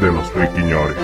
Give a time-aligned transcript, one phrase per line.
[0.00, 0.96] de los friquiñores.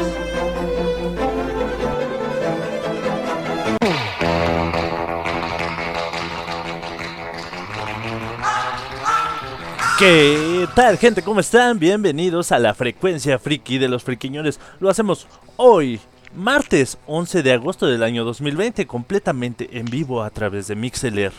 [9.99, 11.23] ¿Qué tal gente?
[11.23, 11.79] ¿Cómo están?
[11.81, 14.61] Bienvenidos a la frecuencia friki de los friquiñores.
[14.79, 15.27] Lo hacemos
[15.57, 16.01] hoy,
[16.37, 21.33] martes 11 de agosto del año 2020, completamente en vivo a través de Mixeler.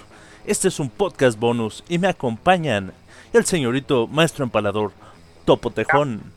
[0.45, 2.91] Este es un podcast bonus y me acompañan
[3.31, 4.91] el señorito maestro empalador
[5.45, 6.34] Topo Tejón.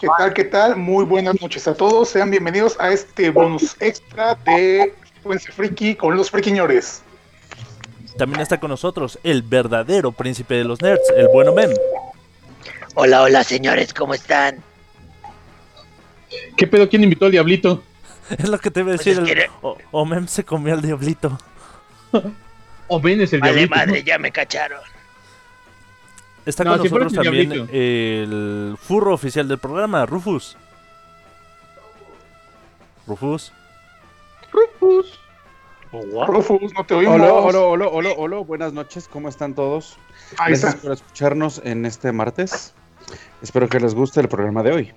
[0.00, 0.32] ¿Qué tal?
[0.32, 0.76] ¿Qué tal?
[0.76, 2.10] Muy buenas noches a todos.
[2.10, 7.02] Sean bienvenidos a este bonus extra de Frecuencia Friki con los friquiñores.
[8.16, 11.70] También está con nosotros el verdadero príncipe de los nerds, el bueno Mem.
[12.94, 14.62] Hola, hola señores, ¿cómo están?
[16.56, 16.88] ¿Qué pedo?
[16.88, 17.82] ¿Quién invitó al diablito?
[18.30, 19.22] Es lo que te iba a Pues decir.
[19.22, 21.38] es el- que- o, o Mem se comió al diablito.
[22.90, 23.74] ¿O ven es el Vale, diablito?
[23.76, 24.80] madre, ya me cacharon.
[26.48, 27.72] Está No, con nosotros también diablito.
[27.74, 30.56] el furro oficial del programa, Rufus.
[33.06, 33.52] Rufus.
[35.92, 37.16] Rufus, no te oímos.
[37.16, 39.98] Hola, hola, hola, hola, hola, buenas noches, ¿cómo están todos?
[40.38, 40.82] Ahí Gracias está.
[40.82, 42.72] por escucharnos en este martes.
[43.42, 44.92] Espero que les guste el programa de hoy.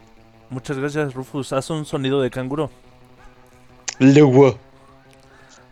[0.49, 1.51] Muchas gracias, Rufus.
[1.51, 2.69] Haz un sonido de canguro.
[3.99, 4.57] Luego.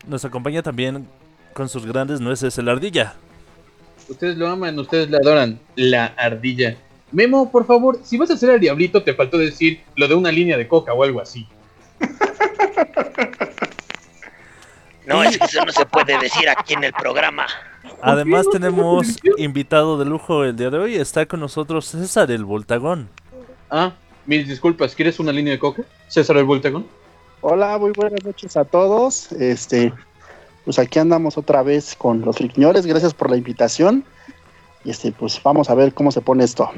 [0.06, 1.08] Nos acompaña también
[1.54, 3.14] con sus grandes nueces el ardilla.
[4.10, 5.58] Ustedes lo aman, ustedes lo adoran.
[5.76, 6.76] La ardilla.
[7.12, 10.30] Memo, por favor, si vas a hacer al diablito, te faltó decir lo de una
[10.30, 11.46] línea de coca o algo así.
[15.06, 17.46] No, es que eso no se puede decir aquí en el programa.
[18.00, 18.52] Además no?
[18.52, 20.94] tenemos invitado de lujo el día de hoy.
[20.94, 23.08] Está con nosotros César el Voltagón.
[23.70, 23.92] Ah,
[24.26, 25.82] mil disculpas, ¿quieres una línea de coca?
[26.06, 26.86] César el Voltagón.
[27.40, 29.32] Hola, muy buenas noches a todos.
[29.32, 29.92] Este,
[30.64, 32.86] pues aquí andamos otra vez con los friquiñores.
[32.86, 34.04] Gracias por la invitación.
[34.84, 36.70] Y este, pues vamos a ver cómo se pone esto.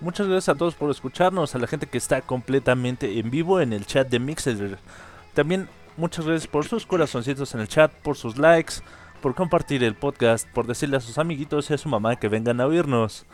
[0.00, 3.72] Muchas gracias a todos por escucharnos, a la gente que está completamente en vivo en
[3.72, 4.78] el chat de Mixer.
[5.34, 8.74] También muchas gracias por sus corazoncitos en el chat, por sus likes,
[9.20, 12.60] por compartir el podcast, por decirle a sus amiguitos y a su mamá que vengan
[12.60, 13.26] a oírnos.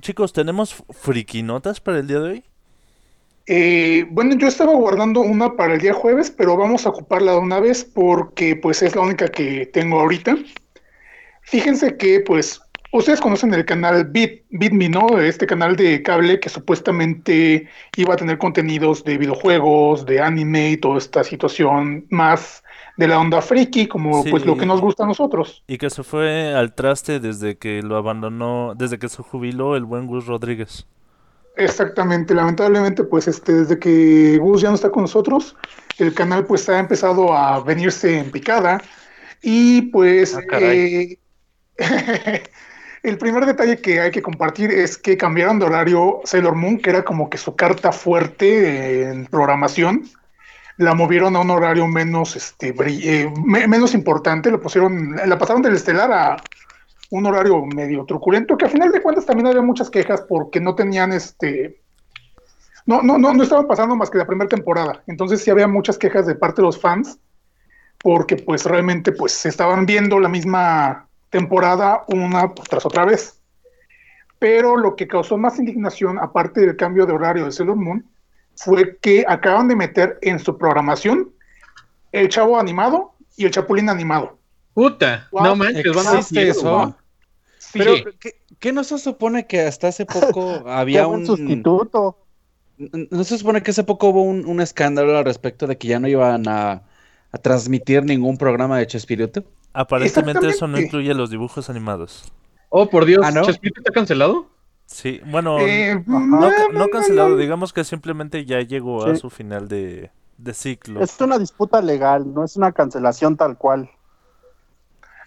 [0.00, 2.44] Chicos, ¿tenemos friki notas para el día de hoy?
[3.50, 7.38] Eh, bueno, yo estaba guardando una para el día jueves, pero vamos a ocuparla de
[7.38, 10.36] una vez porque pues es la única que tengo ahorita.
[11.42, 12.60] Fíjense que pues
[12.92, 15.18] ustedes conocen el canal Bit, BitMe, ¿no?
[15.18, 17.66] Este canal de cable que supuestamente
[17.96, 22.62] iba a tener contenidos de videojuegos, de anime y toda esta situación más
[22.98, 24.30] de la onda friki, como Sí.
[24.30, 25.64] pues lo que nos gusta a nosotros.
[25.68, 29.84] Y que se fue al traste desde que lo abandonó, desde que se jubiló el
[29.84, 30.86] buen Gus Rodríguez.
[31.58, 35.56] Exactamente, lamentablemente, pues este, desde que Gus ya no está con nosotros,
[35.98, 38.80] el canal pues ha empezado a venirse en picada
[39.42, 41.18] y pues Ah, eh,
[43.02, 46.90] el primer detalle que hay que compartir es que cambiaron de horario Sailor Moon, que
[46.90, 50.04] era como que su carta fuerte en programación,
[50.76, 55.62] la movieron a un horario menos, este, eh, me- menos importante, lo pusieron, la pasaron
[55.62, 56.36] del estelar a
[57.10, 60.74] un horario medio truculento, que a final de cuentas también había muchas quejas porque no
[60.74, 61.80] tenían este.
[62.86, 65.02] No, no, no, no estaban pasando más que la primera temporada.
[65.06, 67.18] Entonces sí había muchas quejas de parte de los fans,
[67.98, 73.40] porque pues realmente pues estaban viendo la misma temporada una tras otra vez.
[74.38, 78.06] Pero lo que causó más indignación, aparte del cambio de horario de Sailor Moon,
[78.54, 81.30] fue que acaban de meter en su programación
[82.12, 84.38] el chavo animado y el chapulín animado.
[84.74, 86.96] Puta, Wow, no manches, van a ¿Existe decir eso?
[87.58, 91.24] Sí, Pero, ¿qué, qué no se supone que hasta hace poco había un...
[91.24, 92.16] sustituto.
[93.10, 95.98] ¿No se supone que hace poco hubo un, un escándalo al respecto de que ya
[96.00, 96.84] no iban a,
[97.32, 99.44] a transmitir ningún programa de Chespirito?
[99.72, 102.30] Aparentemente eso no incluye los dibujos animados.
[102.70, 103.42] Oh, por Dios, Ah, ¿no?
[103.42, 104.48] ¿Chespirito está cancelado?
[104.86, 109.28] Sí, bueno, Eh, no, ca- no no, cancelado, digamos que simplemente ya llegó a su
[109.30, 111.06] final de, de ciclo.
[111.06, 113.90] Es una disputa legal, no es una cancelación tal cual.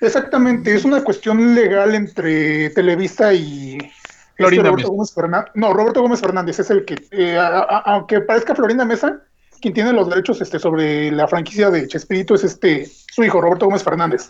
[0.02, 3.92] Exactamente, es una cuestión legal entre Televisa y este
[4.36, 4.90] Florinda Roberto Mesa.
[4.90, 5.52] Gómez Fernández.
[5.56, 9.22] No, Roberto Gómez Fernández es el que, eh, a- a- aunque parezca Florinda Mesa,
[9.62, 13.66] quien tiene los derechos este, sobre la franquicia de Chespirito es este su hijo, Roberto
[13.68, 14.30] Gómez Fernández.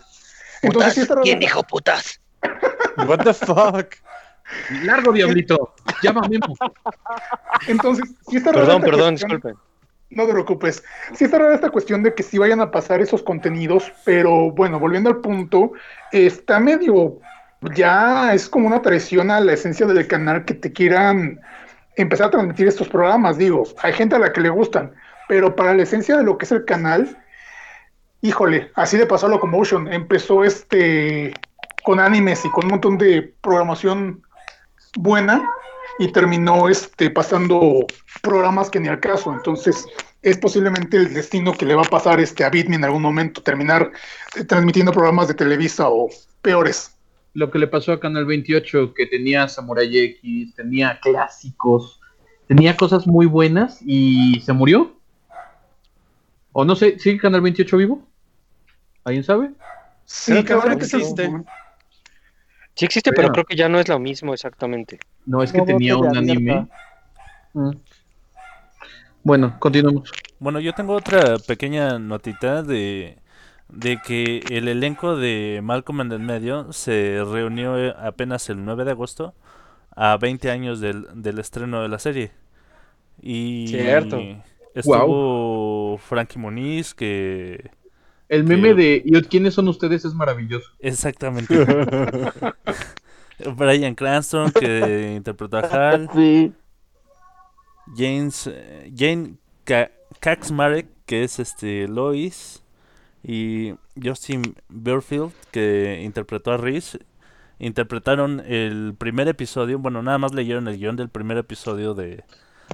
[0.60, 2.20] Entonces, Putas, ¿Quién dijo putas?
[3.08, 3.94] What the fuck?
[4.84, 5.74] Largo, diablito.
[6.02, 6.54] Llama Memo.
[7.66, 9.71] Entonces, sí está rara Perdón, esta perdón, cuestión- disculpen.
[10.14, 10.84] No te preocupes.
[11.14, 14.78] Sí está rara esta cuestión de que sí vayan a pasar esos contenidos, pero bueno,
[14.78, 15.72] volviendo al punto,
[16.12, 17.18] está medio,
[17.74, 21.40] ya es como una traición a la esencia del canal que te quieran
[21.96, 23.38] empezar a transmitir estos programas.
[23.38, 24.92] Digo, hay gente a la que le gustan,
[25.28, 27.18] pero para la esencia de lo que es el canal,
[28.20, 29.90] híjole, así le pasó a Locomotion.
[29.92, 31.32] Empezó este
[31.84, 34.22] con animes y con un montón de programación
[34.96, 35.42] buena
[36.02, 37.86] y terminó este pasando
[38.22, 39.32] programas que ni al caso.
[39.32, 39.86] Entonces,
[40.20, 43.40] es posiblemente el destino que le va a pasar este a Bitme en algún momento,
[43.42, 43.92] terminar
[44.36, 46.08] eh, transmitiendo programas de Televisa o
[46.40, 46.96] peores.
[47.34, 52.00] Lo que le pasó a Canal 28, que tenía Samurai X, tenía clásicos,
[52.48, 54.96] tenía cosas muy buenas y se murió.
[56.50, 58.02] O no sé, ¿sigue Canal 28 vivo?
[59.04, 59.50] ¿Alguien sabe?
[60.04, 61.30] Sí, Creo que vez existe.
[62.74, 64.98] Sí existe, Pero- pero creo que ya no es lo mismo exactamente.
[65.26, 66.66] No, es que No, tenía un anime.
[67.54, 67.70] Mm.
[69.22, 70.10] Bueno, continuamos.
[70.40, 73.18] Bueno, yo tengo otra pequeña notita de,
[73.68, 78.84] de que el elenco de Malcolm en el medio se reunió eh, apenas el 9
[78.84, 79.34] de agosto
[79.94, 82.32] a 20 años del, del estreno de la serie.
[83.20, 84.18] Y Cierto.
[84.74, 87.70] estuvo Frankie Moniz, que
[88.28, 90.04] El meme Que- de ¿y quiénes son ustedes?
[90.04, 90.68] es maravilloso.
[90.80, 91.54] exactamente.
[93.56, 96.08] Brian Cranston, que interpretó a Hal.
[96.14, 96.52] Sí.
[97.96, 99.34] James, eh, Jane
[99.64, 99.90] Ka-
[100.20, 102.62] Kaczmarek, que es este Lois,
[103.22, 107.00] y Justin Burfield, que interpretó a Reese,
[107.58, 112.24] interpretaron el primer episodio, bueno, nada más leyeron el guion del primer episodio de,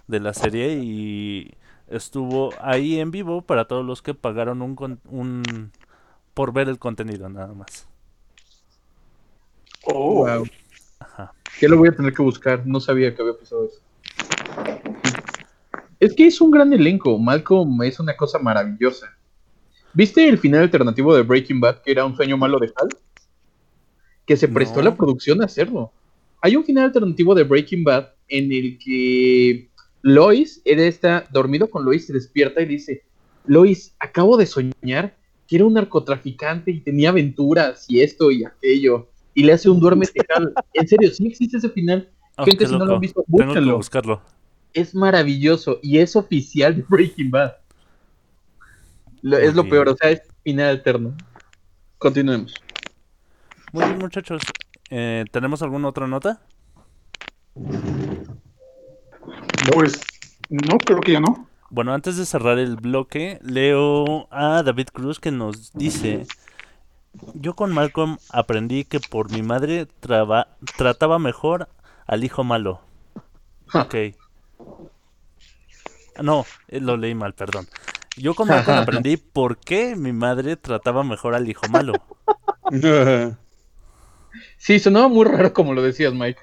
[0.07, 1.55] de la serie y
[1.89, 5.73] estuvo ahí en vivo para todos los que pagaron un, un
[6.35, 7.89] por ver el contenido, nada más.
[9.85, 10.47] Oh, Wow.
[11.01, 11.33] Ajá.
[11.61, 13.81] Ya lo voy a tener que buscar, no sabía que había pasado eso.
[16.01, 19.09] Es que es un gran elenco, Malcolm es una cosa maravillosa.
[19.95, 22.89] ¿Viste el final alternativo de Breaking Bad, que era un sueño malo de Hal?
[24.25, 24.91] Que se prestó No.
[24.91, 25.91] la producción a hacerlo.
[26.41, 29.69] Hay un final alternativo de Breaking Bad en el que
[30.03, 33.03] Lois, él está dormido con Lois, se despierta y dice,
[33.47, 35.17] Lois, acabo de soñar
[35.49, 39.09] que era un narcotraficante y tenía aventuras y esto y aquello.
[39.39, 40.21] Y le hace un duérmete.
[40.75, 42.11] En serio, sí existe ese final.
[42.37, 43.77] Oh, Gente, si no lo han visto, Tengo que búsquenlo.
[43.77, 44.23] buscarlo.
[44.75, 47.53] Es maravilloso y es oficial de Breaking Bad.
[49.23, 51.17] Lo- es lo peor, o sea, es final alterno.
[51.99, 52.53] Continuemos.
[53.73, 54.43] Muy bien, muchachos.
[54.91, 56.41] Eh, ¿Tenemos alguna otra nota?
[59.73, 60.01] pues
[60.49, 61.47] no, creo que ya no.
[61.71, 66.27] Bueno, antes de cerrar el bloque, leo a David Cruz que nos dice,
[67.35, 71.69] yo con Malcolm aprendí que por mi madre traba- trataba mejor
[72.07, 72.81] al hijo malo.
[73.75, 73.95] Ok.
[76.23, 77.67] No, eh, lo leí mal, perdón.
[78.17, 81.95] Yo con Malcolm aprendí por qué mi madre trataba mejor al hijo malo.
[84.59, 86.41] Sí, sonaba muy raro como lo decías, Mike.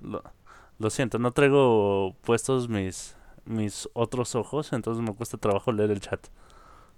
[0.00, 0.22] Lo,
[0.78, 6.00] lo siento, no traigo puestos mis, mis otros ojos, entonces me cuesta trabajo leer el
[6.00, 6.26] chat.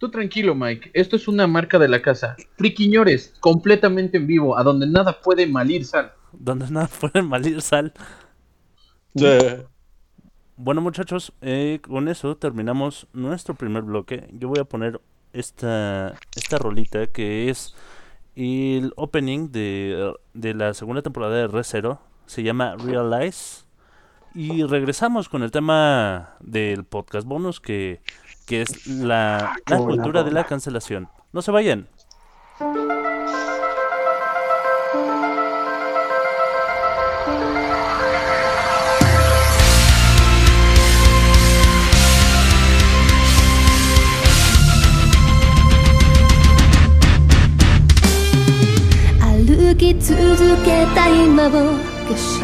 [0.00, 0.92] Tú tranquilo, Mike.
[0.94, 2.34] Esto es una marca de la casa.
[2.56, 6.14] Friquiñores, completamente en vivo, a donde nada puede malir sal.
[6.32, 7.92] Donde nada puede malir sal.
[10.56, 14.26] Bueno muchachos, eh, con eso terminamos nuestro primer bloque.
[14.32, 15.02] Yo voy a poner
[15.34, 17.74] esta, esta rolita que es
[18.36, 22.00] el opening de, de la segunda temporada de Re Zero.
[22.24, 23.66] Se llama Realize.
[24.34, 28.00] Y regresamos con el tema del podcast bonus que,
[28.45, 30.41] que es la, la buena cultura de rola.
[30.41, 31.09] la cancelación.
[31.33, 31.87] No se vayan.
[49.45, 50.15] 歩き続
[50.63, 51.49] けた今を
[52.07, 52.39] 決し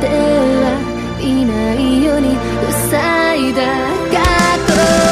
[0.00, 2.36] てはいないように
[2.90, 3.62] 塞いだ
[4.10, 5.11] 過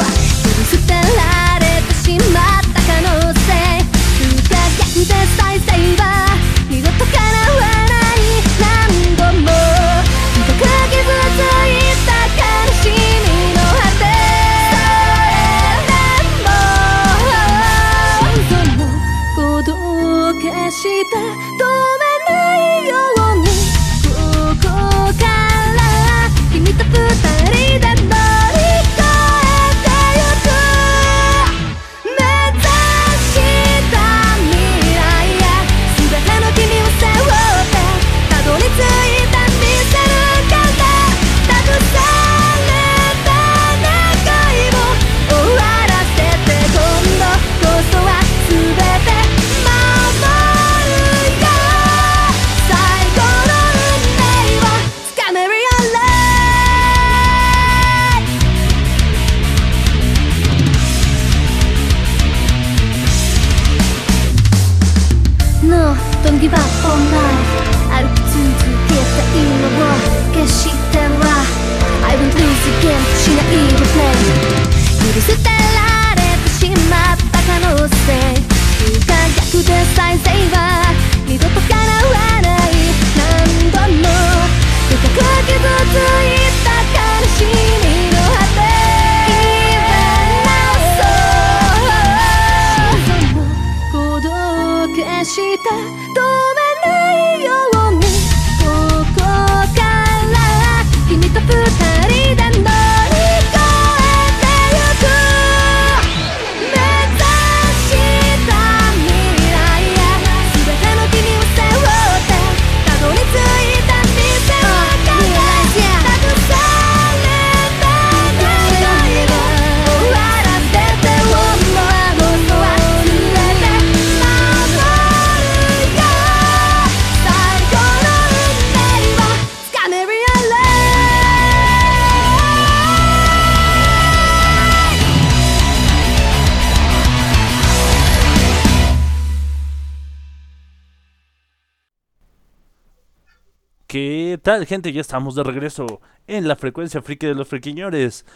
[144.52, 144.92] tal, gente?
[144.92, 148.26] Ya estamos de regreso en la frecuencia friki de los friquiñores.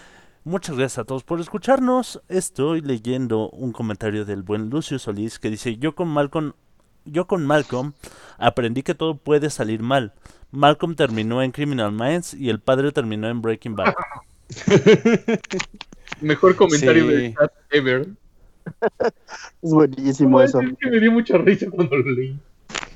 [0.45, 2.23] Muchas gracias a todos por escucharnos.
[2.29, 6.55] Estoy leyendo un comentario del buen Lucio Solís que dice: Yo con Malcolm,
[7.05, 7.93] yo con Malcolm
[8.39, 10.15] aprendí que todo puede salir mal.
[10.53, 13.93] Malcolm terminó en Criminal Minds y el padre terminó en Breaking Bad.
[16.23, 17.13] Mejor comentario Sí.
[17.13, 18.07] del chat ever.
[19.63, 20.61] Es buenísimo eso.
[20.63, 22.39] es que me dio mucha risa cuando lo leí.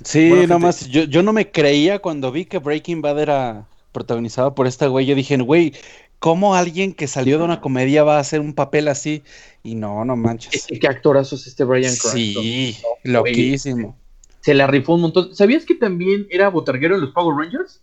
[0.04, 3.66] Sí, Bueno, gente- nomás, yo, yo no me creía cuando vi que Breaking Bad era
[3.92, 5.06] protagonizado por esta güey.
[5.06, 5.74] Yo dije, güey,
[6.18, 9.22] ¿cómo alguien que salió de una comedia va a hacer un papel así?
[9.62, 10.54] Y no, no manches.
[10.54, 12.12] Es que qué actorazo es este Brian Cranston.
[12.12, 13.96] Sí, loquísimo.
[14.40, 15.34] Se la rifó un montón.
[15.34, 17.80] ¿Sabías que también era botarguero en los Power Rangers?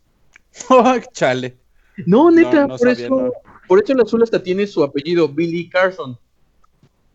[1.14, 1.56] Chale.
[2.06, 3.34] No, neta, No, no por sabía, eso,
[3.68, 6.18] por eso el azul hasta tiene su apellido Billy Carson.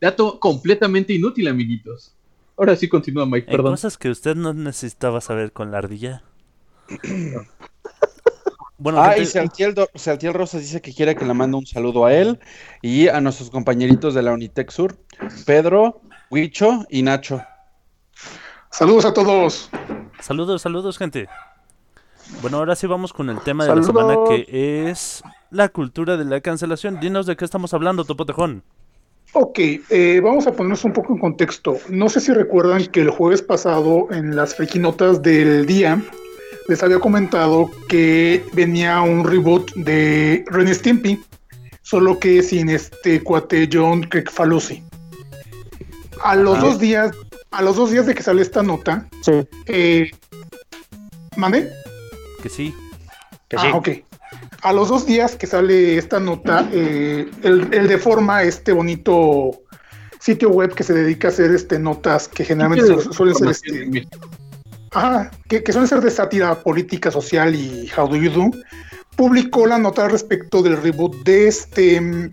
[0.01, 2.15] Dato completamente inútil, amiguitos.
[2.63, 3.73] Ahora sí continúa Mike, Hay perdón.
[3.73, 6.23] cosas que usted no necesitaba saber con la ardilla.
[8.79, 9.27] bueno, Ah, gente, y
[9.99, 12.39] Saltiel, Rosas dice que quiere que le mande un saludo a él
[12.81, 14.97] y a nuestros compañeritos de la Unitec Sur,
[15.45, 17.43] Pedro, Huicho y Nacho.
[18.71, 19.69] Saludos a todos.
[20.21, 21.29] saludos, saludos, gente.
[22.43, 23.93] Bueno, ahora sí vamos con el tema de Saludos.
[23.93, 27.01] la semana que es la cultura de la cancelación.
[27.01, 28.63] Dinos de qué estamos hablando, Topotejón.
[29.35, 31.79] Ok, eh, vamos a ponernos un poco en contexto.
[31.89, 36.03] No sé si recuerdan que el jueves pasado en las frikinotas del día
[36.69, 41.19] les había comentado que venía un reboot de Ren Stimpy,
[41.81, 44.83] solo que sin este cuate John Kricfalusi.
[46.23, 46.67] A los Ajá.
[46.67, 47.17] dos días,
[47.51, 49.33] a los dos días de que sale esta nota, Sí.
[49.67, 50.11] eh,
[51.37, 51.71] ¿mande?
[52.43, 52.75] Que sí.
[53.49, 53.67] Que sí.
[53.73, 53.89] Ah, ok.
[54.63, 59.63] A los dos días que sale esta nota, eh, el, el de forma este bonito
[60.21, 64.07] sitio web que se dedica a hacer este notas que generalmente su- suelen ser este,
[64.93, 68.51] ajá, que, que suelen ser de sátira política, social y how do you do,
[69.17, 72.31] publicó la nota respecto del reboot de este mm,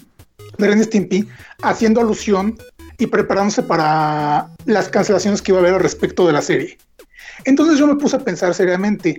[0.60, 1.28] de Ren Stimpy,
[1.64, 2.58] haciendo alusión
[3.00, 6.78] y preparándose para las cancelaciones que iba a haber al respecto de la serie.
[7.46, 9.18] Entonces yo me puse a pensar seriamente,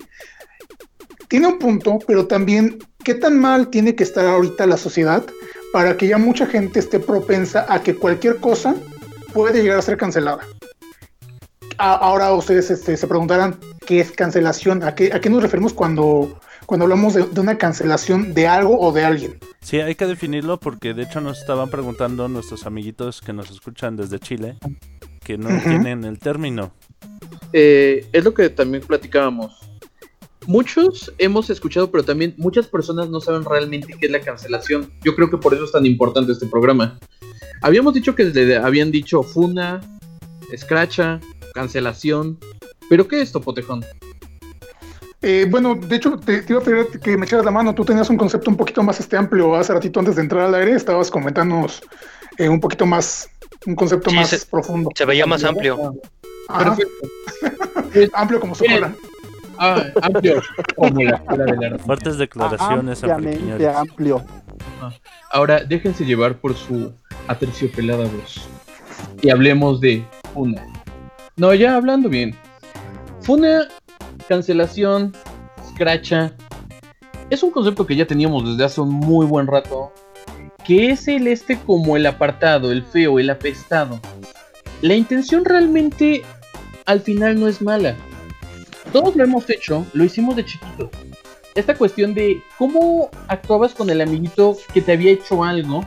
[1.30, 5.24] tiene un punto, pero también, ¿qué tan mal tiene que estar ahorita la sociedad
[5.72, 8.74] para que ya mucha gente esté propensa a que cualquier cosa
[9.32, 10.40] puede llegar a ser cancelada?
[11.78, 15.72] A- ahora ustedes este, se preguntarán qué es cancelación, a qué, a qué nos referimos
[15.72, 19.38] cuando, cuando hablamos de, de una cancelación de algo o de alguien.
[19.60, 23.96] Sí, hay que definirlo porque de hecho nos estaban preguntando nuestros amiguitos que nos escuchan
[23.96, 24.56] desde Chile
[25.22, 25.68] que no Ujú.
[25.68, 26.72] tienen el término.
[27.52, 29.69] Eh, es lo que también platicábamos.
[30.46, 34.90] Muchos hemos escuchado, pero también muchas personas no saben realmente qué es la cancelación.
[35.04, 36.98] Yo creo que por eso es tan importante este programa.
[37.62, 39.80] Habíamos dicho que le habían dicho funa,
[40.50, 41.20] escracha,
[41.54, 42.38] cancelación.
[42.88, 43.84] ¿Pero qué es esto, Potejón?
[45.22, 47.74] Eh, bueno, de hecho, te, te iba a pedir que me echaras la mano.
[47.74, 50.54] Tú tenías un concepto un poquito más este amplio hace ratito antes de entrar al
[50.54, 50.72] aire.
[50.72, 51.82] Estabas comentándonos
[52.38, 53.28] eh, un poquito más,
[53.66, 54.90] un concepto Sí, más se- profundo.
[54.94, 55.94] Se veía más amplio.
[56.48, 58.10] Perfecto.
[58.14, 58.96] amplio como su Bien.
[59.62, 60.42] Ah, amplio.
[60.74, 61.78] Como la escuela arte.
[61.80, 63.76] Fuertes declaraciones Ampliamente afriquiñores.
[63.76, 64.24] amplio.
[65.30, 66.92] Ahora déjense llevar por su
[67.28, 68.40] aterciopelada voz.
[69.22, 70.02] Y hablemos de
[70.32, 70.64] Funa.
[71.36, 72.34] No, ya hablando bien.
[73.20, 73.68] Funa,
[74.28, 75.14] cancelación,
[75.68, 76.32] scratcha.
[77.28, 79.92] Es un concepto que ya teníamos desde hace un muy buen rato.
[80.64, 84.00] Que es el este como el apartado, el feo, el apestado.
[84.80, 86.22] La intención realmente
[86.86, 87.94] al final no es mala.
[88.92, 90.90] Todos lo hemos hecho, lo hicimos de chiquito
[91.54, 95.84] esta cuestión de cómo actuabas con el amiguito que te había hecho algo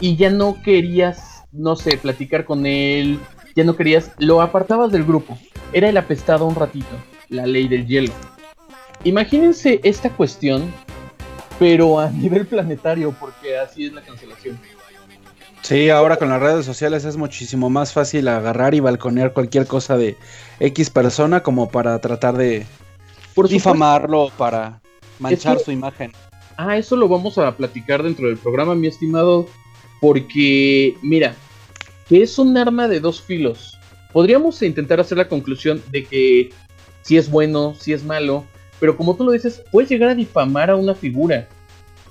[0.00, 3.18] y ya no querías, no sé, platicar con él,
[3.56, 5.38] ya no querías, lo apartabas del grupo.
[5.72, 6.94] Era el apestado un ratito,
[7.28, 8.12] la ley del hielo.
[9.04, 10.72] Imagínense esta cuestión,
[11.58, 14.58] pero a nivel planetario, porque así es la cancelación.
[15.64, 19.96] Sí, ahora con las redes sociales es muchísimo más fácil agarrar y balconear cualquier cosa
[19.96, 20.14] de
[20.60, 22.66] X persona como para tratar de
[23.34, 24.82] Por difamarlo, para
[25.18, 26.12] manchar su imagen.
[26.58, 29.46] Ah, eso lo vamos a platicar dentro del programa, mi estimado.
[30.02, 31.34] Porque, mira,
[32.10, 33.78] que es un arma de dos filos.
[34.12, 36.50] Podríamos intentar hacer la conclusión de que
[37.00, 38.44] si es bueno, si es malo.
[38.80, 41.48] Pero como tú lo dices, puedes llegar a difamar a una figura.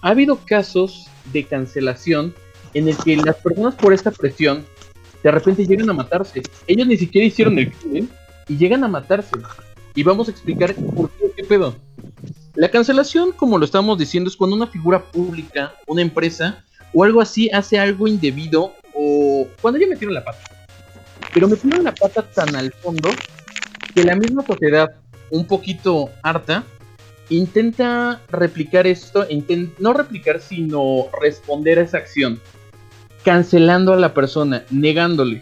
[0.02, 2.34] Ha habido casos de cancelación
[2.74, 4.66] en el que las personas por esta presión
[5.24, 6.42] de repente llegan a matarse.
[6.68, 8.10] Ellos ni siquiera hicieron el crimen
[8.48, 9.32] y llegan a matarse.
[9.96, 11.76] Y vamos a explicar por qué, qué pedo.
[12.56, 16.64] La cancelación, como lo estamos diciendo, es cuando una figura pública, una empresa
[16.94, 20.40] o algo así hace algo indebido o cuando ya metieron la pata.
[21.34, 23.10] Pero metieron la pata tan al fondo
[23.96, 24.92] que la misma sociedad,
[25.32, 26.64] un poquito harta,
[27.30, 32.40] intenta replicar esto, inten- no replicar, sino responder a esa acción,
[33.24, 35.42] cancelando a la persona, negándole.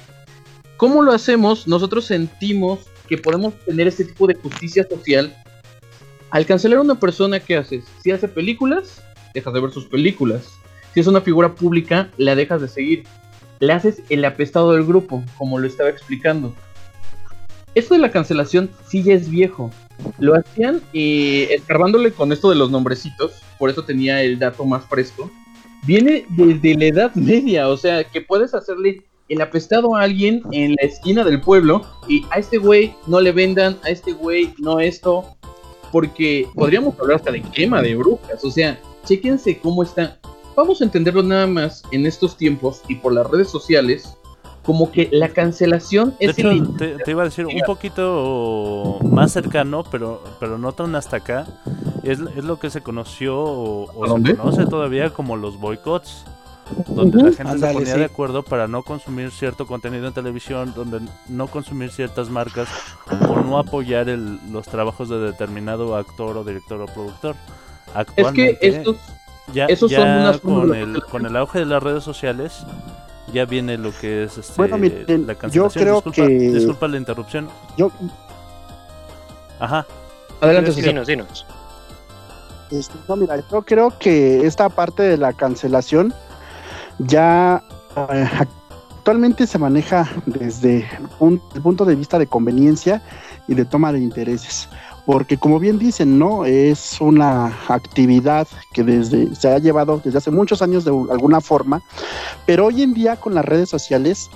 [0.78, 1.68] ¿Cómo lo hacemos?
[1.68, 5.36] Nosotros sentimos que podemos tener ese tipo de justicia social.
[6.30, 7.84] Al cancelar a una persona, ¿qué haces?
[8.02, 10.48] Si hace películas, dejas de ver sus películas.
[10.94, 13.04] Si es una figura pública, la dejas de seguir.
[13.60, 16.56] Le haces el apestado del grupo, como lo estaba explicando.
[17.76, 19.72] Esto de la cancelación sí ya es viejo.
[20.20, 24.86] Lo hacían eh, escarbándole con esto de los nombrecitos, por eso tenía el dato más
[24.86, 25.32] fresco.
[25.84, 30.76] Viene desde la Edad Media, o sea, que puedes hacerle el apestado a alguien en
[30.80, 34.80] la esquina del pueblo y a este güey no le vendan, a este güey no
[34.80, 35.26] esto,
[35.92, 40.20] porque podríamos hablar hasta de quema de brujas, o sea, chequense cómo está.
[40.56, 44.18] Vamos a entenderlo nada más en estos tiempos y por las redes sociales,
[44.64, 49.32] como que la cancelación De es hecho, te, te iba a decir un poquito más
[49.32, 51.48] cercano, pero, pero no tan hasta acá.
[52.04, 56.26] Es, es lo que se conoció o, o ¿A se conoce todavía como los boicots.
[56.88, 58.00] Donde la gente se ponía sí.
[58.00, 62.70] de acuerdo para no consumir cierto contenido en televisión, donde no consumir ciertas marcas
[63.28, 67.36] o no apoyar el- los trabajos de determinado actor o director o productor.
[67.36, 68.96] Es que Actualmente, estos
[69.54, 72.66] ya, esos ya son unas con, el, con el auge de las redes sociales,
[73.34, 75.84] ya viene lo que es este, Bueno, miren, la yo cancelación.
[75.84, 77.50] creo disculpa, que- disculpa la interrupción.
[77.76, 77.92] Yo,
[79.60, 79.86] Ajá.
[80.40, 81.46] Adelante, que- Dinos, dinos.
[83.08, 86.14] No, mira, yo creo que esta parte de la cancelación
[87.00, 87.64] ya
[87.96, 88.30] eh,
[89.02, 90.88] actualmente se maneja desde
[91.20, 93.02] el punto de vista de conveniencia
[93.48, 94.70] y de toma de intereses.
[95.06, 96.46] Porque como bien dicen, ¿no?
[96.46, 101.82] Es una actividad que desde se ha llevado desde hace muchos años de alguna forma,
[102.46, 104.30] pero hoy en día con las redes sociales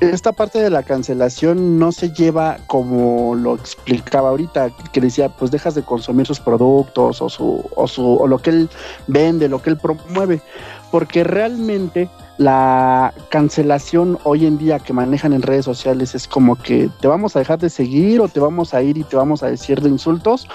[0.00, 5.50] esta parte de la cancelación no se lleva como lo explicaba ahorita, que decía, pues
[5.50, 8.70] dejas de consumir sus productos o su, o su, o lo que él
[9.06, 10.42] vende, lo que él promueve,
[10.90, 16.90] porque realmente la cancelación hoy en día que manejan en redes sociales es como que
[17.00, 19.46] te vamos a dejar de seguir o te vamos a ir y te vamos a
[19.46, 20.46] decir de insultos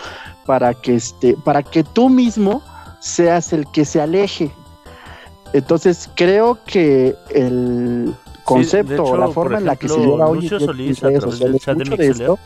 [0.45, 2.61] para que este, para que tú mismo
[2.99, 4.51] seas el que se aleje.
[5.53, 10.29] Entonces creo que el concepto o la forma por en la que se ejemplo, lleva
[10.29, 12.39] hoy Lucio Solís, a través del chat de Mixler, esto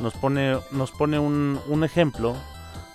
[0.00, 2.34] nos pone, nos pone un, un ejemplo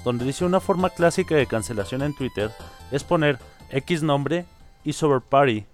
[0.03, 2.51] donde dice una forma clásica de cancelación en Twitter
[2.91, 3.39] es poner
[3.71, 4.45] X nombre
[4.83, 5.65] y Sober Party.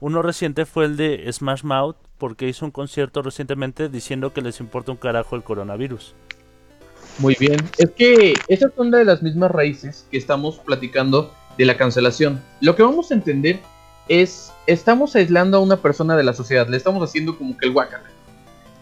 [0.00, 4.60] Uno reciente fue el de Smash Mouth porque hizo un concierto recientemente diciendo que les
[4.60, 6.14] importa un carajo el coronavirus.
[7.18, 7.58] Muy bien.
[7.78, 12.42] Es que esas son de las mismas raíces que estamos platicando de la cancelación.
[12.60, 13.60] Lo que vamos a entender
[14.08, 17.72] es, estamos aislando a una persona de la sociedad, le estamos haciendo como que el
[17.72, 18.10] guacala.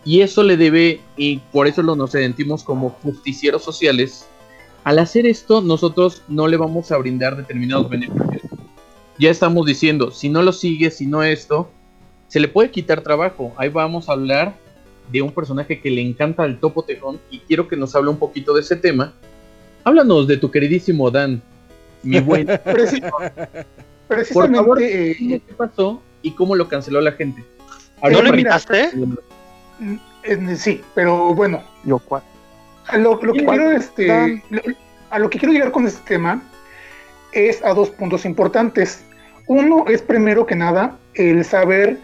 [0.05, 4.27] Y eso le debe, y por eso lo nos sentimos como justicieros sociales.
[4.83, 8.43] Al hacer esto, nosotros no le vamos a brindar determinados beneficios.
[9.19, 11.71] Ya estamos diciendo, si no lo sigue, si no esto,
[12.27, 13.53] se le puede quitar trabajo.
[13.57, 14.57] Ahí vamos a hablar
[15.13, 18.19] de un personaje que le encanta el topo tejón y quiero que nos hable un
[18.19, 19.13] poquito de ese tema.
[19.85, 21.43] Háblanos de tu queridísimo Dan,
[22.03, 22.49] mi buen.
[24.09, 27.45] Preci- Por precisamente, favor, eh, qué pasó y cómo lo canceló la gente.
[28.03, 28.91] ¿No lo invitaste?
[30.25, 32.01] eh, sí, pero bueno, yo
[32.89, 34.43] a lo, lo que quiero, este,
[35.11, 36.43] a lo que quiero llegar con este tema
[37.33, 39.05] es a dos puntos importantes.
[39.47, 41.99] Uno es primero que nada el saber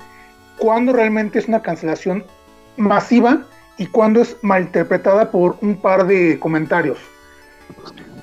[0.57, 2.25] cuándo realmente es una cancelación
[2.77, 3.43] masiva
[3.77, 6.99] y cuándo es malinterpretada por un par de comentarios.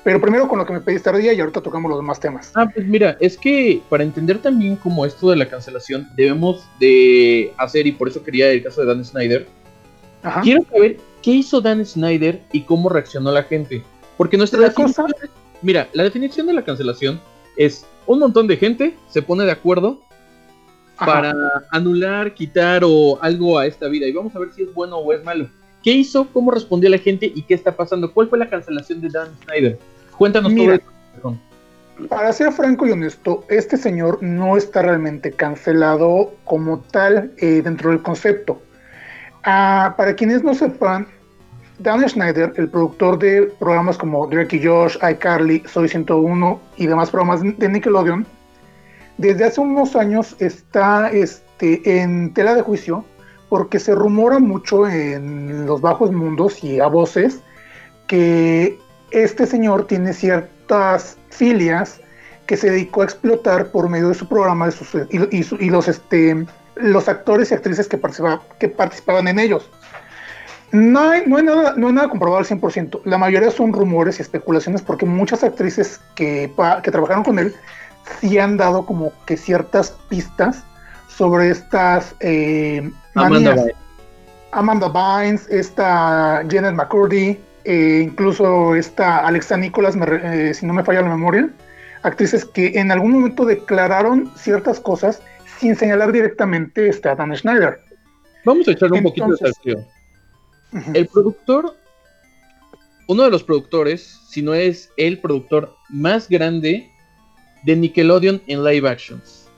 [0.06, 2.52] Pero primero con lo que me pediste ardilla y ahorita tocamos los demás temas.
[2.54, 7.52] Ah, pues mira, es que para entender también como esto de la cancelación debemos de
[7.56, 9.48] hacer, y por eso quería el caso de Dan Snyder,
[10.22, 10.42] Ajá.
[10.42, 13.82] quiero saber qué hizo Dan Snyder y cómo reaccionó la gente.
[14.16, 15.28] Porque nuestra La definición, cosa-
[15.60, 17.20] mira, la definición de la cancelación
[17.56, 20.02] es un montón de gente se pone de acuerdo
[20.98, 21.06] Ajá.
[21.06, 21.34] para
[21.72, 24.06] anular, quitar o algo a esta vida.
[24.06, 25.48] Y vamos a ver si es bueno o es malo.
[25.82, 26.28] ¿Qué hizo?
[26.32, 27.26] ¿Cómo respondió la gente?
[27.34, 28.12] ¿Y qué está pasando?
[28.12, 29.76] ¿Cuál fue la cancelación de Dan Snyder?
[30.18, 30.76] Cuéntanos Mira.
[30.76, 31.36] eso.
[32.08, 37.90] Para ser franco y honesto, este señor no está realmente cancelado como tal eh, dentro
[37.90, 38.60] del concepto.
[39.44, 41.06] Ah, para quienes no sepan,
[41.78, 47.10] Dan Schneider, el productor de programas como Drake y Josh, iCarly, Soy 101 y demás
[47.10, 48.26] programas de Nickelodeon,
[49.18, 53.04] desde hace unos años está este, en tela de juicio
[53.48, 57.40] porque se rumora mucho en los bajos mundos y a voces
[58.06, 58.78] que
[59.24, 62.00] este señor tiene ciertas filias
[62.46, 65.56] que se dedicó a explotar por medio de su programa de sus- y, y su-
[65.56, 69.68] y los, este, los actores y actrices que, participa- que participaban en ellos.
[70.72, 73.00] No hay, no, hay nada, no hay nada comprobado al 100%.
[73.04, 76.52] La mayoría son rumores y especulaciones porque muchas actrices que,
[76.82, 77.54] que trabajaron con él
[78.20, 80.62] sí han dado como que ciertas pistas
[81.08, 83.54] sobre estas eh, Amanda.
[83.54, 83.74] Bynes.
[84.52, 90.84] Amanda Bynes, esta Janet McCurdy, eh, incluso esta Alexa me re- eh, si no me
[90.84, 91.50] falla la memoria,
[92.02, 95.20] actrices que en algún momento declararon ciertas cosas
[95.58, 97.80] sin señalar directamente este, a Dan Schneider.
[98.44, 99.84] Vamos a echarle un poquito de.
[100.72, 100.90] Ujú.
[100.94, 101.76] El productor,
[103.08, 106.90] uno de los productores, si no es el productor más grande
[107.64, 109.48] de Nickelodeon en live actions.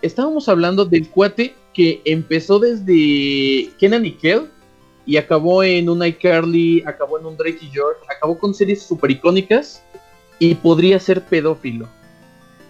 [0.00, 4.48] Estábamos hablando del cuate que empezó desde Kenan y Kel
[5.08, 9.10] y acabó en un iCarly, acabó en un Drake y George, acabó con series super
[9.10, 9.82] icónicas
[10.38, 11.88] y podría ser pedófilo.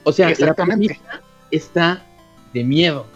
[0.05, 0.87] O sea, la Exactamente.
[0.87, 1.20] premisa
[1.51, 2.07] está
[2.55, 3.07] de miedo.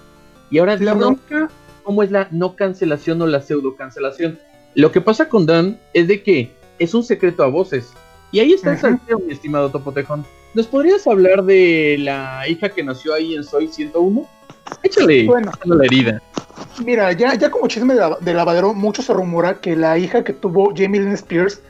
[0.50, 1.48] Y ahora La bronca,
[1.85, 4.40] cómo es la no cancelación o la pseudo cancelación.
[4.74, 7.92] Lo que pasa con Dan es de que es un secreto a voces.
[8.32, 8.88] Y ahí está el Ujú.
[8.88, 10.26] salseo, mi estimado Topotejón.
[10.54, 14.28] ¿Nos podrías hablar de la hija que nació ahí en Soy 101?
[14.83, 15.53] Échale Bueno.
[15.64, 16.22] la herida.
[16.85, 20.25] mira, ya, ya como chisme de, la- de lavadero, mucho se rumora que la hija
[20.25, 21.61] que tuvo Jamie Lynn Spears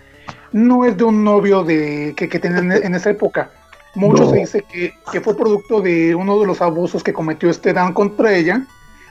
[0.53, 3.51] no es de un novio de, que, que tenía en, en esa época.
[3.95, 4.31] Mucho No.
[4.31, 7.93] se dice que, que fue producto de uno de los abusos que cometió este Dan
[7.93, 8.63] contra ella,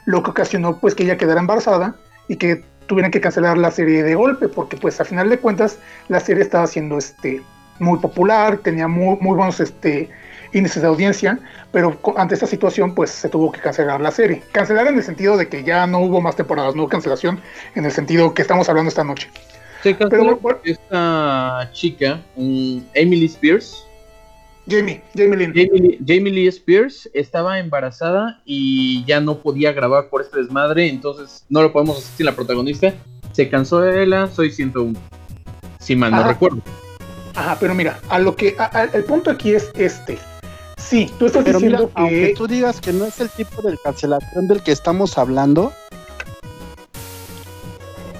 [0.06, 1.96] lo que ocasionó pues que ella quedara embarazada
[2.28, 5.78] y que tuvieran que cancelar la serie de golpe, porque pues a final de cuentas
[6.10, 7.42] la serie estaba siendo este
[7.80, 10.10] muy popular, tenía muy, muy buenos este
[10.54, 11.40] índices de audiencia,
[11.72, 14.44] pero ante esta situación pues se tuvo que cancelar la serie.
[14.52, 17.40] Cancelar en el sentido de que ya no hubo más temporadas, no cancelación
[17.76, 19.30] en el sentido que estamos hablando esta noche.
[19.84, 23.86] Se canceló Pero, esta chica, mm, Emily Spears,
[24.70, 25.54] Jamie, Jamie Lynn.
[25.56, 31.46] Jamie Jamie Lee Spears, estaba embarazada y ya no podía grabar por este desmadre, entonces
[31.50, 32.94] no lo podemos hacer sin la protagonista.
[33.32, 35.00] Se cansó de la Soy 101.
[35.80, 36.28] Si mal no Ajá.
[36.30, 36.62] recuerdo.
[37.34, 40.20] Ajá, pero mira, a lo que a- a- el punto aquí es este.
[40.92, 43.62] Sí, tú estás Pero mira, diciendo aunque que tú digas que no es el tipo
[43.62, 45.72] de cancelación del que estamos hablando,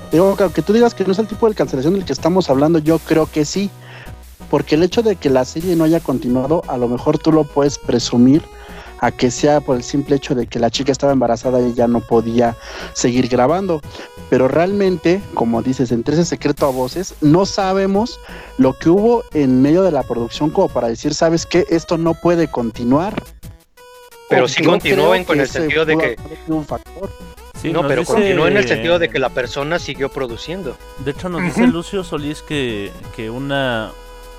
[0.10, 2.50] digo que aunque tú digas que no es el tipo de cancelación del que estamos
[2.50, 3.70] hablando, yo creo que sí.
[4.50, 7.44] Porque el hecho de que la serie no haya continuado, a lo mejor tú lo
[7.44, 8.42] puedes presumir
[9.02, 11.90] a que sea por el simple hecho de que la chica estaba embarazada y ya
[11.90, 12.56] no podía
[12.94, 13.82] seguir grabando.
[14.32, 18.18] Pero realmente, como dices, entre ese secreto a voces, no sabemos
[18.58, 21.66] lo que hubo en medio de la producción como para decir, ¿sabes qué?
[21.70, 23.22] Esto no puede continuar.
[24.30, 27.10] Pero O sí yo continúen con el sentido de que- haber sido un factor.
[27.62, 30.78] Sí, no, pero dice- continúa en el sentido de que la persona siguió produciendo.
[31.04, 33.92] De hecho, nos dice Lucio Solís que, que una,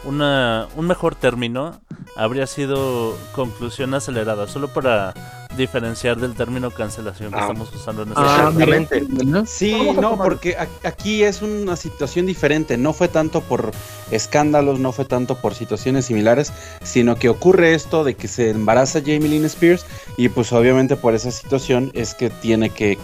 [0.04, 1.82] una, un mejor término
[2.16, 5.12] habría sido conclusión acelerada, solo para
[5.56, 7.42] diferenciar del término cancelación que Ah.
[7.42, 12.76] estamos usando en este Ah, Sí, no, porque aquí es una situación diferente.
[12.76, 13.72] No fue tanto por
[14.10, 19.00] escándalos, no fue tanto por situaciones similares, sino que ocurre esto de que se embaraza
[19.00, 19.84] Jamie Lynn Spears
[20.16, 22.98] y pues obviamente por esa situación es que tiene que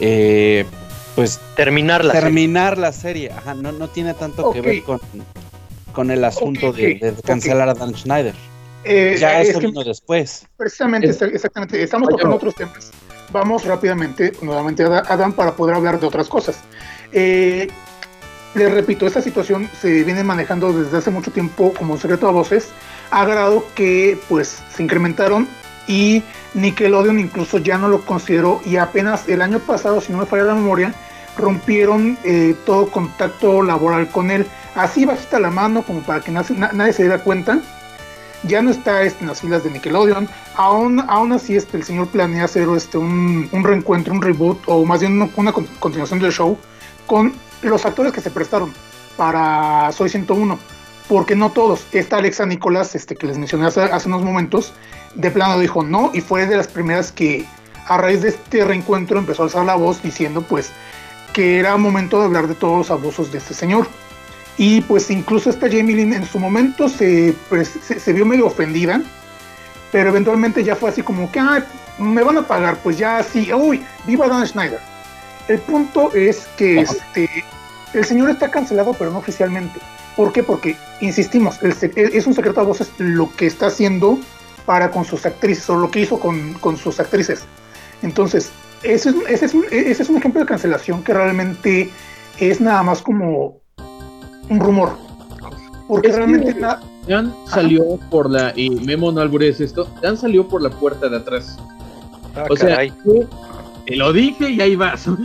[0.00, 0.64] eh,
[1.14, 2.24] pues Terminar la serie.
[2.26, 3.30] terminar la serie.
[3.30, 5.00] Ajá, no, no tiene tanto que ver con,
[5.92, 8.34] con el asunto de, cancelar a Dan Schneider.
[8.84, 10.46] Eh, Ya es que vino después.
[10.56, 12.90] precisamente, Es- exactamente, estamos Oye, tocando otros temas.
[13.30, 16.56] Vamos rápidamente, nuevamente a Da- Adam, para poder hablar de otras cosas.
[17.12, 17.68] Eh,
[18.54, 22.30] les repito, esta situación se viene manejando desde hace mucho tiempo como un secreto a
[22.32, 22.68] voces,
[23.10, 25.48] a grado que pues se incrementaron
[25.86, 26.22] y
[26.54, 30.44] Nickelodeon incluso ya no lo consideró y apenas el año pasado, si no me falla
[30.44, 30.94] la memoria,
[31.38, 36.44] rompieron eh, todo contacto laboral con él, así bajita la mano como para que na-
[36.50, 37.58] na- nadie se diera cuenta.
[38.44, 40.28] Ya no está este, en las filas de Nickelodeon.
[40.56, 44.84] Aún, aún así, este, el señor planea hacer este, un, un reencuentro, un reboot, o
[44.84, 46.58] más bien una, una con- continuación del show
[47.06, 48.72] con los actores que se prestaron
[49.16, 50.58] para Soy 101.
[51.08, 51.84] Porque no todos.
[51.92, 54.72] Esta Alexa Nicolás, este, que les mencioné hace, hace unos momentos,
[55.14, 57.44] de plano dijo no, y fue de las primeras que
[57.86, 60.70] a raíz de este reencuentro empezó a alzar la voz diciendo pues
[61.32, 63.86] que era momento de hablar de todos los abusos de este señor.
[64.56, 68.46] Y pues incluso esta Jamie Lynn en su momento se, pues, se, se vio medio
[68.46, 69.02] ofendida,
[69.90, 71.62] pero eventualmente ya fue así como que, "Ay,
[71.98, 74.80] me van a pagar, pues ya sí, uy, viva Dan Schneider.
[75.48, 77.28] El punto es que este,
[77.94, 79.80] el señor está cancelado, pero no oficialmente.
[80.16, 80.42] ¿Por qué?
[80.42, 84.18] Porque, insistimos, el se- es un secreto a voces lo que está haciendo
[84.66, 87.44] para con sus actrices, o lo que hizo con, con sus actrices.
[88.02, 88.50] Entonces,
[88.82, 91.90] ese es, ese, es un, ese es un ejemplo de cancelación que realmente
[92.38, 93.61] es nada más como
[94.52, 94.96] un rumor.
[95.88, 98.52] Porque Es que- realmente na- Dan salió por la.
[98.54, 99.88] Y Memo no albures esto.
[100.00, 101.58] Dan salió por la puerta de atrás.
[102.36, 102.90] Ah, O sea, caray.
[103.02, 103.26] tú-
[103.86, 105.06] te lo dije y ahí vas.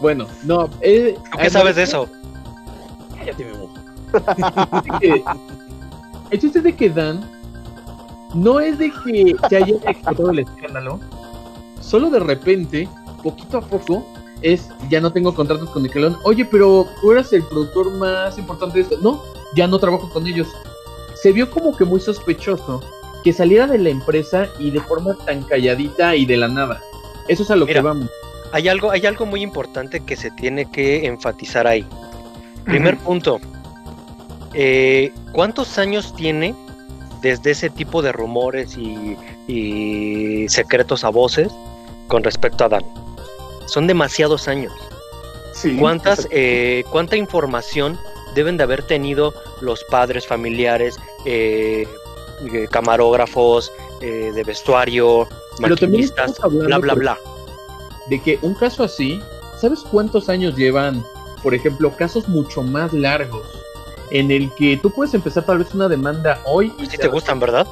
[0.00, 0.68] Bueno, no.
[0.82, 2.06] eh, ¿Tú qué sabes de eso?
[3.18, 3.70] Cállate, Memo.
[6.30, 7.20] El chiste es de que Dan
[8.34, 11.00] no es de que se haya explotado el escándalo,
[11.80, 12.88] solo de repente,
[13.22, 14.06] poquito a poco,
[14.42, 16.18] es ya no tengo contratos con Nickelodeon.
[16.24, 18.98] Oye, pero tú eras el productor más importante de esto.
[19.00, 19.22] No,
[19.54, 20.48] ya no trabajo con ellos.
[21.22, 22.82] Se vio como que muy sospechoso
[23.24, 26.80] que saliera de la empresa y de forma tan calladita y de la nada.
[27.28, 28.10] Eso es a lo Mira, que vamos.
[28.52, 31.84] Hay algo, hay algo muy importante que se tiene que enfatizar ahí.
[32.64, 33.40] Primer punto.
[34.54, 36.54] eh, ¿Cuántos años tiene
[37.20, 39.16] desde ese tipo de rumores y,
[39.48, 41.52] y secretos a voces
[42.06, 42.84] con respecto a Dan?
[43.66, 44.72] Son demasiados años.
[45.52, 47.98] Sí, ¿Cuántas, eh, ¿Cuánta información
[48.34, 51.88] deben de haber tenido los padres, familiares, eh,
[52.52, 55.26] eh, camarógrafos, eh, de vestuario,
[55.58, 57.18] maquinistas, bla, bla, bla?
[58.08, 59.20] de que un caso así,
[59.58, 61.02] ¿sabes cuántos años llevan,
[61.42, 63.46] por ejemplo, casos mucho más largos?
[64.10, 67.40] En el que tú puedes empezar tal vez una demanda hoy y Si te gustan,
[67.40, 67.66] ¿verdad?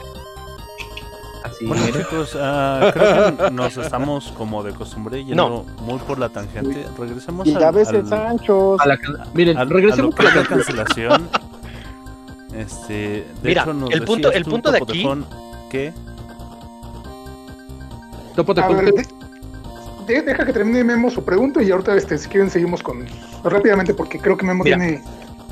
[1.67, 6.87] Bueno chicos, ah, creo que nos estamos como de costumbre yendo muy por la tangente.
[6.99, 8.81] Regresemos Y a veces al- Sanchos.
[8.81, 11.29] A la can- Miren, al- a regresemos lo que a es la la cancelación.
[12.55, 15.03] Este, de Mira, hecho, nos el punto- el punto de aquí-
[18.75, 19.07] ver, de-
[20.07, 23.05] de- deja que termine Memo su pregunta y ahorita, este, si quieren, seguimos con
[23.43, 24.77] rápidamente porque creo que Memo Mira.
[24.77, 25.03] tiene.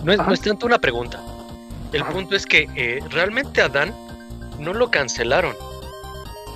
[0.05, 1.21] No es, no es tanto una pregunta.
[1.93, 2.13] El Ajá.
[2.13, 3.93] punto es que eh, realmente a Dan
[4.61, 5.55] no lo cancelaron.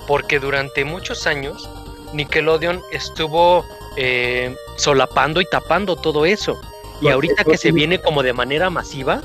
[0.06, 1.68] Porque durante muchos años
[2.12, 3.64] Nickelodeon estuvo
[3.96, 6.60] eh, solapando y tapando todo eso.
[7.00, 9.22] Y ahorita que se viene como de manera masiva,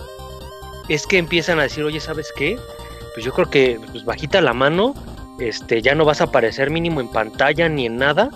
[0.90, 2.60] es que empiezan a decir, oye, ¿sabes qué?
[3.14, 4.94] Pues yo creo que pues, bajita la mano,
[5.40, 8.30] este, ya no vas a aparecer mínimo en pantalla ni en nada,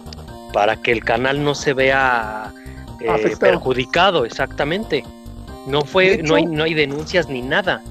[0.53, 2.53] para que el canal no se vea
[3.01, 5.03] eh, perjudicado, exactamente.
[5.67, 7.83] No fue, no hay, no hay denuncias ni nada.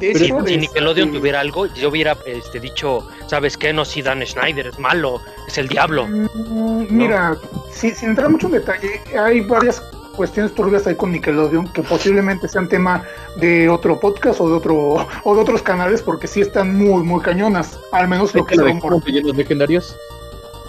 [0.00, 3.72] Si, Nickelodeon tuviera algo, yo hubiera este, dicho, ¿sabes qué?
[3.72, 6.06] No, si Dan Schneider es malo, es el diablo.
[6.08, 7.36] Mm, Mira,
[7.72, 9.80] si- sin entrar mucho en detalle, hay varias
[10.16, 13.04] cuestiones turbias ahí con Nickelodeon que posiblemente sean tema
[13.36, 17.20] de otro podcast o de otro o de otros canales porque sí están muy muy
[17.22, 19.96] cañonas, al menos lo que como villanos legendarios.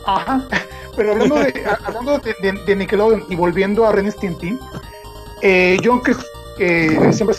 [0.05, 0.45] Ajá.
[0.95, 4.57] Pero hablando de, hablando de, de- de Nickelodeon y volviendo a Ren Stimpy,
[5.41, 6.01] eh, John
[7.11, 7.35] siempre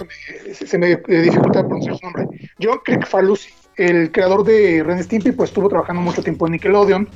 [0.53, 2.27] se me, dificulta pronunciar su nombre,
[2.61, 7.09] John Crick Falusi, el creador de Ren Stimpy, pues estuvo trabajando mucho tiempo en Nickelodeon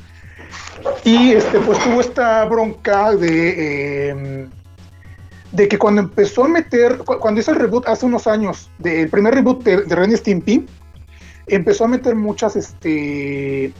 [1.05, 4.47] y este pues tuvo esta bronca de eh,
[5.53, 9.09] de que cuando empezó a meter, cu- cuando hizo el reboot hace unos años, del
[9.09, 10.67] primer reboot de, de Ren Stimpy,
[11.47, 13.73] empezó a meter muchas, este,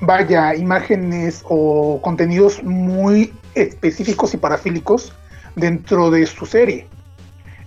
[0.00, 5.12] vaya, imágenes o contenidos muy específicos y parafílicos
[5.54, 6.88] dentro de su serie.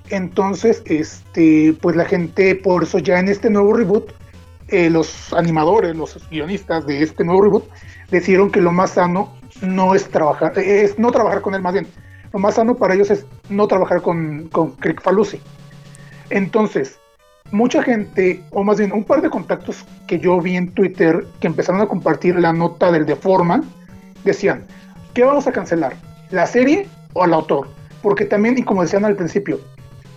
[0.10, 4.12] Entonces, este, pues la gente, por eso ya en este nuevo reboot,
[4.68, 7.66] eh, los animadores, los guionistas de este nuevo reboot,
[8.12, 11.88] decidieron que lo más sano no es trabajar, es no trabajar con él más bien.
[12.34, 15.02] Lo más sano para ellos es no trabajar con, con Crick.
[16.30, 17.00] Entonces,
[17.52, 21.48] mucha gente, o más bien un par de contactos que yo vi en Twitter que
[21.48, 23.64] empezaron a compartir la nota del de Forman,
[24.24, 24.66] decían,
[25.14, 25.96] ¿qué vamos a cancelar?
[26.32, 27.70] ¿La serie o al autor?
[28.02, 29.60] Porque también, y como decían al principio,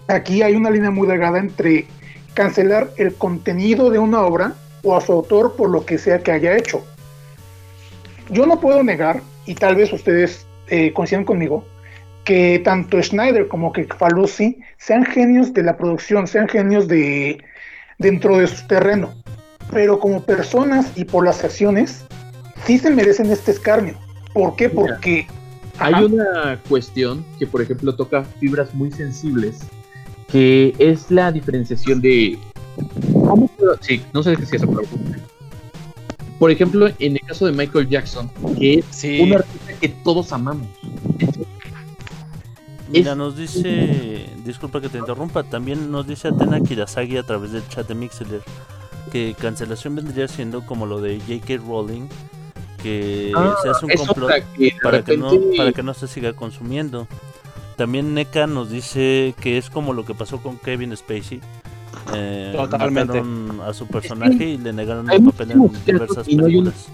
[0.08, 1.86] aquí hay una línea muy delgada entre
[2.34, 6.32] cancelar el contenido de una obra o a su autor por lo que sea que
[6.32, 6.84] haya hecho.
[8.30, 11.64] Yo no puedo negar, y tal vez ustedes eh, coincidan conmigo,
[12.24, 17.42] que tanto Schneider como que Falusi sean genios de la producción, sean genios de
[17.98, 19.14] dentro de su terreno,
[19.72, 22.04] pero como personas y por las acciones
[22.64, 23.94] sí se merecen este escarnio.
[24.34, 24.68] ¿Por qué?
[24.68, 25.26] Mira, Porque
[25.78, 26.04] Hay Ajá.
[26.04, 29.60] una cuestión que, por ejemplo, toca fibras muy sensibles,
[30.30, 32.38] que es la diferenciación de...
[33.12, 33.76] ¿Cómo puedo?
[33.80, 34.82] Sí, no sé si eso pero-
[36.38, 39.20] Por ejemplo, en el caso de Michael Jackson, que es Sí.
[39.20, 40.68] un artista que todos amamos.
[42.90, 47.52] Mira, Es- nos dice, disculpa que te interrumpa, también nos dice Atena Kirasagi a través
[47.52, 48.40] del chat de Mixler
[49.12, 51.62] que cancelación vendría siendo como lo de J.K.
[51.66, 52.08] Rowling,
[52.82, 54.30] que Ah, se hace un es complot
[54.82, 57.08] para que, no, para que no se siga consumiendo.
[57.78, 61.40] También NECA nos dice que es como lo que pasó con Kevin Spacey.
[62.12, 63.22] Eh, Totalmente.
[63.64, 66.88] a su personaje y le negaron el papel en diversas y no hay películas.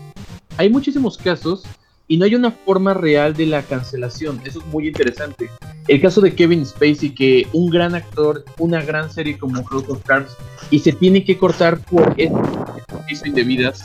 [0.59, 1.63] hay muchísimos casos
[2.07, 4.43] y no hay una forma real de la cancelación.
[4.45, 5.49] Eso es muy interesante.
[5.89, 10.03] El caso de Kevin Spacey, que un gran actor, una gran serie como House of
[10.05, 10.37] Cards,
[10.71, 13.85] y se tiene que cortar por hizo indebidas.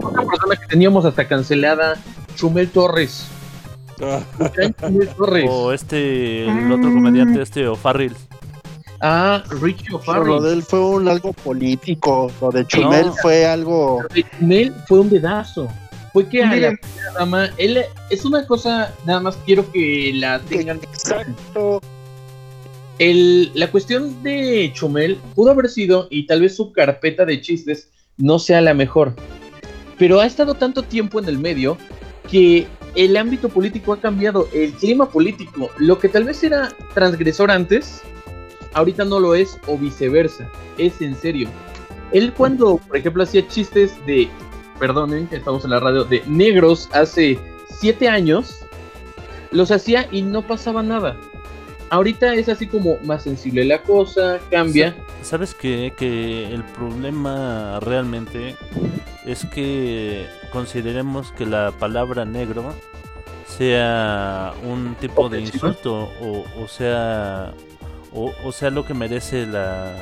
[0.00, 2.00] Otra persona que teníamos hasta cancelada,
[2.36, 3.26] Chumel Torres.
[5.48, 8.14] O este, el otro comediante, este O'Farrill.
[9.00, 10.26] Ah, Richie Pero O'Farrell.
[10.28, 12.30] lo de él fue un algo político.
[12.40, 13.12] Lo de Chumel No.
[13.16, 14.02] fue algo.
[14.02, 15.68] Lo de Chumel fue un dedazo.
[16.12, 16.78] Fue que a la
[17.18, 20.78] dama, él es una cosa, nada más quiero que la tengan.
[20.78, 21.80] Exacto.
[23.00, 27.88] El, la cuestión de Chumel pudo haber sido, y tal vez su carpeta de chistes
[28.16, 29.12] no sea la mejor,
[29.98, 31.76] pero ha estado tanto tiempo en el medio
[32.30, 37.50] que el ámbito político ha cambiado, el clima político, lo que tal vez era transgresor
[37.50, 38.02] antes,
[38.72, 41.48] ahorita no lo es, o viceversa, es en serio.
[42.12, 44.28] Él cuando, por ejemplo, hacía chistes de,
[44.78, 48.60] perdonen que estamos en la radio, de negros hace siete años,
[49.50, 51.16] los hacía y no pasaba nada.
[51.90, 54.96] Ahorita es así como más sensible la cosa, cambia.
[55.22, 55.92] ¿Sabes qué?
[55.96, 58.56] Que el problema realmente
[59.26, 62.72] es que consideremos que la palabra negro
[63.46, 67.52] sea un tipo de insulto o, o sea
[68.12, 69.92] o, o sea lo que merece la,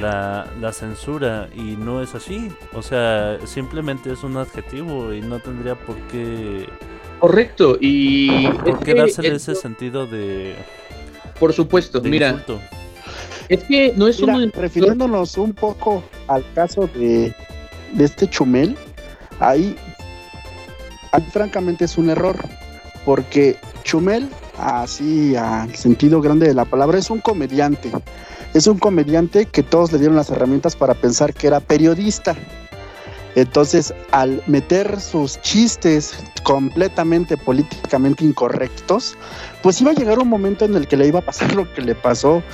[0.00, 2.50] la la censura y no es así.
[2.74, 6.68] O sea simplemente es un adjetivo y no tendría por qué
[7.20, 10.56] Correcto, y por es qué dársele esto- ese sentido de,
[11.40, 12.60] por supuesto, de mira, insulto.
[13.48, 17.32] es que no es Mira, un refiriéndonos un poco al caso de,
[17.92, 18.76] de este Chumel,
[19.40, 19.76] ahí,
[21.12, 22.36] ahí francamente es un error,
[23.04, 27.90] porque Chumel, así al sentido grande de la palabra, es un comediante.
[28.54, 32.36] Es un comediante que todos le dieron las herramientas para pensar que era periodista.
[33.34, 39.16] Entonces, al meter sus chistes completamente políticamente incorrectos,
[39.60, 41.82] pues iba a llegar un momento en el que le iba a pasar lo que
[41.82, 42.44] le pasó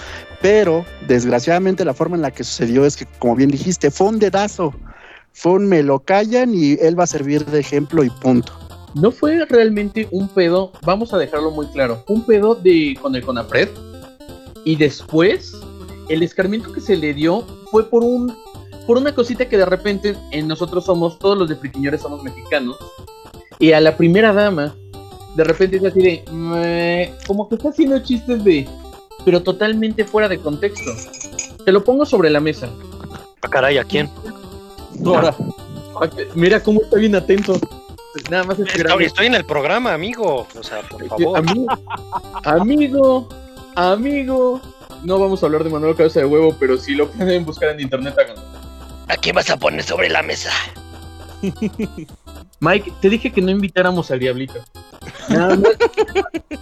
[0.41, 4.19] pero desgraciadamente la forma en la que sucedió es que, como bien dijiste, fue un
[4.19, 4.75] dedazo.
[5.33, 8.53] Fue un me lo callan y él va a servir de ejemplo y punto.
[8.95, 13.25] no fue realmente un pedo, vamos a dejarlo muy claro, un pedo de con el
[13.25, 13.69] Conapred
[14.65, 15.57] y después
[16.09, 18.37] el escarmiento que se le dio fue por un
[18.87, 22.77] por una cosita que de repente en nosotros somos todos los de Friquiñores somos mexicanos
[23.61, 24.75] y a la primera dama
[25.37, 28.67] de repente es así de "Meh", como que está haciendo chistes de
[29.25, 30.91] pero totalmente fuera de contexto.
[31.65, 32.69] Te lo pongo sobre la mesa.
[33.43, 34.11] Ah, caray, ¿a quién?
[35.05, 35.35] Ahora,
[36.35, 37.59] mira cómo está bien atento.
[38.29, 40.47] Nada más Estoy, estoy en el programa, amigo.
[40.59, 41.39] O sea, por favor.
[41.39, 41.69] Amigo,
[42.45, 43.29] amigo,
[43.77, 44.61] amigo.
[45.05, 47.81] No vamos a hablar de Manuel Cabeza de Huevo, pero si lo pueden buscar en
[47.81, 48.43] internet, háganlo.
[49.09, 50.51] ¿A quién vas a poner sobre la mesa?
[52.61, 54.61] Mike, te dije que no invitáramos al Diablito.
[55.29, 55.73] Nada más.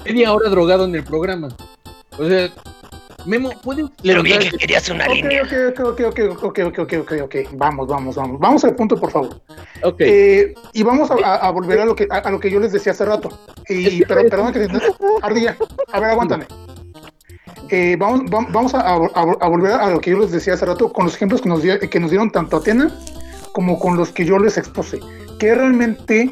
[0.05, 1.49] Media hora drogado en el programa.
[2.17, 2.51] O sea,
[3.27, 3.87] Memo, ¿puedes...?
[4.03, 5.43] Le lo que querías una okay, línea.
[5.43, 7.37] Ok, ok, ok, ok, ok, ok, ok, ok.
[7.53, 8.41] Vamos, vamos, vamos.
[8.41, 9.41] Vamos al punto, por favor.
[9.83, 10.01] Ok.
[10.01, 13.05] Eh, y vamos a, volver a lo, que, a, lo que yo les decía hace
[13.05, 13.29] rato.
[13.69, 14.79] Y, pero, perdona que te...
[15.23, 15.57] Ardilla,
[15.93, 16.47] a ver, aguántame.
[17.71, 18.97] Eh, vamos, vamos a,
[19.49, 21.79] volver a lo que yo les decía hace rato con los ejemplos que nos, dio,
[21.79, 22.91] que nos dieron tanto Atena
[23.53, 25.01] como con los que yo les expuse.
[25.39, 26.31] ¿Qué realmente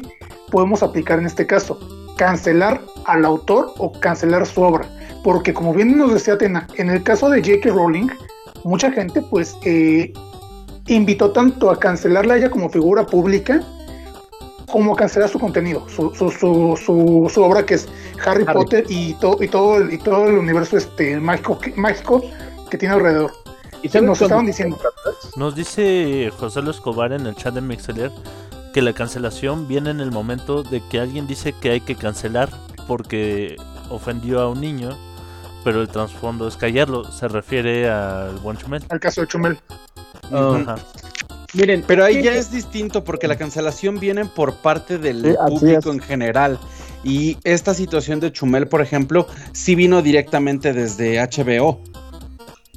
[0.49, 1.79] podemos aplicar en este caso?
[2.17, 4.87] ¿Cancelar al autor o cancelar su obra?
[5.23, 7.69] Porque como bien nos decía Atena, en el caso de J.K.
[7.73, 8.07] Rowling,
[8.63, 10.11] mucha gente pues eh,
[10.87, 13.61] invitó tanto a cancelarla a ella como figura pública
[14.71, 17.87] como a cancelar su contenido, su, su, su, su, su obra que es
[18.25, 18.53] Harry, Harry.
[18.53, 22.21] Potter y, to- y, todo el, y todo el universo este, mágico, que, mágico
[22.69, 23.31] que tiene alrededor.
[23.81, 24.77] ¿Y nos estaban diciendo.
[25.37, 28.11] Nos dice José Luis Escobar en el chat de Mixeler
[28.73, 32.49] que la cancelación viene en el momento de que alguien dice que hay que cancelar
[32.87, 33.55] porque
[33.89, 34.97] ofendió a un niño,
[35.63, 37.03] pero el trasfondo es callarlo.
[37.11, 38.83] Se refiere al buen Chumel.
[38.89, 39.57] Al caso de Chumel.
[40.31, 40.75] Ah, Ajá.
[41.53, 45.35] miren, Pero ahí ¿qué- ya es distinto porque la cancelación viene por parte del Sí,
[45.47, 46.59] público en general.
[47.03, 51.79] Y esta situación de Chumel, por ejemplo, sí vino directamente desde HBO.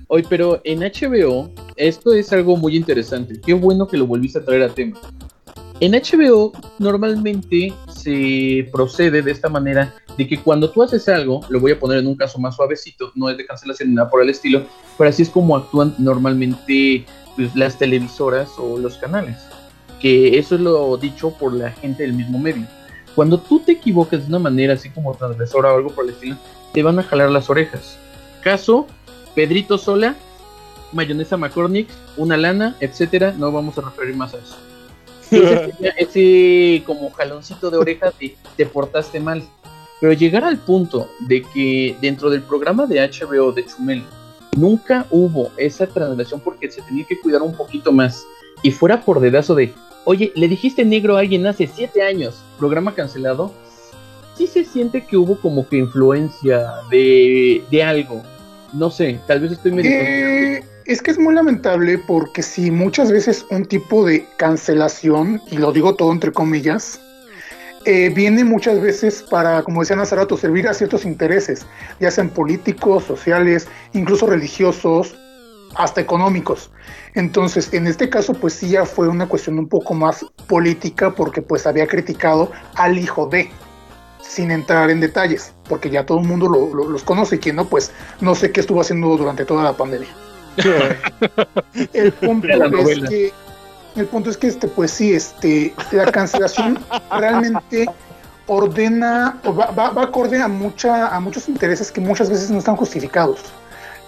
[0.09, 3.41] Hoy, pero en HBO, esto es algo muy interesante.
[3.41, 4.99] Qué bueno que lo volviste a traer a tema.
[5.81, 11.59] En HBO normalmente se procede de esta manera de que cuando tú haces algo, lo
[11.59, 14.21] voy a poner en un caso más suavecito, no es de cancelación ni nada por
[14.23, 14.67] el estilo,
[14.99, 19.39] pero así es como actúan normalmente pues, las televisoras o los canales.
[20.03, 22.67] Que eso es lo dicho por la gente del mismo medio.
[23.15, 26.37] Cuando tú te equivocas de una manera así como transgresora o algo por el estilo,
[26.75, 27.97] te van a jalar las orejas.
[28.43, 28.87] Caso,
[29.35, 30.15] Pedrito Sola,
[30.93, 34.70] mayonesa McCormick, una lana, etcétera, no vamos a referir más a eso.
[35.97, 39.43] Ese como jaloncito de oreja de te portaste mal.
[40.01, 44.03] Pero llegar al punto de que dentro del programa de HBO de Chumel
[44.57, 48.25] nunca hubo esa transgresión porque se tenía que cuidar un poquito más
[48.63, 49.73] y fuera por dedazo de,
[50.05, 53.53] oye, le dijiste negro a alguien hace siete años, programa cancelado,
[54.37, 58.23] sí se siente que hubo como que influencia de, de algo.
[58.73, 59.91] No sé, tal vez estoy medio...
[59.91, 65.59] Eh, es que es muy lamentable porque si muchas veces un tipo de cancelación, y
[65.59, 67.01] lo digo todo entre comillas,
[67.87, 71.67] eh, viene muchas veces para, como decían hace rato, servir a ciertos intereses,
[71.99, 75.17] ya sean políticos, sociales, incluso religiosos,
[75.77, 76.71] hasta económicos.
[77.15, 81.41] Entonces, en este caso, pues sí ya fue una cuestión un poco más política porque
[81.43, 83.51] pues había criticado al hijo de,
[84.21, 87.57] sin entrar en detalles, porque ya todo el mundo lo- lo- los conoce y quien
[87.57, 90.09] no, pues no sé qué estuvo haciendo durante toda la pandemia.
[91.93, 93.33] el punto es que
[93.97, 96.79] el punto es que este pues sí este la cancelación
[97.11, 97.89] realmente
[98.47, 102.59] ordena o va, va, va acorde a mucha a muchos intereses que muchas veces no
[102.59, 103.41] están justificados.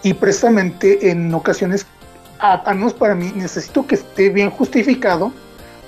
[0.02, 1.86] Y precisamente en ocasiones
[2.40, 5.32] a, menos para mí necesito que esté bien justificado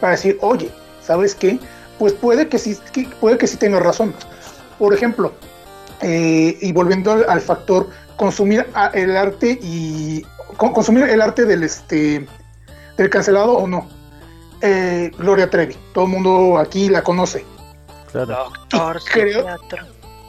[0.01, 0.71] para decir oye
[1.03, 1.59] sabes qué
[1.99, 4.15] pues puede que sí que puede que sí tenga razón
[4.79, 5.33] por ejemplo
[6.01, 10.25] eh, y volviendo al, al factor consumir a- el arte y
[10.57, 12.27] consumir el arte del este
[12.97, 13.89] del cancelado o no
[14.61, 17.45] Eh, Gloria Trevi todo el mundo aquí la conoce
[18.13, 18.51] Claro.
[18.71, 19.87] Doctor Creo- psiquiatra.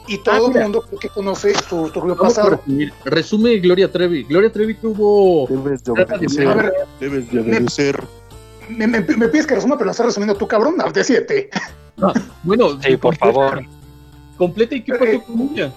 [0.07, 2.61] y todo Ah, el mundo creo que conoce su a pasado.
[3.05, 4.23] Resume Gloria Trevi.
[4.23, 5.47] Gloria Trevi tuvo...
[5.47, 6.47] Debes de obedecer.
[6.57, 8.03] Ver, Debes de obedecer.
[8.69, 11.49] me, me- me pides que resuma pero lo estás resumiendo tú cabrón no, decídete
[12.43, 13.63] Bueno, Sí, por favor.
[14.37, 15.71] Completa y qué pasó con ella.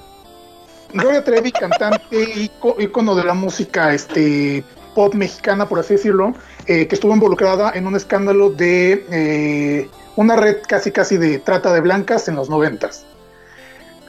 [0.93, 4.64] Gloria Trevi, cantante, ícono de la música este,
[4.95, 6.34] pop mexicana, por así decirlo,
[6.66, 11.72] eh, que estuvo involucrada en un escándalo de eh, una red casi casi de trata
[11.72, 13.05] de blancas en los noventas.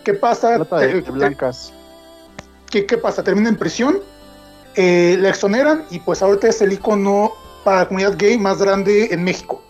[0.03, 0.55] ¿Qué pasa?
[0.55, 1.73] Trata de blancas.
[2.69, 3.23] ¿Qué, qué pasa?
[3.23, 3.99] Termina en prisión,
[4.75, 9.09] eh, la exoneran y pues ahorita es el icono para la comunidad gay más grande
[9.11, 9.61] en México.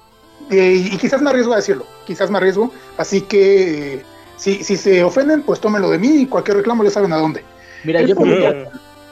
[0.52, 4.04] Y quizás me arriesgo a decirlo, quizás me arriesgo, así que
[4.40, 7.44] si, si se ofenden, pues tómenlo de mí y cualquier reclamo ya saben a dónde.
[7.84, 8.16] Mira, yo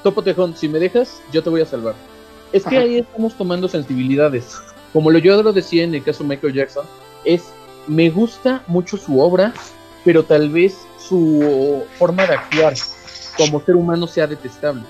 [0.02, 1.96] Topo Tejón, si me dejas, yo te voy a salvar.
[2.54, 2.86] Es que Ajá.
[2.86, 4.56] ahí estamos tomando sensibilidades.
[4.94, 6.86] Como lo yo lo decía en el caso de Michael Jackson,
[7.26, 7.44] es
[7.88, 9.54] me gusta mucho su obra,
[10.06, 12.74] pero tal vez su forma de actuar
[13.38, 14.84] como ser humano sea detestable.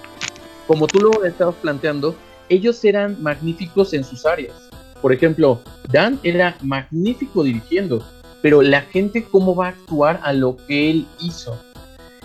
[0.68, 2.16] Como tú lo estabas planteando,
[2.48, 4.70] ellos eran magníficos en sus áreas.
[5.02, 8.04] Por ejemplo, Dan era magnífico dirigiendo,
[8.48, 11.60] pero la gente cómo va a actuar a lo que él hizo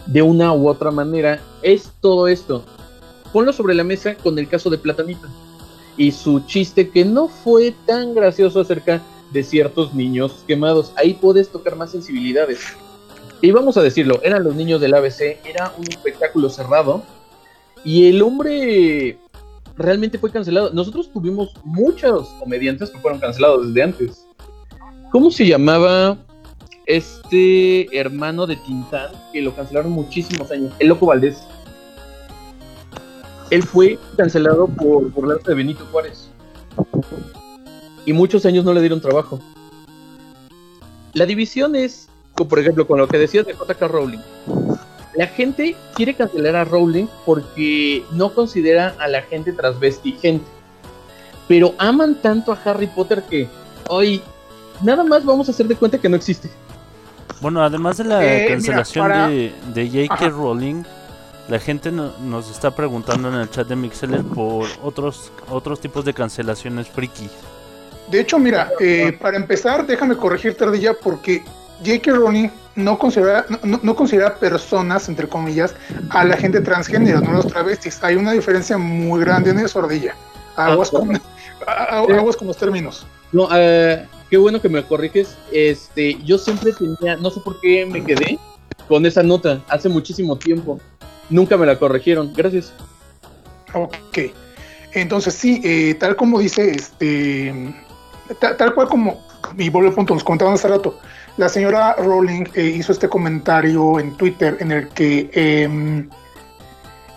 [0.06, 2.64] de una u otra manera es todo esto.
[3.32, 5.26] Ponlo sobre la mesa con el caso de Platanita
[5.96, 9.02] y su chiste que no fue tan gracioso acerca
[9.32, 10.92] de ciertos niños quemados.
[10.94, 12.60] Ahí puedes tocar más sensibilidades.
[13.40, 17.02] Y vamos a decirlo, eran los niños del ABC, era un espectáculo cerrado
[17.84, 19.18] y el hombre
[19.76, 20.70] realmente fue cancelado.
[20.72, 24.21] Nosotros tuvimos muchos comediantes que fueron cancelados desde antes.
[25.12, 26.16] ¿Cómo se llamaba
[26.86, 30.72] este hermano de Tintán que lo cancelaron muchísimos años?
[30.78, 31.44] El Loco Valdés.
[33.50, 36.30] Él fue cancelado por burlarse de Benito Juárez.
[38.06, 39.38] Y muchos años no le dieron trabajo.
[41.12, 44.22] La división es, por ejemplo, con lo que decías de JK Rowling.
[45.14, 50.46] La gente quiere cancelar a Rowling porque no considera a la gente transvesti gente.
[51.48, 53.46] Pero aman tanto a Harry Potter que
[53.90, 54.22] hoy
[54.80, 56.50] nada más vamos a hacer de cuenta que no existe.
[57.40, 60.14] Bueno, además de la Eh, mira, cancelación para- de, de J.K.
[60.14, 60.28] Ajá.
[60.28, 60.84] Rowling,
[61.48, 66.04] la gente no- nos está preguntando en el chat de Mixeler por otros otros tipos
[66.04, 67.28] de cancelaciones friki.
[68.10, 71.42] De hecho, mira, eh, para empezar, déjame corregir Tardilla porque
[71.84, 72.12] J.K.
[72.12, 75.74] Rowling no considera, no- no, no considera personas, entre comillas,
[76.10, 78.02] a la gente transgénero, no a los travestis.
[78.04, 80.14] Hay una diferencia muy grande en eso, Ardilla.
[80.56, 81.16] Aguas, Ah, con,
[81.66, 83.04] a- a- aguas con los términos.
[83.32, 85.36] No, eh, qué bueno que me corriges.
[85.52, 88.38] Este, yo siempre tenía, no sé por qué me quedé
[88.88, 90.80] con esa nota hace muchísimo tiempo.
[91.28, 92.32] Nunca me la corrigieron.
[92.32, 92.72] Gracias.
[93.74, 94.32] Ok.
[94.94, 97.74] Entonces, sí, eh, tal como dice, este,
[98.40, 99.22] ta- tal, cual como,
[99.58, 100.98] y vuelvo al punto, nos comentaban hace rato,
[101.36, 106.08] la señora Rowling eh, hizo este comentario en Twitter en el que em,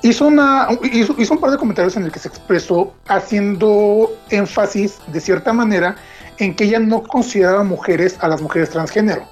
[0.03, 5.21] hizo, una, hizo un par de comentarios en el que se expresó haciendo énfasis, de
[5.21, 5.95] cierta manera,
[6.37, 9.27] en que ella no consideraba mujeres a las mujeres transgénero.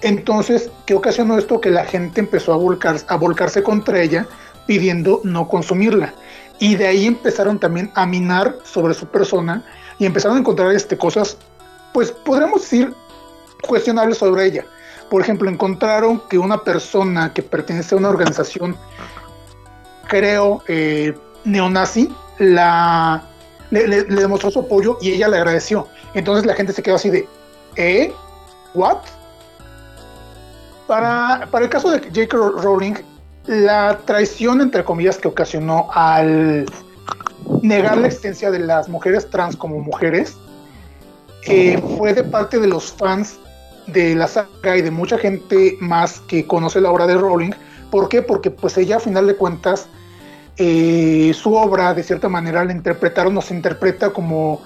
[0.00, 1.60] Entonces, ¿qué ocasionó esto?
[1.60, 4.26] Que la gente empezó a, volcar, a volcarse contra ella
[4.66, 6.14] pidiendo no consumirla.
[6.60, 9.64] Y de ahí empezaron también a minar sobre su persona
[9.98, 11.36] y empezaron a encontrar este, cosas,
[11.92, 12.94] pues podríamos decir,
[13.66, 14.64] cuestionables sobre ella.
[15.10, 18.76] Por ejemplo, encontraron que una persona que pertenece a una organización,
[20.06, 23.22] creo, eh, neonazi, la,
[23.70, 25.88] le, demostró su apoyo y ella le agradeció.
[26.14, 27.28] Entonces la gente se quedó así de,
[27.76, 28.12] ¿eh?
[28.74, 28.98] ¿What?
[30.86, 32.36] Para, para el caso de J.K.
[32.62, 32.94] Rowling,
[33.46, 36.66] la traición, entre comillas, que ocasionó al
[37.62, 40.36] negar la existencia de las mujeres trans como mujeres,
[41.44, 43.38] eh, fue de parte de los fans
[43.86, 47.52] de la saga y de mucha gente más que conoce la obra de Rowling.
[47.90, 48.20] ¿Por qué?
[48.20, 49.88] Porque pues ella a final de cuentas
[50.58, 54.62] eh, su obra de cierta manera la interpretaron o se interpreta como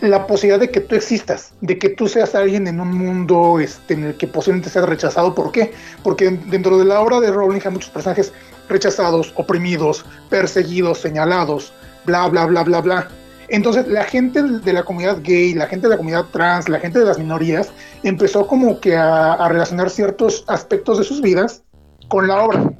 [0.00, 3.94] la posibilidad de que tú existas, de que tú seas alguien en un mundo este,
[3.94, 5.34] en el que posiblemente seas rechazado.
[5.34, 5.72] ¿Por qué?
[6.02, 8.32] Porque dentro de la obra de Rowling hay muchos personajes
[8.68, 11.72] rechazados, oprimidos, perseguidos, señalados,
[12.04, 13.08] bla, bla, bla, bla, bla.
[13.48, 16.98] Entonces la gente de la comunidad gay, la gente de la comunidad trans, la gente
[16.98, 17.70] de las minorías,
[18.02, 21.62] empezó como que a, a relacionar ciertos aspectos de sus vidas
[22.08, 22.72] con la obra.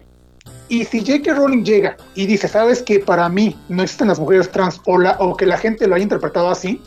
[0.68, 1.34] Y si J.K.
[1.34, 5.16] Rowling llega y dice, sabes que para mí no existen las mujeres trans o, la,
[5.20, 6.82] o que la gente lo haya interpretado así,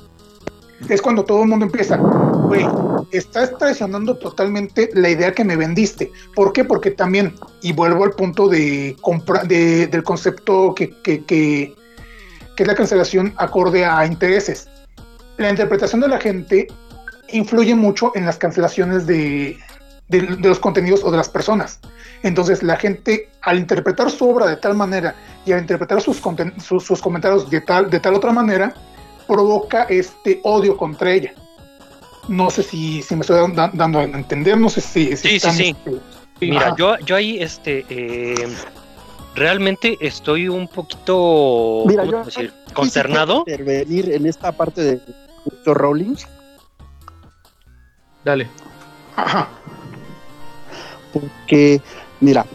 [0.89, 2.65] es cuando todo el mundo empieza, güey,
[3.11, 6.11] estás traicionando totalmente la idea que me vendiste.
[6.36, 6.63] ¿Por qué?
[6.63, 8.95] Porque también, y vuelvo al punto de,
[9.45, 11.75] de del concepto que, que, que
[12.57, 14.67] es la cancelación acorde a intereses.
[15.38, 16.67] La interpretación de la gente
[17.30, 19.57] influye mucho en las cancelaciones de,
[20.10, 21.80] de, de, los contenidos o de las personas.
[22.24, 26.22] Entonces la gente al interpretar su obra de tal manera y al interpretar sus,
[26.64, 28.74] sus, sus comentarios de tal, de tal otra manera,
[29.28, 31.34] provoca este odio contra ella.
[32.28, 35.16] No sé si, si me estoy da, dando a entender, no sé si...
[35.16, 35.91] si sí, están, sí, sí,
[36.39, 38.47] este, Mira, yo, yo ahí este, eh,
[39.36, 42.53] realmente estoy un poquito Mira, ¿cómo yo decir?
[42.74, 43.43] consternado.
[43.45, 45.01] intervenir en esta parte de.
[45.66, 46.16] Rowling.
[48.24, 48.47] Dale.
[49.16, 49.49] Ajá.
[51.14, 51.82] Porque,
[52.20, 52.45] mira,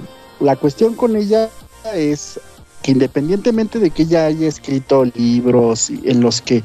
[0.41, 1.49] la cuestión con ella
[1.95, 2.41] es
[2.83, 6.63] que independientemente de que ella haya escrito libros en los que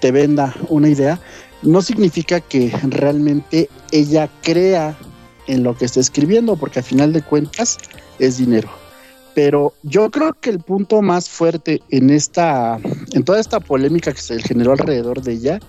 [0.00, 1.20] te venda una idea,
[1.62, 4.96] no significa que realmente ella crea
[5.46, 7.78] en lo que está escribiendo, porque al final de cuentas
[8.18, 8.68] es dinero.
[9.34, 12.78] Pero yo creo que el punto más fuerte en esta,
[13.12, 15.60] en toda esta polémica que se generó alrededor de ella,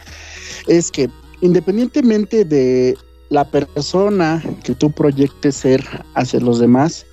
[0.67, 1.09] es que
[1.41, 2.97] independientemente de
[3.33, 7.07] la persona que tú proyectes ser hacia los demás,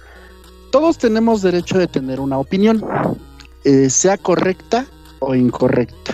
[0.71, 2.85] todos tenemos derecho de tener una opinión,
[3.65, 4.85] eh, sea correcta
[5.21, 6.13] o incorrecta.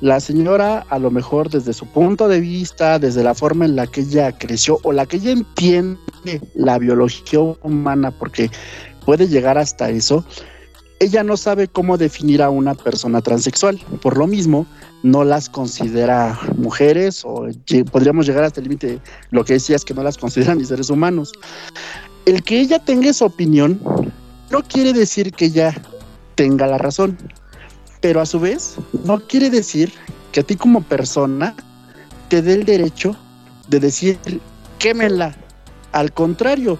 [0.00, 3.86] La señora, a lo mejor desde su punto de vista, desde la forma en la
[3.86, 5.98] que ella creció o la que ella entiende
[6.54, 8.50] la biología humana, porque
[9.04, 10.24] puede llegar hasta eso,
[11.00, 13.80] ella no sabe cómo definir a una persona transexual.
[14.02, 14.66] Por lo mismo,
[15.02, 17.46] no las considera mujeres o
[17.90, 20.90] podríamos llegar hasta el límite, lo que decía es que no las consideran ni seres
[20.90, 21.32] humanos.
[22.26, 23.80] El que ella tenga esa opinión
[24.50, 25.74] no quiere decir que ella
[26.34, 27.16] tenga la razón,
[28.02, 29.90] pero a su vez no quiere decir
[30.32, 31.54] que a ti como persona
[32.28, 33.16] te dé el derecho
[33.68, 34.18] de decir
[34.78, 35.34] quémela.
[35.92, 36.78] Al contrario,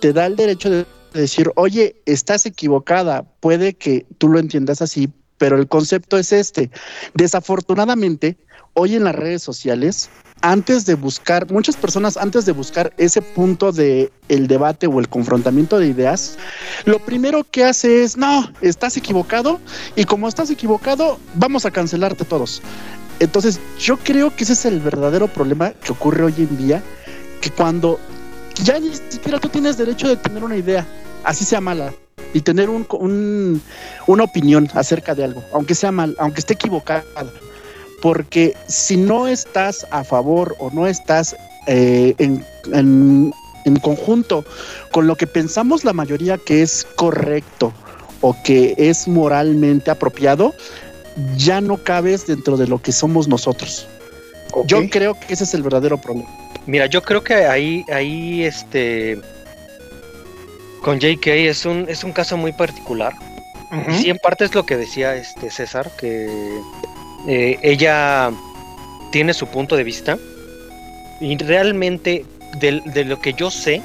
[0.00, 5.10] te da el derecho de decir, oye, estás equivocada, puede que tú lo entiendas así,
[5.38, 6.70] pero el concepto es este.
[7.14, 8.36] Desafortunadamente,
[8.74, 10.10] hoy en las redes sociales,
[10.42, 15.08] antes de buscar, muchas personas antes de buscar ese punto de el debate o el
[15.08, 16.38] confrontamiento de ideas,
[16.84, 19.60] lo primero que hace es, no, estás equivocado
[19.96, 22.62] y como estás equivocado, vamos a cancelarte todos.
[23.18, 26.82] Entonces, yo creo que ese es el verdadero problema que ocurre hoy en día,
[27.42, 28.00] que cuando
[28.64, 30.86] ya ni siquiera tú tienes derecho de tener una idea,
[31.24, 31.92] así sea mala,
[32.32, 33.62] y tener un, un,
[34.06, 37.04] una opinión acerca de algo, aunque sea mal, aunque esté equivocada.
[38.02, 41.36] Porque si no estás a favor o no estás
[41.66, 43.32] eh, en, en,
[43.66, 44.44] en conjunto
[44.90, 47.74] con lo que pensamos la mayoría que es correcto
[48.22, 50.54] o que es moralmente apropiado,
[51.36, 53.86] ya no cabes dentro de lo que somos nosotros.
[54.66, 56.30] Yo creo que ese es el verdadero problema.
[56.66, 59.18] Mira, yo creo que ahí, ahí, este,
[60.82, 63.12] con JK es un, es un caso muy particular.
[63.88, 66.28] Y sí, en parte es lo que decía este César, que
[67.28, 68.30] eh, ella
[69.12, 70.18] tiene su punto de vista.
[71.20, 72.24] Y realmente,
[72.58, 73.80] del- de, lo que yo sé,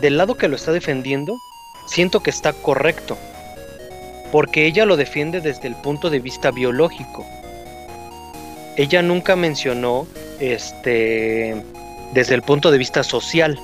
[0.00, 1.38] del lado que lo está defendiendo,
[1.86, 3.16] siento que está correcto.
[4.30, 7.26] Porque ella lo defiende desde el punto de vista biológico.
[8.76, 10.06] Ella nunca mencionó
[10.38, 11.62] este
[12.12, 13.58] desde el punto de vista social.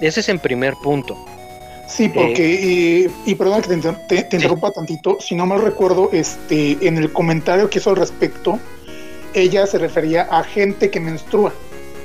[0.00, 1.16] Ese es en primer punto.
[1.86, 6.08] Sí, porque, eh, y perdón que te, te- te interrumpa tantito, si no mal recuerdo,
[6.12, 8.58] este, en el comentario que hizo al respecto,
[9.34, 11.52] ella se refería a gente que menstrua.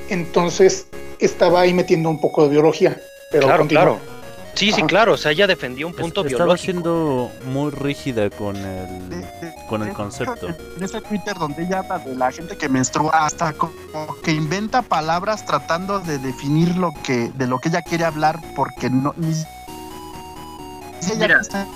[0.08, 0.86] Entonces
[1.20, 3.00] estaba ahí metiendo un poco de biología.
[3.30, 3.82] Pero claro, continúa.
[3.84, 4.00] claro.
[4.56, 6.62] Sí, sí, claro, o sea, ella defendió un punto Estaba biológico.
[6.64, 10.48] siendo muy rígida con el, De- de- con el concepto.
[10.48, 13.74] En ese Twitter donde ella habla de la gente que menstrua, hasta como
[14.24, 18.88] que inventa palabras tratando de definir lo que, de lo que ella quiere hablar, porque
[18.88, 19.34] no ni
[21.18, 21.66] Mira, está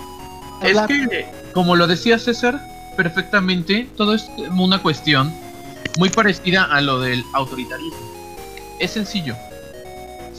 [0.62, 0.88] Es hablar.
[0.88, 2.60] que, como lo decía César,
[2.96, 5.32] perfectamente, todo es una cuestión
[5.98, 7.98] muy parecida a lo del autoritarismo.
[8.78, 9.36] Es sencillo.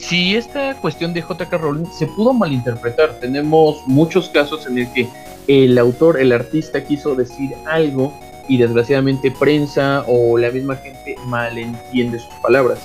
[0.01, 1.57] Si esta cuestión de J.K.
[1.59, 5.07] Rowling se pudo malinterpretar, tenemos muchos casos en el que
[5.47, 8.11] el autor, el artista quiso decir algo
[8.49, 12.79] y desgraciadamente prensa o la misma gente malentiende sus palabras.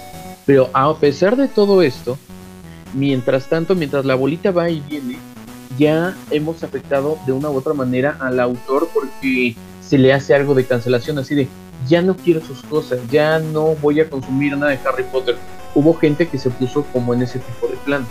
[0.44, 2.18] Pero a pesar de todo esto,
[2.92, 5.16] mientras tanto, mientras la bolita va y viene,
[5.78, 10.54] ya hemos afectado de una u otra manera al autor porque se le hace algo
[10.54, 11.48] de cancelación así de
[11.88, 15.36] ya no quiero sus cosas, ya no voy a consumir nada de Harry Potter.
[15.76, 18.04] Hubo gente que se puso como en ese tipo de plan.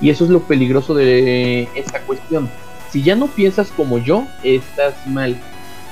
[0.00, 2.50] Y eso es lo peligroso de esta cuestión.
[2.90, 5.36] Si ya no piensas como yo, estás mal.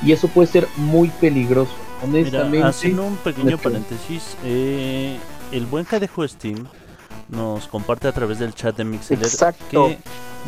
[0.03, 1.73] Y eso puede ser muy peligroso.
[2.03, 2.57] Honestamente.
[2.59, 5.17] Mira, haciendo un pequeño paréntesis, eh,
[5.53, 6.67] el buen cadejo Steam
[7.29, 9.87] nos comparte a través del chat de Mixeler Exacto.
[9.87, 9.99] que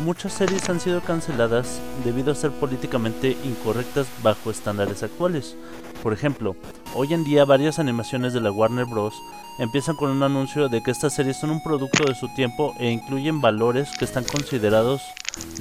[0.03, 5.55] muchas series han sido canceladas debido a ser políticamente incorrectas bajo estándares actuales.
[6.03, 6.55] Por ejemplo,
[6.93, 9.15] hoy en día varias animaciones de la Warner Bros.
[9.57, 12.91] Empiezan con un anuncio de que estas series son un producto de su tiempo e
[12.91, 15.01] incluyen valores que están considerados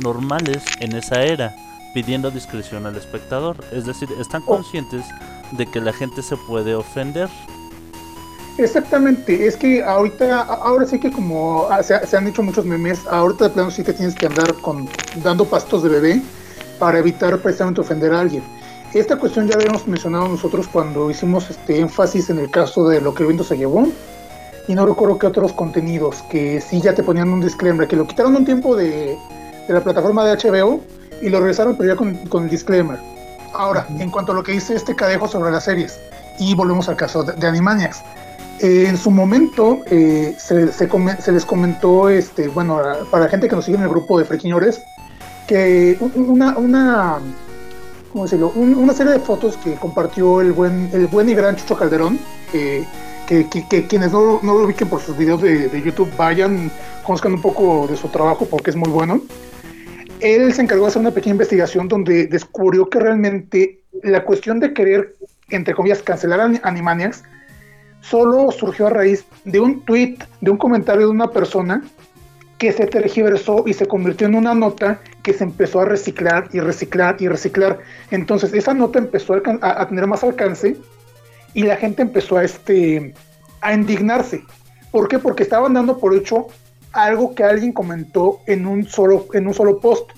[0.03, 1.55] normales en esa era,
[1.95, 3.57] pidiendo discreción al espectador.
[3.73, 5.05] Es decir, están conscientes
[5.53, 7.29] de que la gente se puede ofender.
[8.59, 13.07] Exactamente, es que ahorita, ahora sí que como ah, se, se han hecho muchos memes,
[13.07, 14.89] ahorita de plano sí te tienes que andar con
[15.23, 16.23] dando pastos de bebé
[16.79, 18.43] para evitar precisamente ofender a alguien.
[18.95, 23.15] Esta cuestión ya habíamos mencionado nosotros cuando hicimos este énfasis en el caso de lo
[23.15, 23.87] que el viento se llevó
[24.69, 28.07] y no recuerdo qué otros contenidos que sí ya te ponían un disclaimer, que lo
[28.07, 29.17] quitaron un tiempo de,
[29.69, 30.81] de la plataforma de HBO
[31.21, 32.99] y lo regresaron pero ya con, con el disclaimer.
[33.53, 35.99] Ahora, en cuanto a lo que dice este cadejo sobre las series,
[36.39, 38.03] y volvemos al caso de, de Animaniacs.
[38.61, 42.81] Eh, en su momento eh, se, se come- se les comentó, este, bueno,
[43.11, 44.83] para la gente que nos sigue en el grupo de frequiñores,
[45.47, 47.19] que un- una, una,
[48.17, 48.51] ¿cómo decirlo?
[48.55, 52.19] Un- una serie de fotos que compartió el buen, el buen y gran Chucho Calderón,
[52.51, 52.83] que,
[53.27, 56.71] que- que quienes no, no lo ubiquen por sus videos de, de YouTube vayan,
[57.05, 59.21] conozcan un poco de su trabajo porque es muy bueno.
[60.21, 64.73] Él se encargó de hacer una pequeña investigación donde descubrió que realmente la cuestión de
[64.73, 65.15] querer,
[65.51, 67.23] entre comillas, cancelar a Animaniacs
[68.01, 71.83] solo surgió a raíz de un tweet, de un comentario de una persona
[72.59, 76.61] que se tergiversó y se convirtió en una nota que se empezó a reciclar y
[76.61, 77.81] reciclar y reciclar.
[78.11, 80.77] Entonces esa nota empezó a, tener más alcance
[81.53, 83.15] y la gente empezó a, este,
[83.61, 84.43] a indignarse.
[84.91, 85.19] ¿Por qué?
[85.19, 86.47] Porque estaban dando por hecho
[86.93, 90.11] algo que alguien comentó en un solo, en un solo post.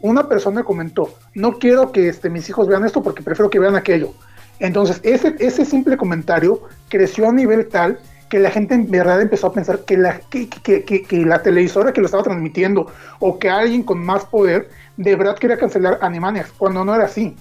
[0.00, 3.76] Una persona comentó, no quiero que este, mis hijos vean esto porque prefiero que vean
[3.76, 4.14] aquello.
[4.60, 9.46] Entonces, ese, ese simple comentario creció a nivel tal que la gente en verdad empezó
[9.46, 13.48] a pensar que la, que, que- que- la televisora que lo estaba transmitiendo o que
[13.48, 17.34] alguien con más poder de verdad quería cancelar Animaniacs, cuando no era así.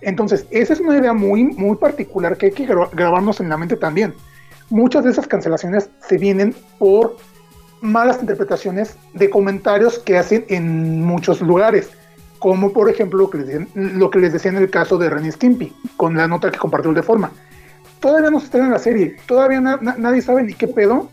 [0.00, 3.56] Entonces, esa es una idea muy, muy particular que hay que gra- grabarnos en la
[3.56, 4.14] mente también.
[4.68, 7.16] Muchas de esas cancelaciones se vienen por
[7.80, 11.90] malas interpretaciones de comentarios que hacen en muchos lugares,
[12.38, 15.30] como por ejemplo lo que les, lo que les decía en el caso de Renny
[15.30, 17.30] Stimpy, con la nota que compartió de forma.
[18.02, 21.08] Todavía no se estrena la serie, todavía na- na- nadie sabe ni qué pedo,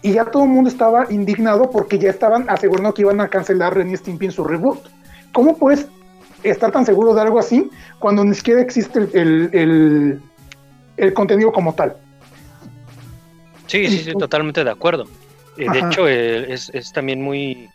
[0.00, 3.74] y ya todo el mundo estaba indignado porque ya estaban asegurando que iban a cancelar
[3.76, 4.78] Renny Stimpy en su reboot.
[5.32, 5.86] ¿Cómo puedes
[6.42, 7.68] estar tan seguro de algo así
[7.98, 10.22] cuando ni siquiera existe el, el- el-
[10.96, 11.96] el contenido como tal?
[13.66, 15.04] Sí, sí, sí, totalmente de acuerdo.
[15.56, 17.68] Eh, de hecho, eh, es, es también muy...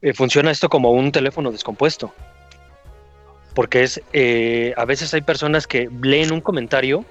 [0.00, 2.12] eh, funciona esto como un teléfono descompuesto.
[3.54, 7.04] Porque es, eh, a veces hay personas que leen un comentario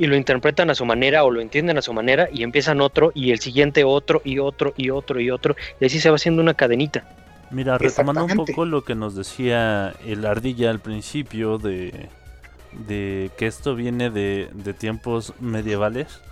[0.00, 3.12] y lo interpretan a su manera o lo entienden a su manera y empiezan otro
[3.14, 6.40] y el siguiente otro y otro y otro y otro y así se va haciendo
[6.40, 7.04] una cadenita.
[7.50, 12.08] Mira, retomando un poco lo que nos decía el ardilla al principio de,
[12.88, 16.22] de que esto viene de, de tiempos medievales,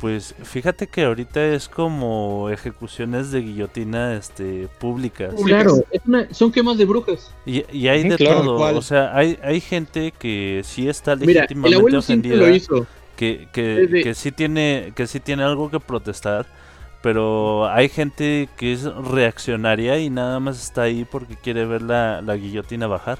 [0.00, 5.34] pues fíjate que ahorita es como ejecuciones de guillotina este, públicas.
[5.44, 7.32] Claro, es una- son quemas de brujas.
[7.46, 8.76] Y, y hay Sí, de claro, todo, cual.
[8.76, 12.54] o sea, hay, hay gente que sí está Mira, el legítimamente abuelo siempre ofendida, lo
[12.56, 12.86] hizo.
[13.16, 16.46] que, que, Desde- que sí tiene, que sí tiene algo que protestar,
[17.02, 22.22] pero hay gente que es reaccionaria y nada más está ahí porque quiere ver la,
[22.22, 23.18] la guillotina bajar.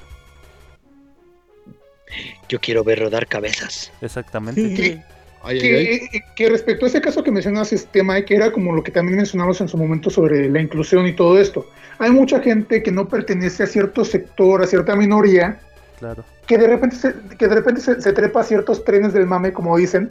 [2.48, 3.92] Yo quiero ver rodar cabezas.
[4.00, 5.04] Exactamente.
[5.44, 5.60] Ay, ay.
[5.60, 8.82] Que, eh, que respecto a ese caso que mencionas, este Mike, que era como lo
[8.82, 11.66] que también mencionamos en su momento sobre la inclusión y todo esto.
[11.98, 15.60] Hay mucha gente que no pertenece a cierto sector, a cierta minoría,
[15.98, 16.24] Claro.
[16.46, 19.52] que de repente se, que de repente se, se trepa a ciertos trenes del mame,
[19.52, 20.10] como dicen,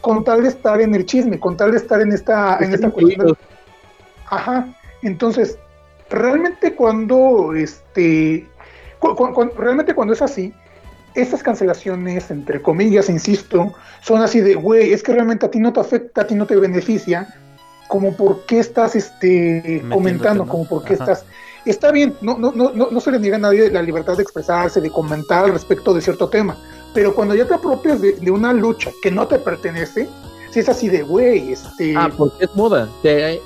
[0.00, 2.90] con tal de estar en el chisme, con tal de estar en esta, en esta
[2.90, 3.26] cuestión.
[3.28, 3.34] de-
[4.26, 4.68] Ajá.
[5.02, 5.58] Entonces,
[6.10, 8.46] realmente cuando este
[8.98, 10.52] cu- cu- cu- realmente cuando es así,
[11.14, 15.72] estas cancelaciones, entre comillas, insisto, son así de, güey, es que realmente a ti no
[15.72, 17.34] te afecta, a ti no te beneficia,
[17.88, 20.50] como por qué estás este, comentando, ¿no?
[20.50, 21.04] como por qué Ajá.
[21.04, 21.24] estás...
[21.64, 24.22] Está bien, no, no, no, no, no se le niega a nadie la libertad de
[24.22, 26.58] expresarse, de comentar al respecto de cierto tema,
[26.92, 30.06] pero cuando ya te apropias de, de una lucha que no te pertenece,
[30.50, 31.94] si es así de, güey, este...
[31.96, 32.88] Ah, porque es moda.
[33.02, 33.40] Te-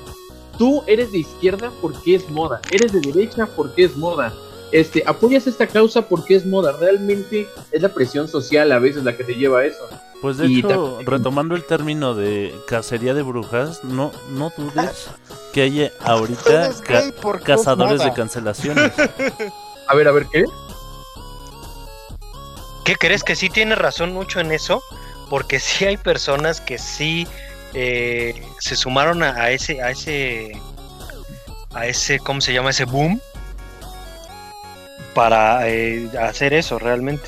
[0.57, 2.59] tú eres de izquierda porque es moda.
[2.71, 4.33] Eres de derecha porque es moda.
[4.71, 6.73] Este, apoyas esta causa porque es moda.
[6.79, 9.79] Realmente es la presión social a veces la que te lleva a eso.
[10.21, 15.07] Pues de Y hecho, también- retomando el término de cacería de brujas, no, no dudes
[15.53, 18.91] que haya ahorita ca- porque es cazadores de cancelaciones.
[19.87, 20.43] A ver, a ver, ¿qué?
[22.83, 24.81] ¿Qué crees que sí tiene razón mucho en eso?
[25.29, 27.27] Porque sí hay personas que sí
[27.73, 30.59] eh, se sumaron a, a ese, a ese,
[31.73, 32.71] a ese, ¿cómo se llama?
[32.71, 33.21] Ese boom
[35.19, 37.27] para eh, hacer eso realmente.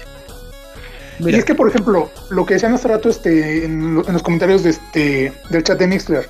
[1.19, 4.23] Y es que, por ejemplo, lo que decían hace rato este, en, lo- en los
[4.23, 6.29] comentarios de este, del chat de Mixler,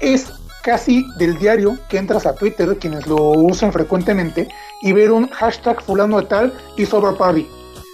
[0.00, 0.26] es
[0.62, 4.46] casi del diario que entras a Twitter, quienes lo usan frecuentemente,
[4.82, 7.48] y ver un hashtag fulano de tal y sobre party.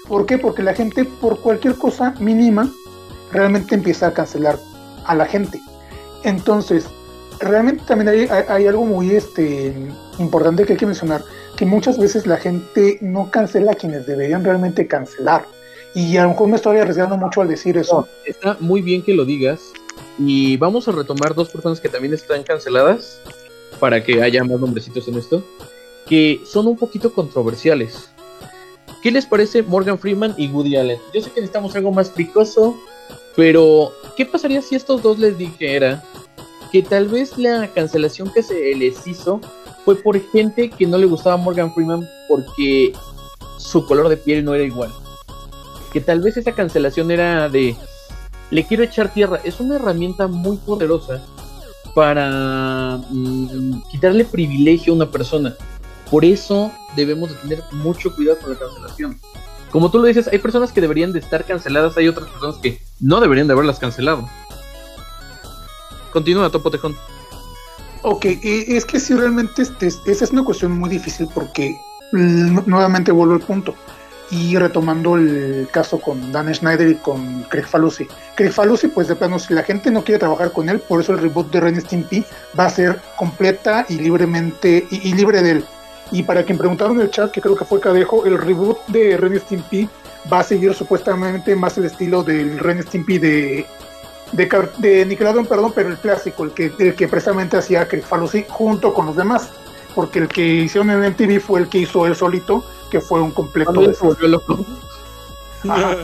[0.07, 0.36] ¿Por qué?
[0.36, 2.70] Porque la gente, por cualquier cosa mínima,
[3.32, 4.59] realmente empieza a cancelar
[5.07, 5.61] a la gente.
[6.24, 6.84] Entonces,
[7.40, 9.74] realmente también hay, hay- hay algo muy este,
[10.18, 11.24] importante que hay que mencionar,
[11.57, 15.46] que muchas veces la gente no cancela a quienes deberían realmente cancelar.
[15.94, 18.09] Y a lo mejor me estoy arriesgando mucho al decir eso.
[18.24, 19.72] Está muy bien que lo digas.
[20.18, 23.20] Y vamos a retomar dos personas que también están canceladas
[23.78, 25.44] para que haya más nombrecitos en esto,
[26.07, 28.11] que son un poquito controversiales.
[29.02, 30.98] ¿Qué les parece Morgan Freeman y Woody Allen?
[31.12, 32.76] Yo sé que necesitamos algo más picoso,
[33.36, 36.02] pero ¿qué pasaría si estos dos les dijera
[36.72, 39.40] que tal vez la cancelación que se les hizo
[39.85, 42.93] fue por gente que no le gustaba Morgan Freeman porque
[43.59, 44.93] su color de piel no era igual?
[45.93, 47.76] Que tal vez esa cancelación era de
[48.51, 49.41] le quiero echar tierra.
[49.45, 51.22] Es una herramienta muy poderosa
[51.95, 55.55] para mm, quitarle privilegio a una persona.
[56.11, 59.20] Por eso debemos de tener mucho cuidado con la cancelación.
[59.70, 62.80] Como tú lo dices, hay personas que deberían de estar canceladas, hay otras personas que
[63.01, 64.28] no deberían de haberlas cancelado.
[66.12, 66.97] Continúa, Topo Tejón.
[68.07, 71.74] Ok, eh, es que sí, realmente este, es- esa es una cuestión muy difícil porque
[72.12, 73.74] mm, nuevamente vuelvo al punto.
[74.30, 78.07] Y retomando el caso con Dan Schneider y con Craig Falusi.
[78.36, 81.12] Craig Falusi, pues de plano, si la gente no quiere trabajar con él, por eso
[81.12, 82.24] el reboot de Ren Stimpy
[82.59, 85.64] va a ser completa y libremente y, y libre de él.
[86.11, 89.16] Y para quien preguntaron en el chat, que creo que fue Cadejo, el reboot de
[89.16, 89.88] Ren Stimpy
[90.32, 93.66] va a seguir supuestamente más el estilo del Ren Stimpy de,
[94.35, 98.93] de, de Nickelodeon, perdón, pero el clásico, el que, el que precisamente hacía Falusi junto
[98.93, 99.51] con los demás.
[99.95, 103.30] Porque el que hicieron en MTV fue el que hizo él solito, que fue un
[103.30, 104.64] completo volvió loco.
[105.68, 105.97] Ajá.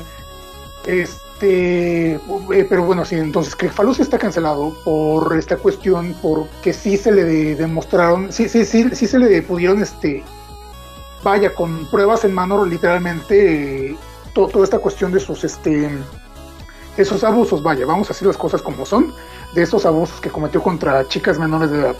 [0.86, 6.96] Este, eh, pero bueno, sí, entonces Craig Falusi está cancelado por esta cuestión, porque sí
[6.96, 10.22] se le de- demostraron, sí, sí, sí, sí se le pudieron, este,
[11.22, 13.96] vaya, con pruebas en mano, literalmente, eh,
[14.34, 15.90] to- toda esta cuestión de sus, este,
[17.00, 19.12] de sus abusos, vaya, vamos a decir las cosas como son,
[19.54, 21.96] de esos abusos que cometió contra chicas menores de edad.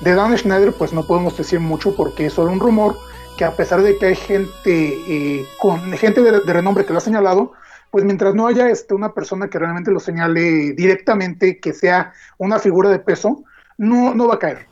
[0.00, 2.96] De Dan Schneider, pues no podemos decir mucho porque es solo un rumor
[3.36, 6.98] que a pesar de que hay gente eh, con gente de, de renombre que lo
[6.98, 7.52] ha señalado,
[7.90, 12.58] pues mientras no haya este, una persona que realmente lo señale directamente, que sea una
[12.58, 13.42] figura de peso,
[13.76, 14.66] no, no va a caer.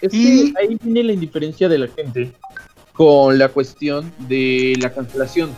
[0.00, 2.30] Es Y- que ahí viene la indiferencia de la gente
[2.92, 5.50] con la cuestión de la cancelación.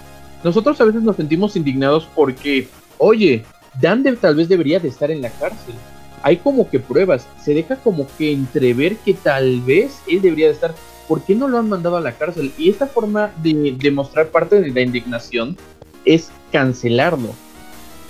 [0.42, 2.68] Nosotros a veces nos sentimos indignados porque,
[2.98, 3.44] oye,
[3.80, 5.74] Dan de- tal vez debería de estar en la cárcel.
[6.22, 10.52] Hay como que pruebas, se deja como que entrever que tal vez él debería de
[10.54, 10.74] estar.
[11.06, 12.52] ¿Por qué no lo han mandado a la cárcel?
[12.58, 15.56] Y esta forma de demostrar parte de la indignación
[16.04, 17.34] es cancelarlo.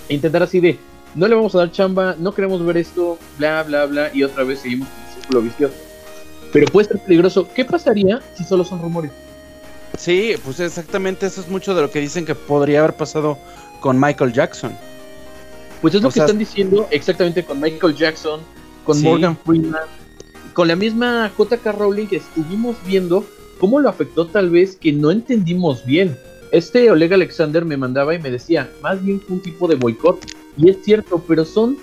[0.09, 0.79] Intentar así de,
[1.13, 4.43] no le vamos a dar chamba, no queremos ver esto, bla, bla, bla, y otra
[4.43, 5.75] vez seguimos con el círculo vicioso.
[6.51, 7.47] Pero puede ser peligroso.
[7.53, 9.11] ¿Qué pasaría si solo son rumores?
[9.97, 13.37] Sí, pues exactamente eso es mucho de lo que dicen que podría haber pasado
[13.79, 14.71] con Michael Jackson.
[15.81, 18.41] Pues es lo O que sea, están diciendo exactamente con Michael Jackson,
[18.85, 19.03] con Sí.
[19.03, 19.81] Morgan Freeman,
[20.53, 23.25] con la misma JK Rowling que estuvimos viendo
[23.59, 26.17] cómo lo afectó tal vez que no entendimos bien.
[26.51, 30.19] Este Oleg Alexander me mandaba y me decía, más bien fue un tipo de boicot.
[30.57, 31.77] Y es cierto, pero son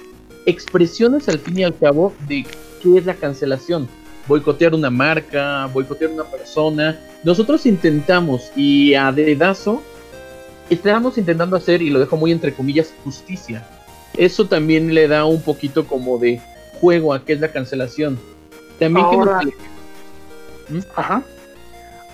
[0.44, 2.44] expresiones al fin y al cabo de
[2.82, 3.88] qué es la cancelación.
[4.26, 6.98] Boicotear una marca, boicotear una persona.
[7.22, 9.82] Nosotros intentamos y a dedazo
[10.70, 13.66] estamos intentando hacer, y lo dejo muy entre comillas, justicia.
[14.16, 16.40] Eso también le da un poquito como de
[16.80, 18.18] juego a qué es la cancelación.
[18.78, 19.40] También que Ahora-
[20.68, 21.22] nos- Ajá.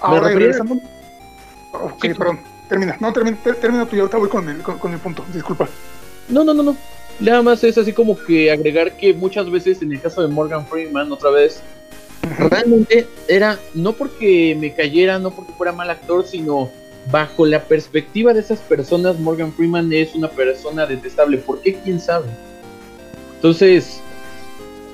[0.00, 0.74] Ahora, regresando.
[1.72, 2.40] Ok, perdón.
[2.68, 2.96] Termina.
[3.00, 5.24] No, termina, ter- termina tú y ahorita voy con el, con, con el punto.
[5.32, 5.68] Disculpa.
[6.28, 6.76] No, no, no, no.
[7.20, 10.66] Nada más es así como que agregar que muchas veces en el caso de Morgan
[10.66, 11.62] Freeman, otra vez,
[12.38, 16.70] realmente era no porque me cayera, no porque fuera mal actor, sino
[17.10, 21.38] bajo la perspectiva de esas personas, Morgan Freeman es una persona detestable.
[21.38, 21.74] ¿Por qué?
[21.74, 22.26] ¿Quién sabe?
[23.36, 24.00] Entonces,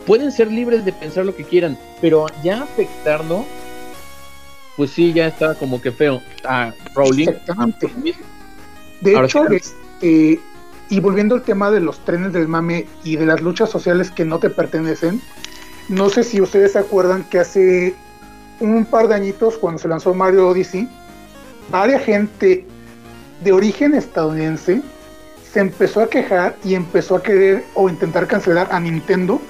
[0.07, 3.45] pueden ser libres de pensar lo que quieran, pero ya afectarlo,
[4.77, 6.23] pues sí, ya está como que feo.
[6.45, 7.91] A Rowling, Exactamente.
[9.01, 9.57] De Ahora hecho, sí.
[9.57, 10.41] este,
[10.89, 14.25] y volviendo al tema de los trenes del mame y de las luchas sociales que
[14.25, 15.21] no te pertenecen,
[15.89, 17.95] no sé si ustedes se acuerdan que hace
[18.61, 20.89] un par de añitos, cuando se lanzó Mario Odyssey,
[21.71, 22.67] varias gente
[23.43, 24.83] de origen estadounidense
[25.53, 29.41] se empezó a quejar y empezó a querer o intentar cancelar a Nintendo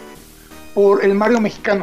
[0.75, 1.83] por el Mario mexicano.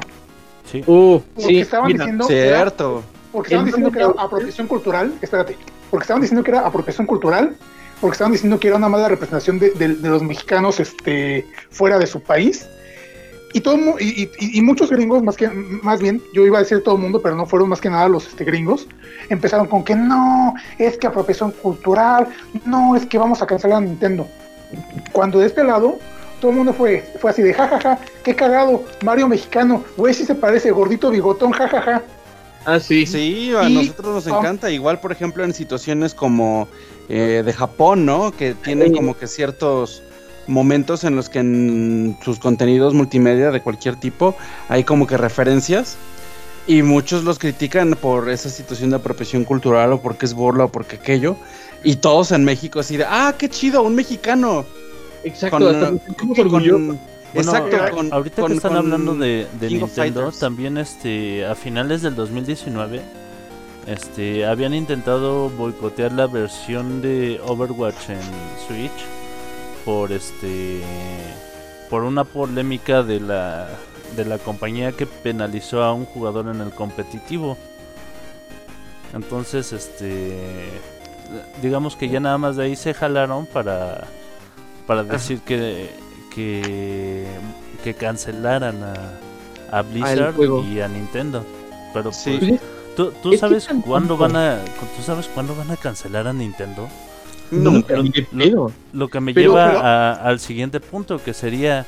[0.71, 0.83] Sí.
[0.87, 3.03] Uh, Porque sí, estaban mira, diciendo que era- Cierto.
[3.31, 5.57] porque estaban diciendo que era apropiación cultural, espérate,
[5.91, 7.55] porque estaban diciendo que era apropiación cultural,
[8.01, 11.99] porque estaban diciendo que era una mala representación de, de- de los mexicanos este, fuera
[11.99, 12.67] de su país.
[13.55, 16.83] Y, todo, y, y- y muchos gringos, más, que, más bien, yo iba a decir
[16.83, 18.85] todo el mundo, pero no fueron más que nada los este, gringos,
[19.29, 22.27] empezaron con que no, es que apropiación cultural,
[22.65, 24.27] no, es que vamos a cancelar a Nintendo.
[25.13, 25.99] Cuando de este lado,
[26.41, 30.35] todo el mundo fue, fue así de jajaja, qué cagado, Mario mexicano, güey, sí se
[30.35, 32.03] parece, gordito bigotón, jajaja.
[32.65, 33.05] Ah, sí.
[33.05, 34.69] Sí, a Y- nosotros nos encanta.
[34.71, 36.67] Igual, por ejemplo, en situaciones como
[37.07, 38.31] eh, de Japón, ¿no?
[38.31, 40.01] Que tienen como que ciertos
[40.47, 44.35] momentos en los que en sus contenidos multimedia de cualquier tipo
[44.69, 45.97] hay como que referencias.
[46.67, 50.67] Y muchos los critican por esa situación de apropiación cultural o porque es burla o
[50.69, 51.35] porque aquello.
[51.83, 54.65] Y todos en México así de, ah, qué chido, un mexicano.
[55.23, 56.99] Exacto, Con, con-
[57.35, 62.01] exacto, con- ahorita con- que están con hablando de, de Nintendo, también este a finales
[62.01, 63.01] del 2019
[63.87, 68.19] este habían intentado boicotear la versión de Overwatch en
[68.67, 68.91] Switch
[69.85, 70.81] por este
[71.89, 73.69] por una polémica de la
[74.15, 77.57] de la compañía que penalizó a un jugador en el competitivo.
[79.13, 80.79] Entonces, este
[81.61, 84.05] digamos que ya nada más de ahí se jalaron para
[84.87, 85.89] para decir que
[86.33, 87.25] que
[87.83, 88.93] que cancelaran a,
[89.77, 90.35] a Blizzard
[90.67, 91.45] y a Nintendo.
[91.93, 92.37] Pero Sí.
[92.39, 92.61] pues,
[92.95, 94.59] ¿tú, tú sabes cuándo van a
[94.97, 96.87] tú sabes cuándo van a cancelar a Nintendo?
[97.51, 98.71] Nunca, lo- pedo.
[98.93, 101.85] Lo que me Pero- lleva pero- a- al siguiente punto, que sería,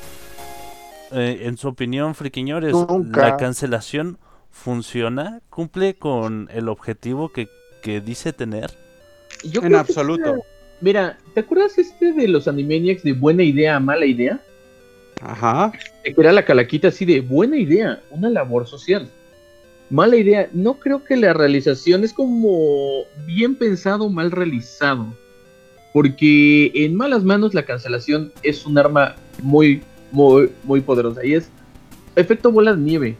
[1.12, 3.20] eh, en su opinión, Friquiñores, Nunca.
[3.28, 4.18] ¿la cancelación
[4.50, 5.40] funciona?
[5.50, 7.48] ¿Cumple con el objetivo que,
[7.82, 8.70] que dice tener?
[9.44, 10.36] Yo En absoluto.
[10.80, 14.40] Mira, ¿te acuerdas este de los Animaniacs de buena idea a mala idea?
[15.20, 15.72] Ajá.
[16.04, 19.08] Que era la calaquita así de buena idea, una labor social.
[19.90, 25.06] Mala idea, no creo que la realización es como bien pensado, mal realizado.
[25.92, 29.82] Porque en malas manos la cancelación es un arma muy,
[30.12, 31.24] muy, muy poderosa.
[31.24, 31.48] Y es
[32.16, 33.16] efecto bola de nieve.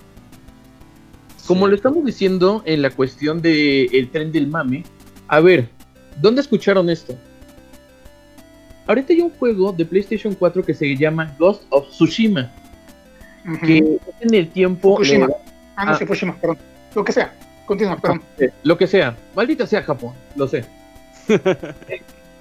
[1.47, 4.85] Como lo estamos diciendo en la cuestión del el tren del mame,
[5.29, 5.69] a ver,
[6.21, 7.15] ¿dónde escucharon esto?
[8.87, 12.51] Ahorita hay un juego de PlayStation 4 que se llama Ghost of Tsushima,
[13.65, 13.79] que
[14.21, 14.91] en el tiempo...
[14.93, 15.27] Fukushima.
[15.27, 15.35] le-
[15.77, 15.95] Ah, no, Ah.
[15.99, 16.59] Fukushima, perdón.
[16.95, 17.35] Lo que sea.
[17.67, 18.23] Continúa, perdón.
[18.39, 20.65] Eh, Lo que sea, maldita sea Japón, lo sé.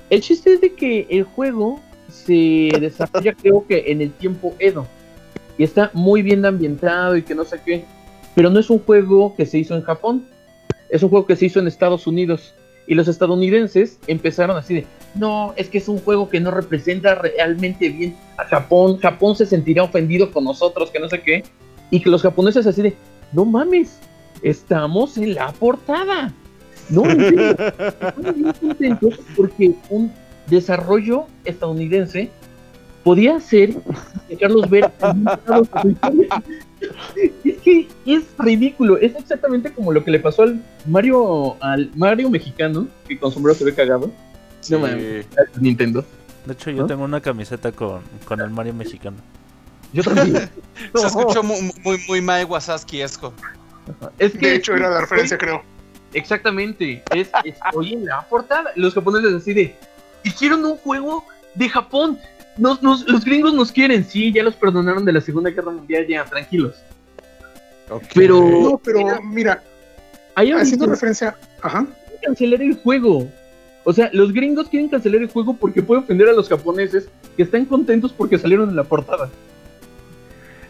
[0.10, 4.88] el chiste es de que el juego se desarrolla creo que en el tiempo Edo.
[5.58, 7.84] Y está muy bien ambientado y que no sé qué.
[8.36, 10.28] Pero no es un juego que se hizo en Japón.
[10.90, 12.54] Es un juego que se hizo en Estados Unidos.
[12.86, 17.16] Y los estadounidenses empezaron así de, no, es que es un juego que no representa
[17.16, 18.98] realmente bien a Japón.
[19.00, 21.44] Japón se sentirá ofendido con nosotros, que no sé qué.
[21.90, 22.96] Y que los japoneses así de,
[23.34, 24.00] no mames,
[24.42, 26.34] estamos en la portada.
[26.90, 27.56] No, en serio,
[28.80, 29.00] bien
[29.36, 30.12] porque un
[30.48, 32.30] desarrollo estadounidense
[33.04, 33.76] podía hacer
[34.30, 34.92] dejarlos ver
[37.44, 42.30] es que es ridículo, es exactamente como lo que le pasó al Mario al Mario
[42.30, 44.12] mexicano, que con sombrero se ve cagado.
[44.70, 45.26] No mames,
[45.60, 46.04] Nintendo.
[46.46, 46.88] De hecho, yo ¿No?
[46.88, 49.18] tengo una camiseta con, con el Mario mexicano.
[49.94, 50.50] Yo también.
[50.96, 53.34] Se escuchó muy, muy, muy Mae Wasaski-esco.
[54.20, 55.62] es que De hecho, era la referencia, creo.
[56.14, 58.72] Exactamente, es estoy en la portada.
[58.76, 59.76] Los japoneses así de
[60.24, 61.24] hicieron un juego
[61.56, 62.18] de Japón.
[62.58, 66.08] nos- nos- los gringos nos quieren, sí, ya los perdonaron de la Segunda Guerra Mundial,
[66.08, 66.74] ya, tranquilos.
[68.16, 69.62] Pero No, pero mira,
[70.34, 71.86] hay haciendo referencia, ajá.
[71.86, 73.28] quieren cancelar el juego.
[73.84, 77.44] O sea, los gringos quieren cancelar el juego porque puede ofender a los japoneses que
[77.44, 79.30] están contentos porque salieron en la portada.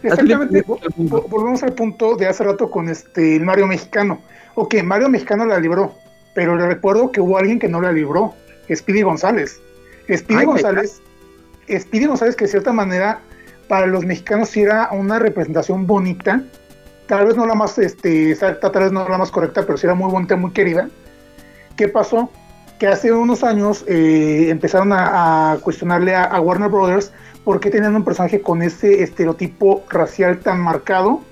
[0.02, 0.64] Exactamente,
[0.96, 4.20] volvemos al punto de hace rato con este el Mario mexicano.
[4.54, 5.94] Ok, Mario mexicano la libró,
[6.34, 8.34] pero le recuerdo que hubo alguien que no la libró,
[8.72, 9.60] Speedy González.
[10.12, 11.00] Speedy Ay, González,
[11.68, 13.20] Speedy González que de cierta manera
[13.66, 16.42] para los mexicanos sí era una representación bonita,
[17.06, 19.86] tal vez no la más este, exacta, tal vez no la más correcta, pero sí
[19.86, 20.88] era muy bonita, muy querida.
[21.76, 22.30] ¿Qué pasó?
[22.78, 27.12] Que hace unos años eh, empezaron a, a cuestionarle a, a Warner Brothers
[27.48, 31.22] por qué tenían un personaje con ese estereotipo racial tan marcado,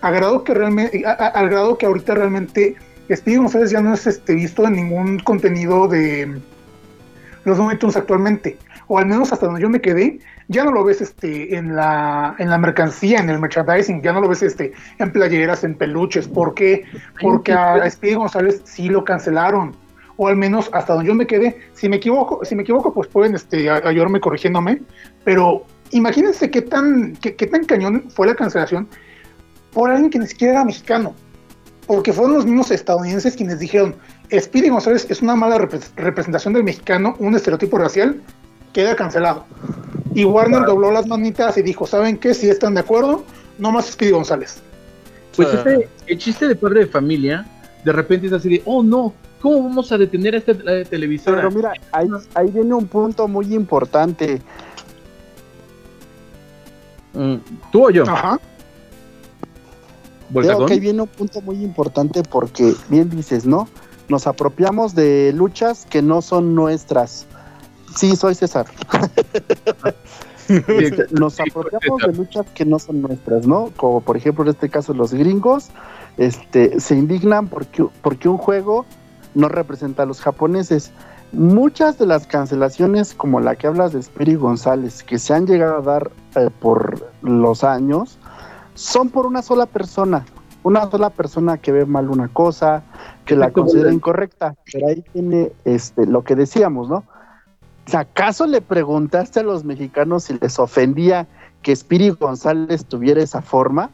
[0.00, 2.76] a grado que realmente, a- a- al grado que ahorita realmente
[3.14, 6.40] Speedy González ya no es este, visto en ningún contenido de
[7.44, 8.56] los Tunes actualmente,
[8.86, 12.34] o al menos hasta donde yo me quedé, ya no lo ves este, en, la,
[12.38, 16.28] en la mercancía, en el merchandising, ya no lo ves este, en playeras, en peluches,
[16.28, 16.84] ¿por qué?
[17.20, 19.76] Porque a Speedy González sí lo cancelaron,
[20.18, 23.08] o al menos hasta donde yo me quedé, si me equivoco, si me equivoco pues
[23.08, 24.82] pueden este, ayudarme corrigiéndome,
[25.24, 28.86] pero imagínense qué tan, qué, qué tan cañón fue la cancelación
[29.72, 31.14] por alguien que ni siquiera era mexicano.
[31.86, 33.94] Porque fueron los mismos estadounidenses quienes dijeron,
[34.30, 38.20] Speedy González es una mala repre- representación del mexicano, un estereotipo racial,
[38.74, 39.46] queda cancelado.
[40.14, 42.34] Y Warner dobló las manitas y dijo, ¿saben qué?
[42.34, 43.24] Si están de acuerdo,
[43.58, 44.60] no más Speedy González.
[45.34, 47.46] Pues este, el chiste de padre de familia,
[47.84, 51.38] de repente es así de, oh no, ¿cómo vamos a detener a esta eh, televisora?
[51.38, 54.40] Pero mira, ahí, ahí viene un punto muy importante.
[57.14, 57.36] Mm,
[57.72, 58.04] ¿Tú o yo?
[58.04, 58.38] Ajá.
[60.32, 63.68] Creo que ahí viene un punto muy importante porque, bien dices, ¿no?
[64.08, 67.26] Nos apropiamos de luchas que no son nuestras.
[67.94, 68.66] Sí, soy César.
[70.48, 73.70] Este, Nos apropiamos de luchas que no son nuestras, ¿no?
[73.76, 75.68] Como por ejemplo en este caso los gringos
[76.16, 78.86] este, se indignan porque, porque un juego
[79.34, 80.92] no representa a los japoneses.
[81.32, 85.78] Muchas de las cancelaciones, como la que hablas de Spiri González, que se han llegado
[85.78, 88.18] a dar eh, por los años,
[88.74, 90.24] son por una sola persona.
[90.62, 92.82] Una sola persona que ve mal una cosa,
[93.24, 94.54] que la considera incorrecta.
[94.72, 97.04] Pero ahí tiene este, lo que decíamos, ¿no?
[97.92, 101.26] ¿Acaso le preguntaste a los mexicanos si les ofendía
[101.62, 103.90] que Spiri González tuviera esa forma?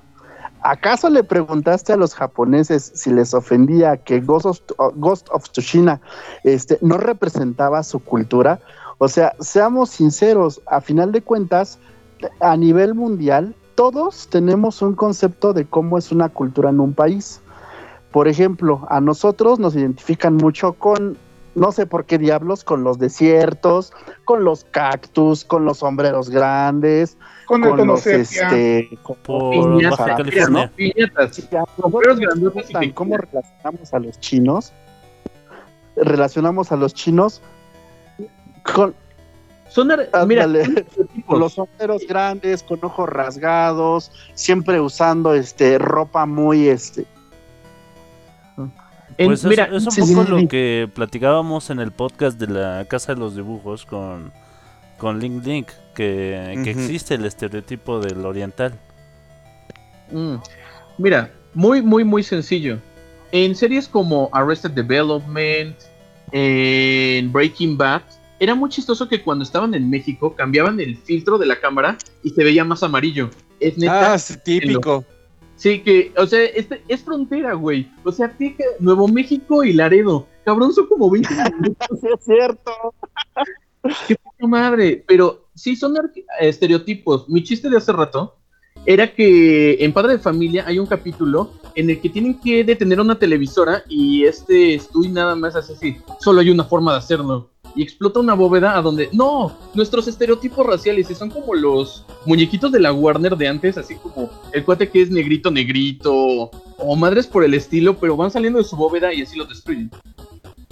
[0.67, 4.47] ¿Acaso le preguntaste a los japoneses si les ofendía que Ghost
[4.79, 6.01] of, Ghost of Tsushima
[6.43, 8.61] este, no representaba su cultura?
[8.97, 11.79] O sea, seamos sinceros, a final de cuentas,
[12.41, 17.43] a nivel mundial, todos tenemos un concepto de cómo es una cultura en un país.
[18.11, 21.19] Por ejemplo, a nosotros nos identifican mucho con,
[21.55, 23.93] no sé por qué diablos, con los desiertos,
[24.25, 29.51] con los cactus, con los sombreros grandes, Con el con los, este, con-.
[29.51, 31.37] Piñatas.
[31.37, 32.21] Sí, a nosotros Sombreros
[32.55, 32.95] pequeños.
[32.95, 34.73] cómo relacionamos a los chinos.
[35.97, 37.41] Relacionamos a los chinos
[38.65, 38.95] con,
[39.69, 39.89] Son,
[40.27, 40.47] mira,
[41.29, 47.07] los sombreros grandes, con ojos rasgados, siempre usando este ropa muy este.
[49.19, 50.49] En- Pues es- mira, es, un sí, poco sí, lo sí.
[50.49, 54.33] que platicábamos en el podcast de la Casa de los Dibujos con,
[54.99, 58.75] con Link Link, que, existe el estereotipo del oriental.
[60.11, 60.37] Mm.
[60.99, 62.79] Mira, muy, muy, muy sencillo.
[63.33, 65.77] En series como Arrested Development,
[66.33, 68.03] en Breaking Bad,
[68.41, 72.31] era muy chistoso que cuando estaban en México cambiaban el filtro de la cámara y
[72.31, 73.31] se veía más amarillo.
[73.61, 74.15] Es neta.
[74.15, 75.05] Ah, sí, típico.
[75.57, 77.91] Sí, que, o sea, este, es frontera, güey.
[78.05, 80.27] O sea, pica Nuevo México y Laredo.
[80.45, 81.29] Cabrón, son como 20
[81.61, 82.01] minutos.
[82.01, 82.95] Sí, es cierto.
[84.09, 85.05] Qué poca madre.
[85.07, 85.95] Pero sí, son
[86.41, 87.29] estereotipos.
[87.29, 88.37] Mi chiste de hace rato
[88.87, 93.01] era que en Padre de Familia hay un capítulo en el que tienen que detener
[93.01, 95.97] una televisora y este Stewie nada más hace así.
[96.21, 97.51] Solo hay una forma de hacerlo.
[97.77, 102.81] Y explota una bóveda a donde, no, nuestros estereotipos raciales, son como los muñequitos de
[102.81, 107.45] la Warner de antes, así como el cuate que es negrito, negrito, o madres por
[107.45, 109.91] el estilo, pero van saliendo de su bóveda y así los destruyen.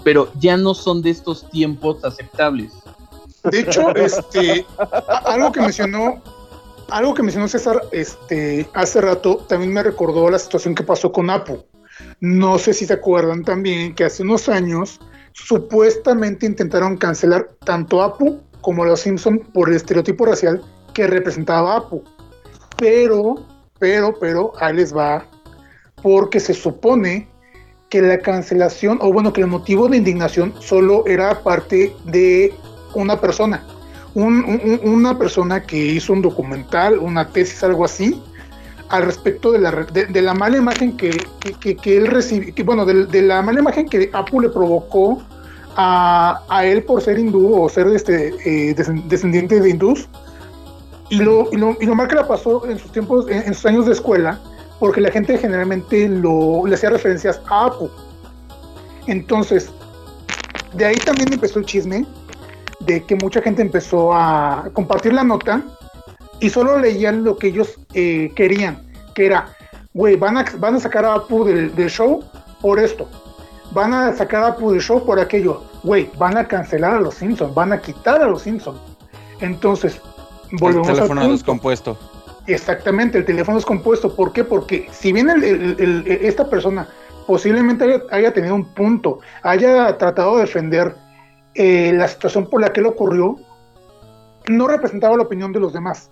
[0.05, 2.73] Pero ya no son de estos tiempos aceptables.
[3.45, 4.65] De hecho, este,
[5.25, 6.23] algo que mencionó,
[6.89, 11.31] algo que mencionó César, este, hace rato, también me recordó la situación que pasó con
[11.31, 11.65] Apu.
[12.21, 15.01] No sé si se acuerdan también que hace unos años
[15.33, 20.63] supuestamente intentaron cancelar tanto Apu como los Simpson por el estereotipo racial
[20.95, 22.03] que representaba a Apu.
[22.77, 23.37] Pero,
[23.79, 25.27] pero, pero, ahí les va,
[26.03, 27.29] porque se supone
[27.89, 32.55] que la cancelación, o bueno, que el motivo de indignación solo era parte de
[32.95, 33.65] una persona.
[34.15, 38.23] un- un- una persona que hizo un documental, una tesis, algo así,
[38.93, 41.11] al respecto de la, de, la mala imagen que,
[41.61, 45.23] que, que- él recibió, bueno, de, la mala imagen que Apple le provocó
[45.77, 48.75] a, a él por ser hindú o ser este, eh,
[49.07, 50.09] descendiente de hindús.
[51.09, 53.55] Y lo, y, lo, y lo mal que la pasó en sus tiempos, en, en
[53.55, 54.39] sus años de escuela,
[54.79, 57.89] porque la gente generalmente lo, le hacía referencias a Apple.
[59.07, 59.71] Entonces,
[60.75, 62.05] de ahí también empezó el chisme
[62.81, 65.63] de que mucha gente empezó a compartir la nota
[66.43, 68.83] y solo leían lo que ellos eh, querían,
[69.15, 69.55] que era,
[69.95, 72.23] güey, van a, van a sacar a Apu del, del show
[72.61, 73.09] por esto,
[73.73, 77.15] van a sacar a Apu del show por aquello, güey, van a cancelar a los
[77.15, 78.79] Simpsons, van a quitar a los Simpsons.
[79.41, 80.01] Entonces,
[80.53, 81.33] volvemos el al teléfono punto.
[81.35, 81.99] descompuesto.
[82.47, 84.15] Exactamente, el teléfono es compuesto.
[84.15, 84.43] ¿Por qué?
[84.45, 86.89] Porque si bien el- el- el- esta persona
[87.27, 90.95] posiblemente haya, haya tenido un punto, haya tratado de defender
[91.55, 93.37] eh, la situación por la que le ocurrió,
[94.49, 96.09] no representaba la opinión de los demás.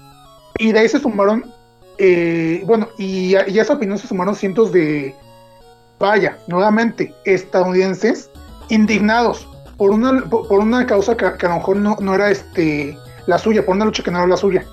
[0.59, 1.51] Y de ahí se sumaron,
[1.99, 5.15] eh, bueno, y a, y a esa opinión se sumaron cientos de,
[5.99, 8.31] vaya, nuevamente, estadounidenses
[8.69, 9.47] indignados
[9.77, 12.97] por una, por, por una causa que, que a lo mejor no, no era este,
[13.27, 14.65] la suya, por una lucha que no era la suya.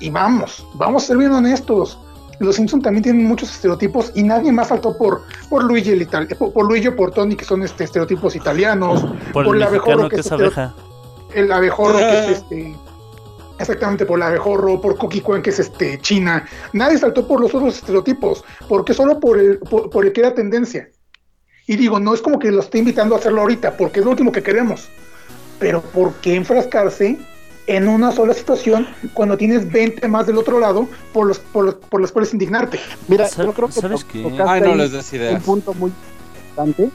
[0.00, 1.98] Y vamos, vamos a ser bien honestos.
[2.38, 6.06] Los Simpson también tienen muchos estereotipos y nadie más saltó por, por Luigi el
[6.38, 9.68] por, por Luigi o por Tony, que son este, estereotipos italianos, Por, por el el
[9.68, 10.74] abejorro que que es es otro- abeja.
[11.34, 12.74] el abejorro que es este
[13.60, 16.46] exactamente por el abejorro, por Cookie Kwan que es este China.
[16.72, 20.34] Nadie saltó por los otros estereotipos, porque solo por el, por, por el que era
[20.34, 20.88] tendencia.
[21.66, 24.10] Y digo, no es como que lo esté invitando a hacerlo ahorita, porque es lo
[24.10, 24.88] último que queremos.
[25.60, 27.18] Pero ¿por qué enfrascarse
[27.66, 31.74] en una sola situación cuando tienes 20 más del otro lado por los por, los-
[31.76, 32.80] por las cuales indignarte?
[33.06, 34.24] Mira, yo creo que ¿sabes qué?
[34.46, 35.42] Ay, no les des un ideas.
[35.44, 35.92] punto muy
[36.48, 36.90] importante.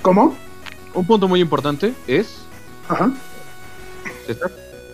[0.00, 0.34] ¿Cómo?
[0.94, 2.38] Un punto muy importante es.
[2.88, 3.12] Ajá.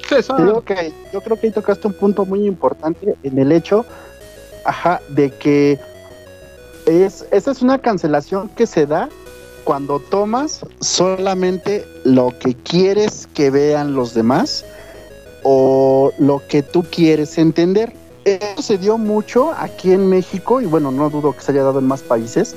[0.08, 3.84] Creo que, yo creo que ahí tocaste un punto muy importante en el hecho
[4.64, 5.78] ajá, de que
[6.86, 9.08] es, esa es una cancelación que se da
[9.64, 14.64] cuando tomas solamente lo que quieres que vean los demás
[15.42, 17.92] o lo que tú quieres entender.
[18.24, 21.78] Eso se dio mucho aquí en México y bueno, no dudo que se haya dado
[21.78, 22.56] en más países,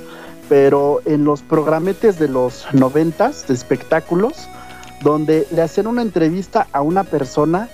[0.50, 4.34] pero en los programetes de los noventas de espectáculos,
[5.02, 7.70] donde le hacían una entrevista a una persona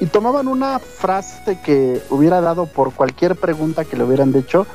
[0.00, 4.66] y tomaban una frase que hubiera dado por cualquier pregunta que le hubieran hecho,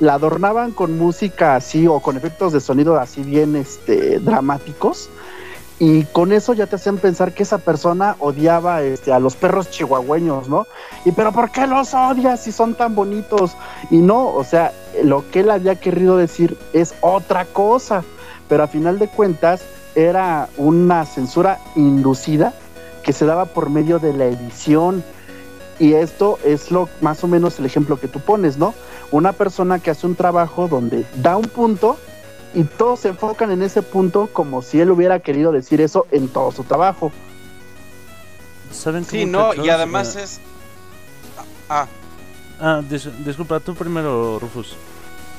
[0.00, 5.08] la adornaban con música así o con efectos de sonido así bien este, dramáticos
[5.78, 9.70] y con eso ya te hacían pensar que esa persona odiaba este, a los perros
[9.70, 10.66] chihuahueños, ¿no?
[11.04, 13.56] Y pero ¿por qué los odias si son tan bonitos?
[13.90, 18.04] Y no, o sea, lo que él había querido decir es otra cosa,
[18.48, 19.62] pero a final de cuentas
[19.94, 22.52] era una censura inducida
[23.02, 25.04] que se daba por medio de la edición.
[25.78, 28.74] Y esto es lo más o menos el ejemplo que tú pones, ¿no?
[29.10, 31.98] Una persona que hace un trabajo donde da un punto
[32.54, 36.28] y todos se enfocan en ese punto como si él hubiera querido decir eso en
[36.28, 37.10] todo su trabajo.
[38.72, 40.40] ¿Saben Sí, no, y además es.
[41.68, 41.86] Ah,
[42.60, 44.76] Ah, dis- disculpa, tú primero, Rufus.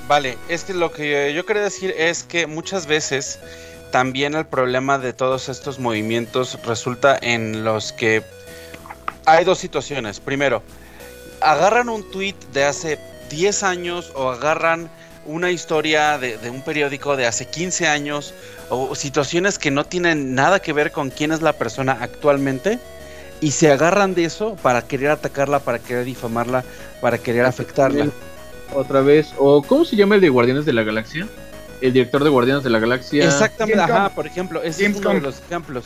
[0.07, 3.39] Vale, es que lo que yo quería decir es que muchas veces
[3.95, 8.23] también el problema de todos estos movimientos resulta en los que
[9.25, 10.19] hay dos situaciones.
[10.19, 10.63] Primero,
[11.39, 12.99] agarran un tweet de hace
[13.29, 14.89] 10 años o agarran
[15.25, 18.33] una historia de, un periódico de hace 15 años
[18.67, 22.79] o situaciones que no tienen nada que ver con quién es la persona actualmente
[23.39, 26.65] y se agarran de eso para querer atacarla, para querer difamarla,
[26.99, 28.09] para querer afectarla.
[28.73, 29.33] Otra vez.
[29.37, 31.29] ¿O cómo se llama el de Guardianes de la Galaxia?
[31.81, 33.25] El director de Guardianes de la Galaxia.
[33.25, 35.85] Exactamente, ajá, por ejemplo, ese es uno de los ejemplos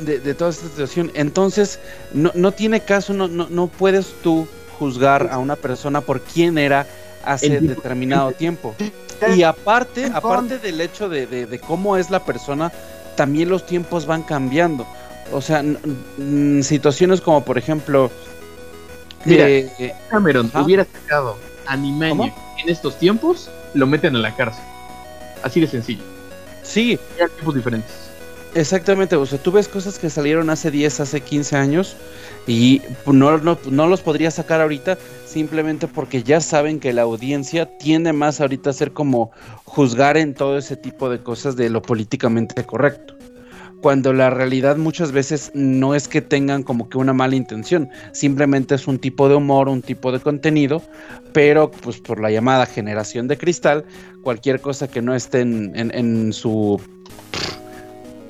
[0.00, 1.10] de, de toda esta situación.
[1.14, 1.78] Entonces,
[2.12, 4.46] no, no tiene caso, no, no, no puedes tú
[4.78, 6.86] juzgar a una persona por quién era
[7.24, 8.74] hace determinado tiempo.
[9.36, 12.72] Y aparte, aparte del hecho de, de- de cómo es la persona,
[13.16, 14.86] también los tiempos van cambiando.
[15.32, 15.62] O sea,
[16.62, 18.10] situaciones como por ejemplo...
[19.24, 19.48] Mira.
[19.48, 20.62] eh, Cameron Ajá.
[20.62, 21.36] hubiera sacado
[22.08, 22.24] ¿Cómo?
[22.62, 24.64] en estos tiempos, lo meten a la cárcel.
[25.42, 26.02] Así de sencillo.
[26.62, 28.08] sí, Eran tiempos diferentes.
[28.54, 31.96] Exactamente, o sea, tú ves cosas que salieron hace 10, hace 15 años
[32.46, 34.96] y no, no, no los podría sacar ahorita
[35.26, 39.30] simplemente porque ya saben que la audiencia tiende más ahorita a ser como
[39.64, 43.17] juzgar en todo ese tipo de cosas de lo políticamente correcto.
[43.80, 48.74] Cuando la realidad muchas veces no es que tengan como que una mala intención, simplemente
[48.74, 50.82] es un tipo de humor, un tipo de contenido,
[51.32, 53.84] pero pues por la llamada generación de cristal,
[54.22, 56.80] cualquier cosa que no esté en, en- en su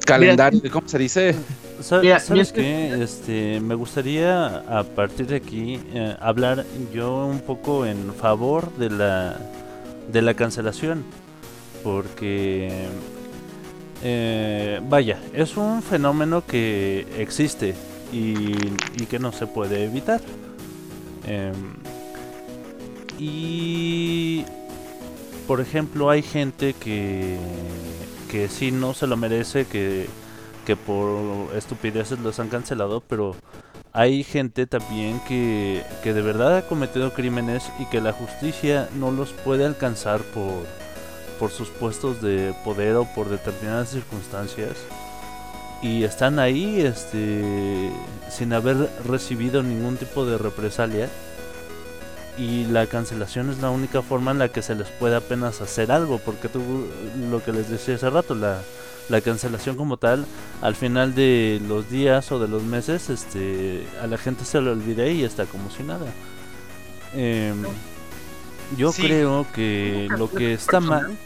[0.04, 1.34] calendario, ¿cómo se dice?
[1.80, 3.02] ¿Sabes mira, qué?
[3.02, 8.90] Este, me gustaría a partir de aquí eh, hablar yo un poco en favor de
[8.90, 9.38] la
[10.10, 11.04] de la cancelación,
[11.84, 12.88] porque
[14.02, 17.74] eh, vaya, es un fenómeno que existe
[18.12, 18.52] y,
[19.00, 20.20] y que no se puede evitar.
[21.26, 21.74] Em,
[23.18, 24.44] y
[25.46, 27.36] por ejemplo, hay gente que
[28.30, 30.06] que sí no se lo merece, que
[30.66, 33.34] que por estupideces los han cancelado, pero
[33.94, 39.10] hay gente también que, que de verdad ha cometido crímenes y que la justicia no
[39.10, 40.66] los puede alcanzar por,
[41.38, 44.76] por sus puestos de poder o por determinadas circunstancias.
[45.82, 47.90] Y están ahí este,
[48.30, 51.08] sin haber recibido ningún tipo de represalia.
[52.36, 55.90] Y la cancelación es la única forma en la que se les puede apenas hacer
[55.90, 56.60] algo, porque tú,
[57.30, 58.60] lo que les decía hace rato, la,
[59.08, 60.24] la cancelación como tal,
[60.62, 64.70] al final de los días o de los meses, este, a la gente se le
[64.70, 66.06] olvida y está como si nada.
[67.14, 67.64] Em,
[68.76, 69.02] yo Sí.
[69.02, 71.16] creo que lo que está mal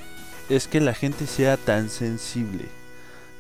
[0.57, 2.65] es que la gente sea tan sensible.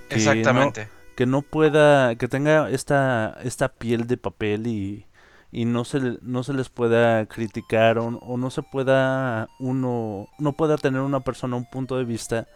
[0.08, 0.88] que no- Exactamente.
[1.16, 5.06] que no pueda, que tenga esta, esta piel de papel y,
[5.52, 10.28] y no se, le- no se les pueda criticar o, o no se pueda uno,
[10.38, 12.48] no pueda tener una persona un punto de vista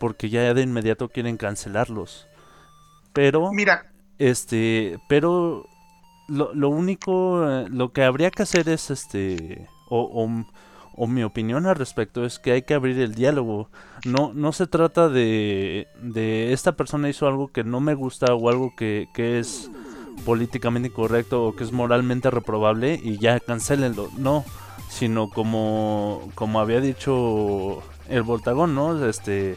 [0.00, 2.26] porque ya de inmediato quieren cancelarlos.
[3.12, 3.86] Pero, Mira,
[4.18, 5.66] este, pero
[6.28, 10.46] lo, lo único, eh, lo que habría que hacer es, este, o, o,
[10.96, 13.68] o mi opinión al respecto es que hay que abrir el diálogo.
[14.04, 18.48] No, no se trata de, de esta persona hizo algo que no me gusta o
[18.48, 19.70] algo que, que es
[20.24, 24.08] políticamente incorrecto o que es moralmente reprobable y ya cancelenlo.
[24.16, 24.44] No,
[24.88, 29.06] sino como, como había dicho el Voltagón, ¿no?
[29.06, 29.56] Este,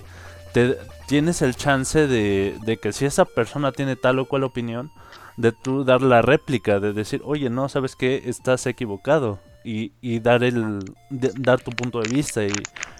[0.53, 0.77] te,
[1.07, 4.91] tienes el chance de, de que si esa persona tiene tal o cual opinión,
[5.37, 8.23] de tú dar la réplica, de decir, oye, no, ¿sabes qué?
[8.25, 9.39] Estás equivocado.
[9.69, 10.79] Y, y dar el
[11.09, 12.51] de- dar tu punto de vista y,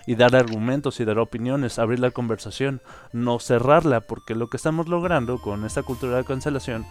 [0.05, 2.81] y dar argumentos y dar opiniones, abrir la conversación,
[3.13, 6.85] no cerrarla, porque lo que estamos logrando con esta cultura de cancelación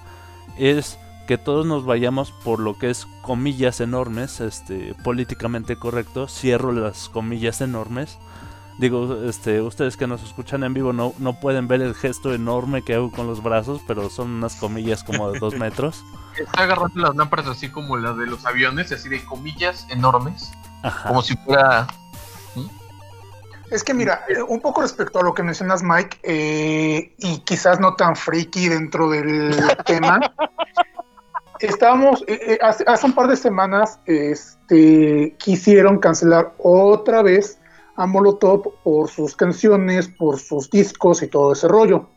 [0.58, 6.72] es que todos nos vayamos por lo que es comillas enormes, este políticamente correcto, cierro
[6.72, 8.18] las comillas enormes.
[8.78, 12.82] Digo, este, ustedes que nos escuchan en vivo no, no pueden ver el gesto enorme
[12.82, 16.04] que hago con los brazos, pero son unas comillas como de dos metros.
[16.38, 20.50] Está agarrando las lámparas así como la de los aviones, así de comillas enormes,
[20.82, 21.08] Ajá.
[21.08, 21.86] como si fuera...
[23.70, 27.80] Es que mira, eh, un poco respecto a lo que mencionas, Mike, eh, y quizás
[27.80, 29.56] no tan friki dentro del
[29.86, 30.20] tema,
[31.60, 37.58] estábamos, eh, eh, hace, hace un par de semanas, este, quisieron cancelar otra vez
[37.96, 42.08] a Molotov por sus canciones, por sus discos y todo ese rollo.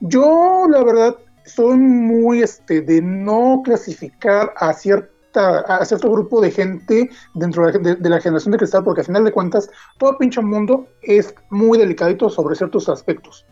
[0.00, 6.50] Yo, la verdad, soy muy este, de no clasificar a cierta a cierto grupo de
[6.50, 9.68] gente dentro de la, generación de cristal, porque al final de cuentas,
[9.98, 13.44] todo pinche mundo es muy delicadito sobre ciertos aspectos.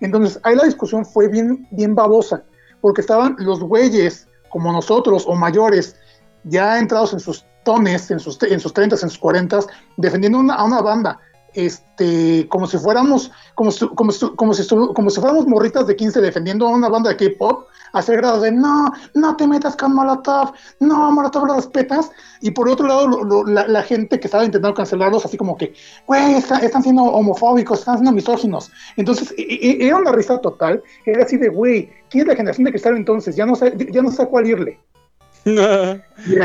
[0.00, 2.44] Entonces, ahí la discusión fue bien, bien babosa,
[2.80, 5.96] porque estaban los güeyes como nosotros o mayores,
[6.44, 9.60] ya entrados en sus tones, en sus, en sus 30, en sus 40,
[9.96, 11.18] defendiendo a una banda,
[11.54, 15.96] este, como si fuéramos, como si, como, si, como, si, como si fuéramos morritas de
[15.96, 19.94] 15 defendiendo a una banda de K-pop, hacer grado de no, no te metas con
[19.94, 22.10] Molotov, no, Molotov lo respetas,
[22.40, 25.56] y por otro lado, lo- lo- la, la gente que estaba intentando cancelarlos, así como
[25.56, 25.74] que,
[26.06, 28.70] güey, está- están siendo homofóbicos, están siendo misóginos.
[28.96, 32.64] Entonces, e- e- era una risa total, era así de, güey, ¿quién es la generación
[32.66, 33.34] de cristal entonces?
[33.34, 34.78] Ya no sé, ya no sé a cuál irle.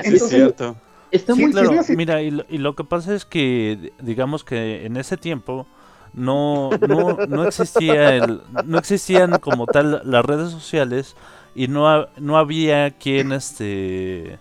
[0.04, 0.76] sí, es cierto.
[1.16, 1.70] Está Sí, muy claro.
[1.70, 1.98] serio.
[1.98, 5.68] Mira, y lo, y lo que pasa es que, digamos que en ese tiempo
[6.14, 11.16] no, no, no existía el, no existían como tal las redes sociales
[11.56, 14.40] y no, ha- no había quien este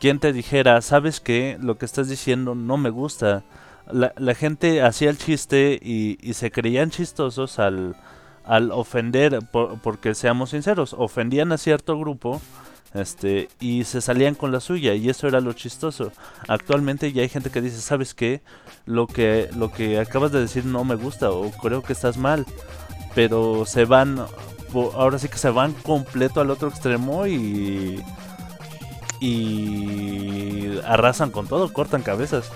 [0.00, 3.42] quien te dijera, sabes que lo que estás diciendo no me gusta.
[3.90, 7.96] La, la gente hacía el chiste y, y se creían chistosos al,
[8.44, 12.40] al ofender, por- porque seamos sinceros, ofendían a cierto grupo
[12.94, 16.12] este y se salían con la suya y eso era lo chistoso.
[16.48, 18.40] Actualmente ya hay gente que dice sabes qué
[18.86, 22.46] lo que lo que acabas de decir no me gusta o creo que estás mal.
[23.14, 24.24] Pero se van
[24.94, 28.02] ahora sí que se van completo al otro extremo y
[29.20, 32.50] y arrasan con todo cortan cabezas.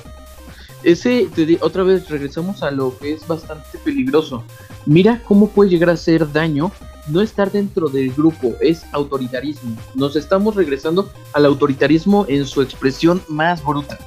[0.84, 4.44] Ese, te otra vez regresamos a lo que es bastante peligroso.
[4.84, 6.72] Mira cómo puede llegar a hacer daño
[7.08, 9.76] no estar dentro del grupo, es autoritarismo.
[9.94, 13.98] Nos estamos regresando al autoritarismo en su expresión más bruta.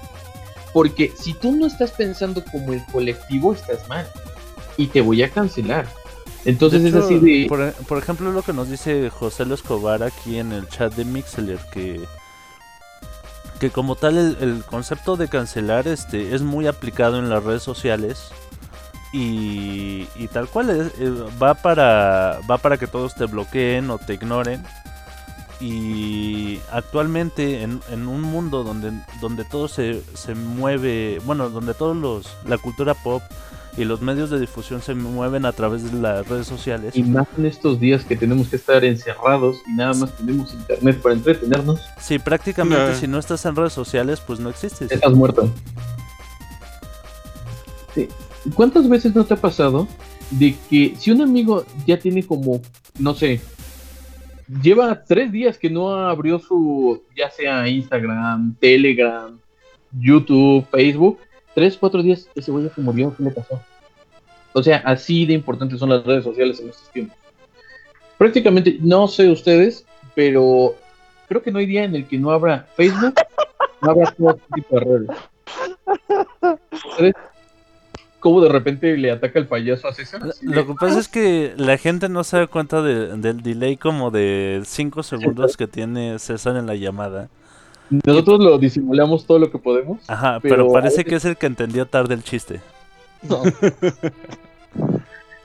[0.74, 4.08] Porque si tú no estás pensando como el colectivo, estás mal.
[4.78, 5.88] Y te voy a cancelar.
[6.44, 7.46] Entonces es así de...
[7.48, 11.06] Por, por ejemplo, lo que nos dice José Lo Escobar aquí en el chat de
[11.06, 12.02] Mixler, que,
[13.60, 17.64] que como tal el, el concepto de cancelar este es muy aplicado en las redes
[17.64, 18.32] sociales
[19.18, 21.10] y, y tal cual es, eh,
[21.42, 24.62] va para va para que todos te bloqueen o te ignoren
[25.62, 31.96] y actualmente en, en un mundo donde donde todo se, se mueve bueno donde todos
[31.96, 33.24] los la cultura pop
[33.78, 37.28] y los medios de difusión se mueven a través de las redes sociales Y más
[37.38, 41.80] en estos días que tenemos que estar encerrados y nada más tenemos internet para entretenernos,
[42.02, 42.96] Sí, prácticamente No.
[43.00, 44.92] si no estás en redes sociales, pues no existes.
[44.92, 45.50] estás muerto.
[47.94, 48.08] Sí.
[48.54, 49.88] ¿Cuántas veces no te ha pasado
[50.32, 52.62] de que si un amigo ya tiene como,
[53.00, 53.42] no sé,
[54.62, 59.40] lleva tres días que no abrió su, ya sea Instagram, Telegram,
[59.92, 61.20] YouTube, Facebook,
[61.54, 63.60] tres, cuatro días, ese güey ya se murió, ¿qué le pasó?
[64.54, 67.18] O sea, así de importantes son las redes sociales en estos tiempos.
[68.18, 70.76] Prácticamente, no sé ustedes, pero
[71.28, 73.16] creo que no hay día en el que no abra Facebook,
[73.82, 75.10] no abra todo este tipo de redes.
[76.92, 77.16] ¿Ustedes
[78.26, 80.20] cómo de repente le ataca el payaso a César?
[80.42, 84.10] Lo- que pasa es que la gente no se da cuenta de- del delay como
[84.10, 87.30] de 5 segundos que tiene César en la llamada.
[88.04, 90.00] Nosotros lo disimulamos todo lo que podemos.
[90.10, 92.62] Ajá, Pero parece veces- que es el que entendió tarde el chiste.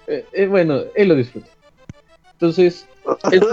[0.07, 1.47] Eh, eh, bueno, él lo disfruta.
[2.33, 2.85] Entonces,
[3.31, 3.45] es-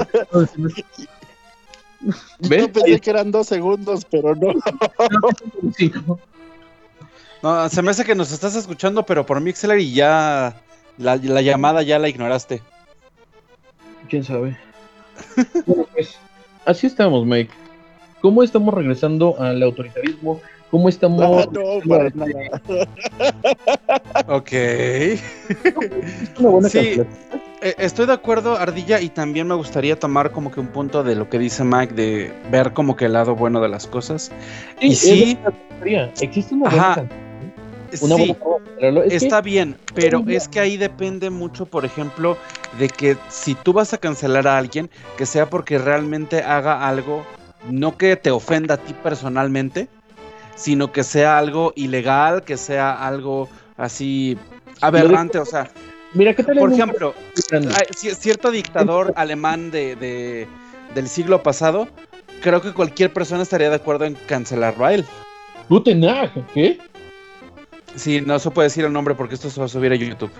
[2.49, 2.61] ¿Ven?
[2.61, 4.53] Yo pensé que eran dos segundos, pero no.
[7.43, 10.55] No, se me hace que nos estás escuchando, pero por Mixler y ya
[10.97, 12.61] la, la llamada ya la ignoraste.
[14.09, 14.57] ¿Quién sabe?
[15.65, 16.15] Bueno, pues,
[16.65, 17.51] así estamos, Mike.
[18.21, 20.41] ¿Cómo estamos regresando al autoritarismo?
[20.71, 21.21] ¿Cómo estamos...
[21.23, 22.61] Ah, no, para nada.
[24.27, 24.51] Ok.
[26.39, 27.01] Una buena Sí.
[27.61, 31.15] Eh, Estoy de acuerdo, Ardilla, y también me gustaría tomar como que un punto de
[31.15, 34.31] lo que dice Mike, de ver como que el lado bueno de las cosas.
[34.79, 35.37] Y es sí,
[35.81, 36.11] una.
[36.19, 37.09] Existe una buena
[38.01, 42.37] una sí, buena que- está bien, pero es que ahí depende mucho, por ejemplo,
[42.77, 47.25] de que si tú vas a cancelar a alguien, que sea porque realmente haga algo,
[47.69, 49.87] no que te ofenda a ti personalmente,
[50.55, 53.47] sino que sea algo ilegal, que sea algo
[53.77, 54.37] así
[54.81, 55.69] aberrante, o sea,
[56.13, 57.13] Mira, ¿qué tal por ejemplo,
[58.17, 60.47] cierto dictador alemán de, de-
[60.95, 61.87] del siglo pasado,
[62.41, 65.05] creo que cualquier persona estaría de acuerdo en cancelarlo a él.
[66.53, 66.79] ¿qué?
[67.95, 70.31] Sí, no se puede decir el nombre porque esto se va a subir a YouTube.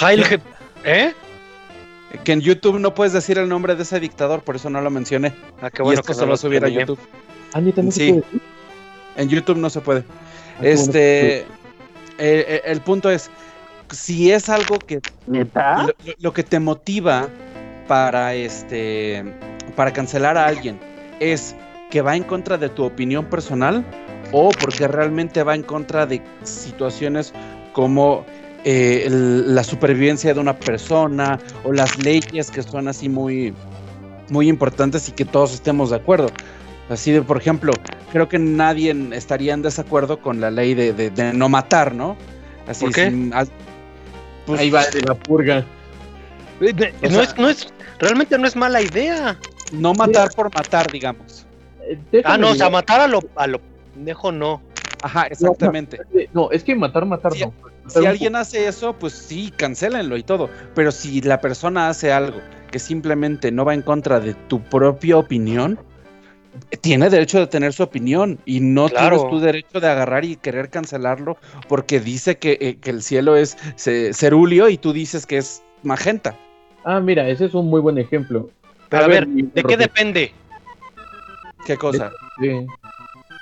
[0.00, 0.24] Heil
[0.84, 1.12] ¿Eh?
[2.24, 4.90] Que en YouTube no puedes decir el nombre de ese dictador, por eso no lo
[4.90, 5.34] mencioné.
[5.60, 6.68] Ah, qué y bueno esto que se no va lo a subir a.
[6.68, 6.98] YouTube.
[7.54, 8.08] Ah, ¿neta no se Sí.
[8.12, 8.40] puede decir?
[9.16, 10.00] En YouTube no se puede.
[10.00, 10.12] Ah,
[10.60, 10.70] bueno.
[10.74, 11.46] Este,
[12.18, 13.30] el punto es,
[13.90, 15.78] si es algo que ¿Neta?
[15.78, 17.28] lo, lo- lo que te motiva
[17.88, 19.24] para este,
[19.76, 20.78] para cancelar a alguien
[21.20, 21.54] es
[21.90, 23.84] que va en contra de tu opinión personal
[24.32, 27.32] o porque realmente va en contra de situaciones
[27.72, 28.24] como
[28.64, 33.52] eh, el- la supervivencia de una persona o las leyes que son así muy,
[34.30, 36.28] muy importantes y que todos estemos de acuerdo.
[36.88, 37.72] Así de, por ejemplo,
[38.12, 42.16] creo que nadie estaría en desacuerdo con la ley de, de- de no matar, ¿no?
[42.68, 43.10] Así ¿Por qué?
[43.10, 43.48] sin- al-
[44.46, 45.64] pues, Ahí va de la purga.
[46.60, 49.36] De- no, sea- es, no es, realmente no es mala idea.
[49.72, 51.46] no matar por matar, digamos.
[52.12, 53.60] Eh, Ah, no, o sea, matar a lo, a lo
[53.94, 54.62] pendejo no.
[55.02, 55.98] Ajá, exactamente.
[56.32, 57.52] No, es que matar, matar no.
[57.88, 60.48] Si alguien hace eso, pues sí, cancélenlo y todo.
[60.74, 62.40] Pero si la persona hace algo
[62.70, 65.78] que simplemente no va en contra de tu propia opinión,
[66.80, 69.16] tiene derecho de tener su opinión y no Claro.
[69.16, 71.36] tienes tu derecho de agarrar y querer cancelarlo
[71.68, 75.62] porque dice que, eh, que el cielo es ce- cerúleo y tú dices que es
[75.82, 76.36] magenta.
[76.84, 78.50] Ah, mira, ese es un muy buen ejemplo.
[78.88, 80.32] Pero a, ver, ¿de qué depende?
[81.66, 82.12] ¿Qué cosa?
[82.38, 82.66] De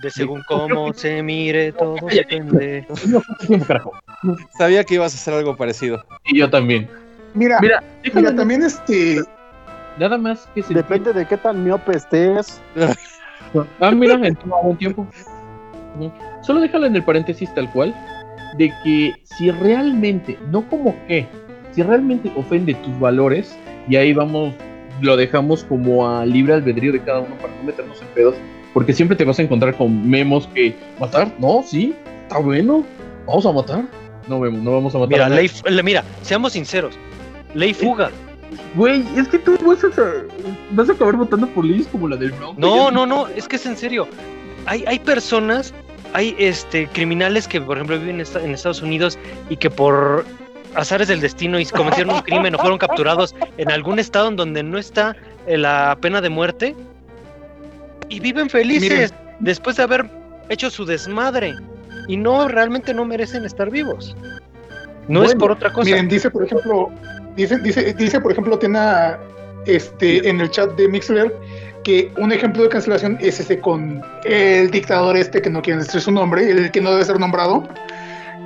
[0.08, 2.86] según cómo se mire, todo depende.
[4.56, 6.02] Sabía que ibas a hacer algo parecido.
[6.24, 6.88] Y yo también.
[7.34, 7.82] Mira, Mira,
[8.14, 9.20] mira, también este,
[9.98, 12.60] Nada más que se Depende de qué tan miope estés.
[13.80, 15.06] Ah, mira, en todo tiempo.
[16.42, 17.94] Solo déjalo en el paréntesis tal cual,
[18.56, 21.26] de que si realmente, no como que,
[21.72, 23.58] si realmente ofende tus valores,
[23.88, 24.54] y ahí vamos,
[25.00, 28.36] lo dejamos como a libre albedrío de cada uno para no meternos en pedos,
[28.74, 31.32] porque siempre te vas a encontrar con memos que, ¿matar?
[31.38, 32.84] No, sí, está bueno,
[33.26, 33.84] vamos a matar.
[34.28, 35.10] No, vemos, no vamos a matar.
[35.12, 36.96] Mira, a ley, le- mira, seamos sinceros.
[37.54, 38.10] Ley fuga.
[38.74, 39.88] Güey, es que tú vas a,
[40.72, 42.54] vas a acabar votando por leyes como la del Bronco.
[42.60, 44.06] No, no, no, es que es en serio.
[44.66, 45.72] Hay, hay personas,
[46.12, 49.18] hay este criminales que, por ejemplo, viven en Estados Unidos
[49.48, 50.24] y que por
[50.74, 54.62] azares del destino y cometieron un crimen o fueron capturados en algún estado en donde
[54.62, 55.16] no está
[55.46, 56.76] eh, la pena de muerte
[58.10, 60.06] y viven felices después de haber
[60.50, 61.54] hecho su desmadre
[62.08, 64.14] y no realmente no merecen estar vivos.
[65.08, 65.86] No es por otra cosa.
[65.86, 66.90] Miren, dice por ejemplo,
[67.36, 68.78] dice, dice, dice por ejemplo, tiene
[69.66, 71.34] este en el chat de Mixler
[71.84, 76.00] que un ejemplo de cancelación es ese con el dictador este que no quieren decir
[76.00, 77.66] su nombre, el que no debe ser nombrado,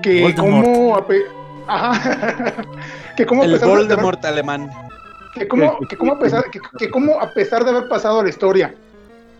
[0.02, 0.64] que Voldemort.
[0.64, 1.22] como a pe-
[1.66, 2.54] Ajá.
[3.16, 4.70] que como a El pesar de haber- Voldemort alemán.
[5.34, 8.28] que como, que como a pesar, que, que como a pesar de haber pasado la
[8.28, 8.74] historia,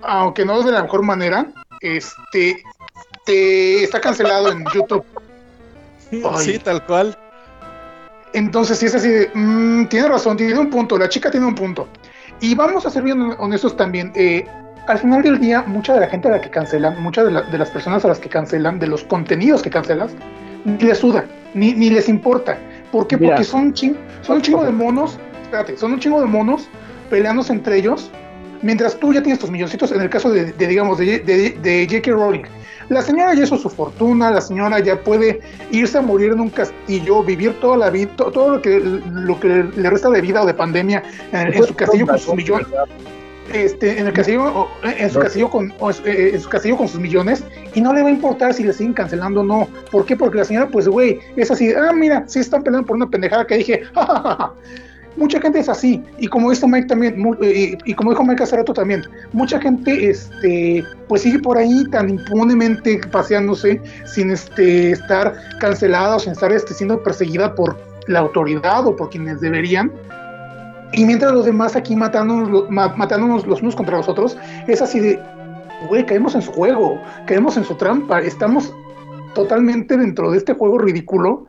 [0.06, 1.46] aunque no de la mejor manera,
[1.80, 2.62] este
[3.26, 5.04] te está cancelado en YouTube.
[6.12, 6.20] Ay.
[6.44, 7.16] Sí, tal cual.
[8.32, 11.54] Entonces, sí es así de, mm, tiene razón, tiene un punto, la chica tiene un
[11.54, 11.88] punto.
[12.40, 14.12] Y vamos a ser bien honestos también.
[14.14, 14.44] eh,
[14.86, 17.42] al final del día, mucha de la gente a la que cancelan, muchas de, la-
[17.42, 20.10] de las personas a las que cancelan, de los contenidos que cancelas,
[20.66, 21.24] ni les suda,
[21.54, 22.58] ni, ni les importa.
[22.92, 23.16] ¿Por qué?
[23.16, 23.36] Mira.
[23.36, 26.68] Porque son, un chin- son un chingo de monos, espérate, son un chingo de monos
[27.08, 28.10] peleándose entre ellos,
[28.64, 31.86] mientras tú ya tienes tus milloncitos, en el caso de, de, digamos, de, de, de
[31.88, 32.10] J.K.
[32.10, 32.42] Rowling.
[32.88, 36.50] La señora ya hizo su fortuna, la señora ya puede irse a morir en un
[36.50, 40.42] castillo, vivir toda la vida, to- todo lo que, lo que le resta de vida
[40.42, 42.66] o de pandemia en, en su castillo con sus millones.
[43.52, 45.70] Este, en el castillo, o, en su castillo con,
[46.06, 48.72] eh, en su castillo con sus millones, y no le va a importar si le
[48.72, 49.68] siguen cancelando o no.
[49.90, 50.16] ¿Por qué?
[50.16, 53.46] Porque la señora, pues, güey, es así, ah, mira, sí están peleando por una pendejada
[53.46, 54.52] que dije, "Ja, ja, ja, ja".
[55.16, 58.56] Mucha gente es así, y como dijo Mike también, eh, y, como dijo Mike hace
[58.56, 65.34] rato también, mucha gente, este, pues sigue por ahí tan impunemente paseándose, sin este, estar
[65.60, 67.76] cancelada o sin estar este, siendo perseguida por
[68.08, 69.92] la autoridad o por quienes deberían.
[70.92, 74.36] Y mientras los demás aquí matándonos, matándonos los unos contra los otros,
[74.66, 75.20] es así de,
[75.88, 78.72] güey, caemos en su juego, caemos en su trampa, estamos
[79.34, 81.46] totalmente dentro de este juego ridículo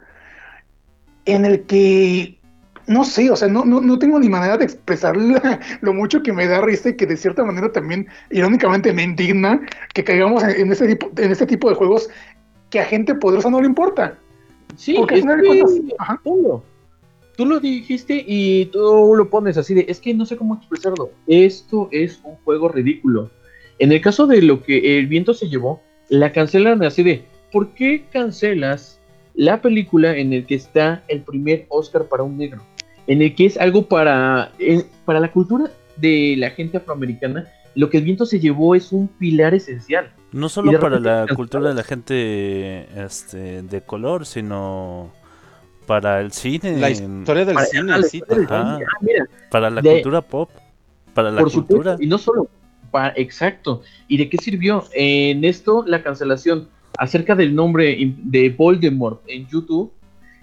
[1.25, 2.39] en el que,
[2.87, 6.21] no sé, o sea, no, no, no tengo ni manera de expresar la- lo mucho
[6.23, 9.61] que me da risa y que de cierta manera también, irónicamente, me indigna
[9.93, 12.09] que caigamos en, en ese, tipo, en este tipo de juegos
[12.69, 14.17] que a gente poderosa no le importa.
[14.75, 16.19] Sí, Porque es que- cuentas, ajá.
[16.23, 16.63] punto.
[17.37, 21.11] Tú lo dijiste y tú lo pones así de, es que no sé cómo expresarlo.
[21.27, 23.29] Esto es un juego ridículo.
[23.77, 27.69] En el caso de lo que el viento se llevó, la cancelan así de, ¿por
[27.73, 29.01] qué cancelas
[29.33, 32.61] la película en el que está el primer Oscar para un negro?
[33.07, 35.65] En el que es algo para, eh, para la cultura
[35.97, 40.11] de la gente afroamericana, lo que el viento se llevó es un pilar esencial.
[40.31, 45.11] No solo para la cultura de la gente este, de color, sino
[45.85, 47.83] para el cine, La historia del Para- cine.
[47.97, 48.75] la sí, historia del tal cual.
[48.77, 48.85] cine.
[48.91, 50.49] Ah, mira, para la de- cultura pop,
[51.13, 51.77] para la por cultura.
[51.93, 52.47] supuesto, y no solo,
[52.91, 53.81] para, exacto.
[54.07, 54.83] ¿Y de qué sirvió?
[54.93, 56.67] En esto, la cancelación
[56.97, 59.91] acerca del nombre de Voldemort en YouTube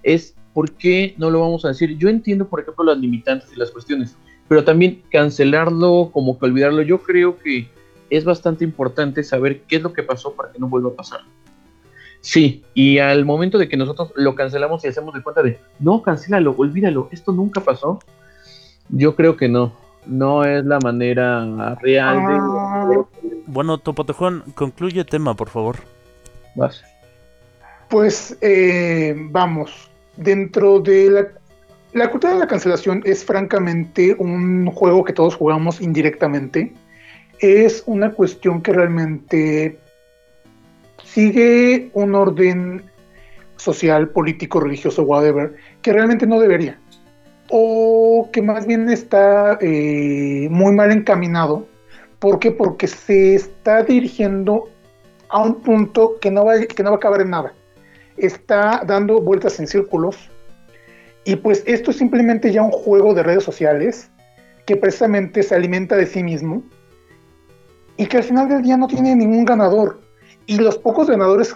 [0.03, 1.97] es ¿por qué no lo vamos a decir?
[1.99, 4.17] Yo entiendo, por ejemplo, las limitantes y las cuestiones,
[4.49, 7.69] pero también cancelarlo, como que olvidarlo, yo creo que
[8.11, 11.21] es bastante importante saber qué es lo que pasó para que no vuelva a pasar.
[12.21, 16.03] Sí, y al momento de que nosotros lo cancelamos y hacemos de cuenta de, no,
[16.03, 17.99] cancélalo, olvídalo, esto nunca pasó,
[18.91, 19.73] yo creo que no,
[20.07, 22.39] no es la manera real de...
[22.39, 22.87] Ah.
[23.47, 25.77] Bueno, Topotejón, concluye el tema, por favor.
[26.55, 26.85] Vas.
[27.89, 29.91] Pues eh, vamos,
[30.23, 31.29] dentro de la,
[31.93, 36.73] la cultura de la cancelación es francamente un juego que todos jugamos indirectamente.
[37.39, 39.79] Es una cuestión que realmente
[41.05, 42.83] sigue un orden
[43.57, 46.79] social, político, religioso, whatever, que realmente no debería.
[47.51, 51.67] O que más bien está eh, muy mal encaminado.
[52.19, 52.51] ¿Por qué?
[52.51, 54.69] Porque se está dirigiendo
[55.29, 57.53] a un punto que no va, que no va a acabar en nada.
[58.23, 60.17] Está dando vueltas en círculos.
[61.25, 64.11] Y pues esto es simplemente ya un juego de redes sociales
[64.65, 66.63] que precisamente se alimenta de sí mismo
[67.97, 70.01] y que al final del día no tiene ningún ganador.
[70.47, 71.55] Y los pocos ganadores,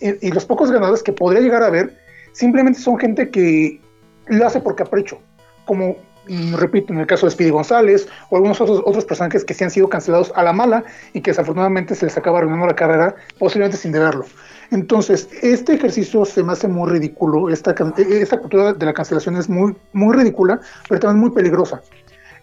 [0.00, 1.98] y los pocos ganadores que podría llegar a ver,
[2.32, 3.80] simplemente son gente que
[4.26, 5.18] lo hace por capricho.
[5.66, 5.96] Como,
[6.28, 9.64] mm, repito, en el caso de Speedy González o algunos otros, otros personajes que sí
[9.64, 13.14] han sido cancelados a la mala y que desafortunadamente se les acaba arruinando la carrera,
[13.38, 14.24] posiblemente sin deberlo.
[14.70, 17.48] Entonces, este ejercicio se me hace muy ridículo.
[17.50, 21.82] Esta, eh, esta cultura de la cancelación es muy, muy ridícula, pero también muy peligrosa.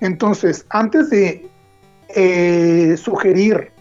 [0.02, 1.50] Entonces, antes de
[2.10, 3.72] eh, sugerir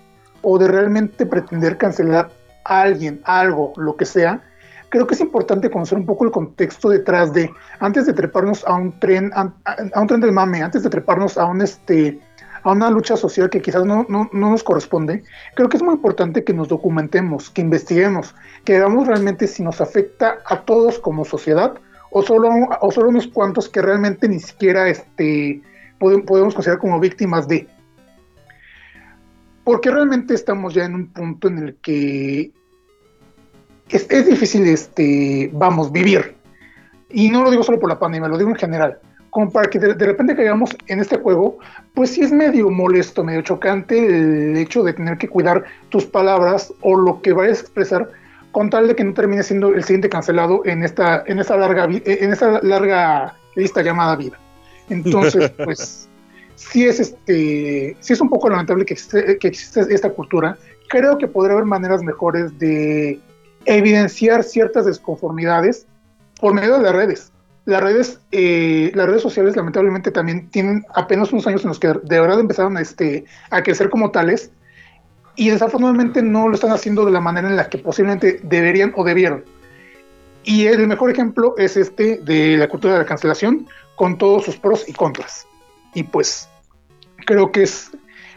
[0.42, 2.30] o de realmente pretender cancelar
[2.64, 4.42] a alguien, algo, lo que sea,
[4.88, 7.50] creo que es importante conocer un poco el contexto detrás de,
[7.80, 9.52] antes de treparnos a un tren, a,
[9.92, 12.20] a un tren del mame, antes de treparnos a un este
[12.66, 15.22] a una lucha social que quizás no, no, no nos corresponde,
[15.54, 18.34] creo que es muy importante que nos documentemos, que investiguemos,
[18.64, 21.78] que veamos realmente si nos afecta a todos como sociedad
[22.10, 25.62] o solo, o solo unos cuantos que realmente ni siquiera este,
[26.00, 27.68] podemos, considerar como víctimas de.
[29.62, 32.50] Porque realmente estamos ya en un punto en el que
[33.90, 36.34] es, es difícil, este, vamos, vivir.
[37.10, 38.98] Y no lo digo solo por la pandemia, lo digo en general.
[39.36, 41.58] Como para que de, de repente caigamos en este juego,
[41.92, 46.72] pues sí es medio molesto, medio chocante el hecho de tener que cuidar tus palabras
[46.80, 48.10] o lo que vayas a expresar
[48.50, 51.86] con tal de que no termine siendo el siguiente cancelado en esta, en esta larga
[51.86, 54.38] vi- en esta larga lista llamada vida.
[54.88, 56.08] Entonces, pues
[56.54, 60.56] sí es este, sí es un poco lamentable que existe, que existe esta cultura.
[60.88, 63.20] Creo que podría haber maneras mejores de
[63.66, 65.86] evidenciar ciertas desconformidades
[66.40, 67.32] por medio de las redes.
[67.66, 71.88] Las redes, eh, las redes sociales lamentablemente también tienen apenas unos años en los que
[71.88, 74.52] de verdad empezaron este, a crecer como tales
[75.34, 79.04] y desafortunadamente no lo están haciendo de la manera en la que posiblemente deberían o
[79.04, 79.44] debieron.
[80.44, 83.66] Y el mejor ejemplo es este de la cultura de la cancelación
[83.96, 85.46] con todos sus pros y contras.
[85.92, 86.48] Y pues
[87.26, 87.90] creo que es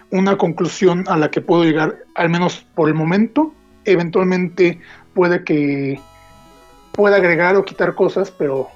[0.10, 3.54] una conclusión a la que puedo llegar, al menos por el momento.
[3.86, 4.80] Eventualmente
[5.14, 6.00] puede que
[6.94, 8.70] pueda agregar o quitar cosas, pero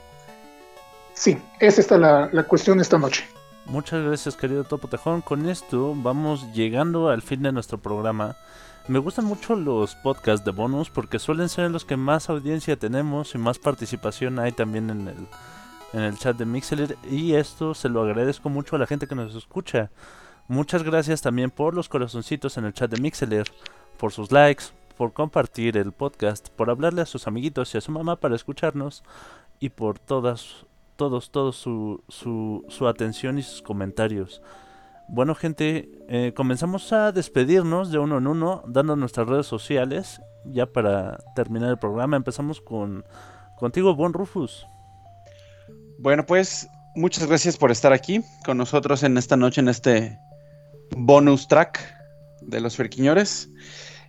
[1.13, 3.25] sí, es esta la, la cuestión esta noche.
[3.65, 5.21] Muchas gracias, querido Topo Tejón.
[5.21, 8.35] Con esto vamos llegando al fin de nuestro programa.
[8.89, 13.33] Me gustan mucho los podcasts de bonus porque suelen ser los que más audiencia tenemos
[13.33, 15.27] y más participación hay también en el,
[15.93, 16.97] en el chat de Mixler.
[17.09, 19.89] Y esto se lo agradezco mucho a la gente que nos escucha.
[20.49, 23.49] Muchas gracias también por los corazoncitos en el chat de Mixler,
[23.97, 24.65] por sus likes,
[24.97, 29.03] por compartir el podcast, por hablarle a sus amiguitos y a su mamá para escucharnos
[29.61, 30.65] y por todas
[30.95, 34.41] todos, todos su, su, su atención y sus comentarios.
[35.07, 40.21] Bueno, gente, eh, comenzamos a despedirnos de uno en uno, dando nuestras redes sociales.
[40.45, 43.05] Ya para terminar el programa, empezamos con
[43.57, 44.65] contigo, Bon Rufus.
[45.99, 50.17] Bueno, pues muchas gracias por estar aquí con nosotros en esta noche, en este
[50.97, 51.79] bonus track
[52.41, 53.49] de los Ferquiñores.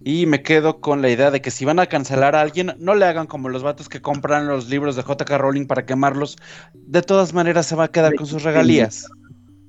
[0.07, 2.95] Y me quedo con la idea de que si van a cancelar a alguien, no
[2.95, 6.37] le hagan como los vatos que compran los libros de JK Rowling para quemarlos.
[6.75, 9.07] De todas maneras, se va a quedar con sus regalías.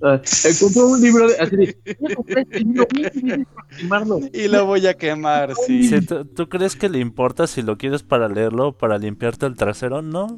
[0.02, 3.48] Eh, compró un libro de, así de, "Voy a comprar este libro, voy a escribir
[3.48, 4.20] para quemarlo".
[4.34, 5.88] Y lo voy a quemar, sí.
[5.88, 9.46] Sí, ¿tú, tú crees que le importa si lo quieres para leerlo o para limpiarte
[9.46, 10.02] el trasero?
[10.02, 10.38] No.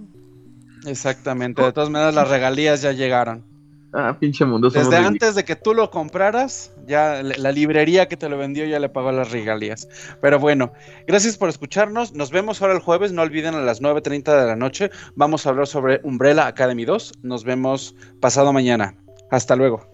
[0.85, 1.63] Exactamente.
[1.63, 3.46] De todas maneras, las regalías ya llegaron.
[3.93, 4.69] Ah, pinche mundo.
[4.69, 8.65] Desde antes de que tú lo compraras, ya la la librería que te lo vendió
[8.65, 9.87] ya le pagó las regalías.
[10.21, 10.73] Pero bueno,
[11.07, 12.13] gracias por escucharnos.
[12.13, 13.13] Nos vemos ahora el jueves.
[13.13, 14.91] No olviden a las 9.30 de la noche.
[15.15, 17.19] Vamos a hablar sobre Umbrella Academy 2.
[17.23, 18.95] Nos vemos pasado mañana.
[19.31, 19.87] Hasta luego.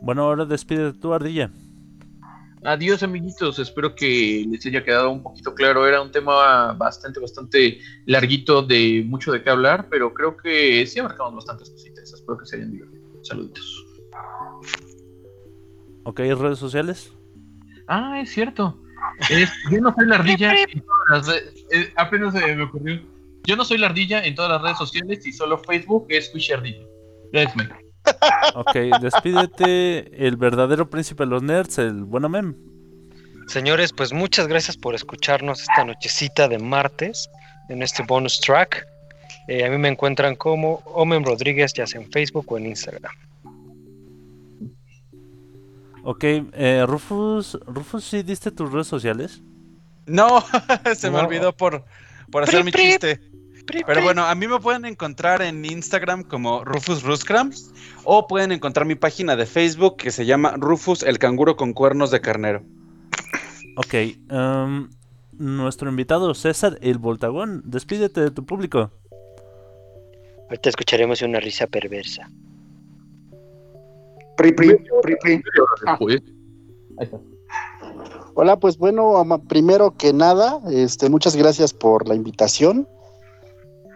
[0.00, 1.50] Bueno, ahora despide tu ardilla.
[2.64, 5.86] Adiós amiguitos, espero que les haya quedado un poquito claro.
[5.86, 10.98] Era un tema bastante, bastante larguito de mucho de qué hablar, pero creo que sí
[10.98, 12.12] abarcamos bastantes cositas.
[12.12, 12.99] Espero que se hayan divertido.
[13.22, 13.86] Saluditos.
[16.04, 17.12] Ok, redes sociales.
[17.88, 18.80] Ah, es cierto.
[19.28, 21.64] Es- yo no soy la ardilla en todas las redes.
[21.72, 23.00] eh, apenas eh, me ocurrió.
[23.44, 26.52] Yo no soy la ardilla en todas las redes sociales y solo Facebook es Squishy
[26.52, 26.84] Ardilla.
[28.54, 32.54] Ok, despídete el verdadero príncipe de los nerds, el bueno mem.
[33.46, 37.28] Señores, pues muchas gracias por escucharnos esta nochecita de martes
[37.68, 38.86] en este bonus track.
[39.50, 43.12] Eh, a mí me encuentran como Omen Rodríguez, ya sea en Facebook o en Instagram.
[46.02, 49.42] Ok, eh, Rufus, Rufus, ¿sí diste tus redes sociales?
[50.06, 50.42] No,
[50.96, 51.26] se me No.
[51.26, 51.84] olvidó por,
[52.30, 52.82] por hacer Pri, mi pri.
[52.90, 53.20] chiste.
[53.86, 57.72] Pero bueno, a mí me pueden encontrar en Instagram como Rufus Ruscrams
[58.04, 62.10] o pueden encontrar mi página de Facebook que se llama Rufus el canguro con cuernos
[62.10, 62.62] de carnero.
[63.76, 64.88] Ok, em,
[65.38, 68.90] nuestro invitado César el Voltagón, despídete de tu público.
[70.50, 72.28] Ahorita escucharemos una risa perversa.
[74.36, 75.42] Pri, pri, pri, pri.
[75.86, 75.92] Ah.
[75.92, 76.22] Después.
[76.98, 77.20] Ahí está.
[78.34, 82.88] Hola, pues bueno, primero que nada, este, muchas gracias por la invitación.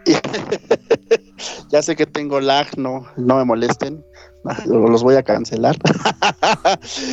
[1.71, 4.05] ya sé que tengo lag, no, no me molesten,
[4.65, 5.75] los voy a cancelar.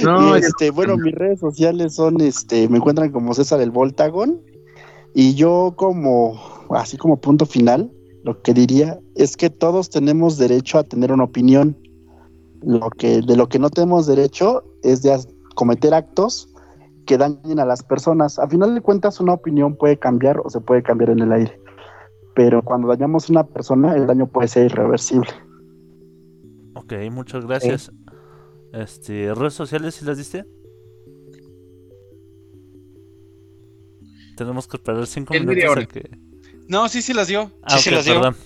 [0.05, 4.41] No, este, bueno, mis redes sociales son, este, me encuentran como César el Voltagón
[5.15, 6.39] y yo como,
[6.71, 7.91] así como punto final,
[8.25, 11.77] lo que diría es que todos tenemos derecho a tener una opinión.
[12.63, 15.19] Lo que, de lo que no tenemos derecho es de
[15.55, 16.49] cometer actos
[17.07, 18.39] que dañen a las personas.
[18.39, 21.61] A final de cuentas, una opinión puede cambiar o se puede cambiar en el aire.
[22.35, 25.29] Pero cuando dañamos a una persona, el daño puede ser irreversible.
[26.75, 27.93] Ok, muchas gracias.
[28.73, 30.45] Este, redes sociales, ¿sí las diste?
[34.37, 36.32] Tenemos que esperar cinco minutos a que...
[36.69, 37.51] No, sí, sí las dio.
[37.63, 38.15] Ah, Sí, las dio.
[38.15, 38.37] perdón.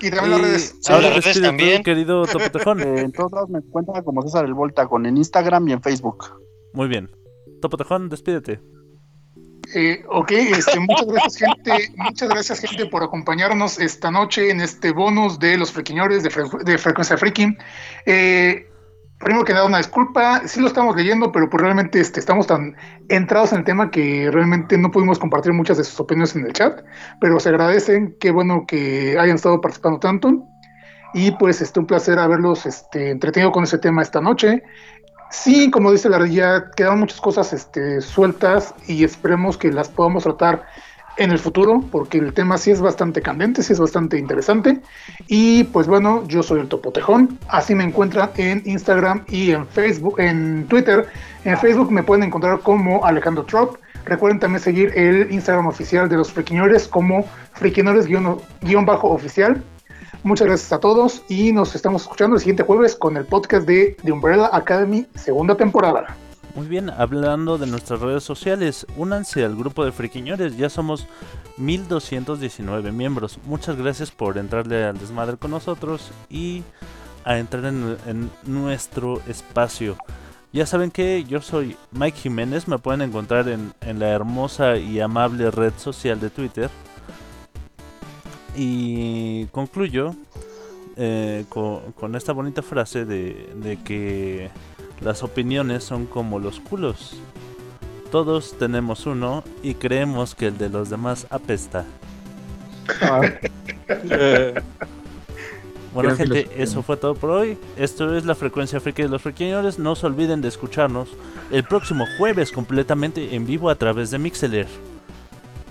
[0.00, 0.74] Y también las redes.
[0.80, 1.82] Sí, ahora las redes despide tú, también.
[1.82, 2.80] querido Topotejón.
[2.86, 6.24] Eh, en todos lados me encuentran como César el Voltagon en Instagram y en Facebook.
[6.74, 7.10] Muy bien.
[7.62, 8.60] Topotejón, despídete.
[9.74, 14.92] Eh, ok, este, muchas gracias gente, muchas gracias gente por acompañarnos esta noche en este
[14.92, 17.58] bonus de los frequiñores de, Fre- de Frecuencia Freaking.
[18.04, 18.68] Eh,
[19.18, 22.76] primero que nada una disculpa, sí lo estamos leyendo, pero pues realmente este, estamos tan
[23.08, 26.52] entrados en el tema que realmente no pudimos compartir muchas de sus opiniones en el
[26.52, 26.84] chat,
[27.20, 30.46] pero se agradecen, qué bueno que hayan estado participando tanto
[31.14, 34.62] y pues este, un placer haberlos este, entretenido con ese tema esta noche.
[35.30, 40.22] Sí, como dice la ya quedan muchas cosas este, sueltas y esperemos que las podamos
[40.22, 40.66] tratar
[41.16, 44.80] en el futuro, porque el tema sí es bastante candente, sí es bastante interesante.
[45.28, 50.20] Y pues bueno, yo soy el Topotejón, así me encuentran en Instagram y en Facebook,
[50.20, 51.06] en Twitter.
[51.44, 53.78] En Facebook me pueden encontrar como Alejandro Trop.
[54.04, 57.24] Recuerden también seguir el Instagram oficial de los Friquiñores como
[57.54, 59.62] Friquiñores-oficial.
[60.22, 63.96] Muchas gracias a todos y nos estamos escuchando el siguiente jueves con el podcast de
[64.04, 66.16] The Umbrella Academy, segunda temporada.
[66.56, 71.06] Muy bien, hablando de nuestras redes sociales, únanse al grupo de friquiñores, ya somos
[71.58, 73.38] 1219 miembros.
[73.44, 76.62] Muchas gracias por entrarle al desmadre con nosotros y
[77.26, 79.98] a entrar en, nuestro espacio.
[80.50, 84.98] Ya saben que yo soy Mike Jiménez, me pueden encontrar en, en la hermosa y
[85.00, 86.70] amable red social de Twitter.
[88.56, 90.14] Y concluyo
[90.96, 94.50] eh, con, con esta bonita frase de, de que
[95.00, 97.16] las opiniones son como los culos.
[98.10, 101.84] Todos tenemos uno y creemos que el de los demás apesta.
[105.92, 106.62] Bueno Gran gente, filosofía.
[106.62, 107.58] eso fue todo por hoy.
[107.76, 109.78] Esto es la frecuencia friki de los friquiñores.
[109.78, 111.08] No se olviden de escucharnos
[111.50, 114.66] el próximo jueves completamente en vivo a través de Mixeler.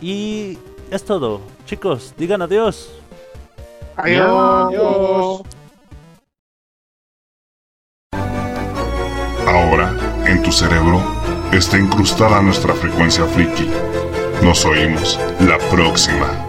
[0.02, 0.57] Y
[0.89, 1.41] es todo.
[1.65, 2.89] Chicos, digan adiós.
[3.97, 5.41] Adiós.
[10.27, 11.02] En tu cerebro,
[11.52, 13.69] está incrustada nuestra frecuencia friki.
[14.41, 16.44] Nos oímos la próxima.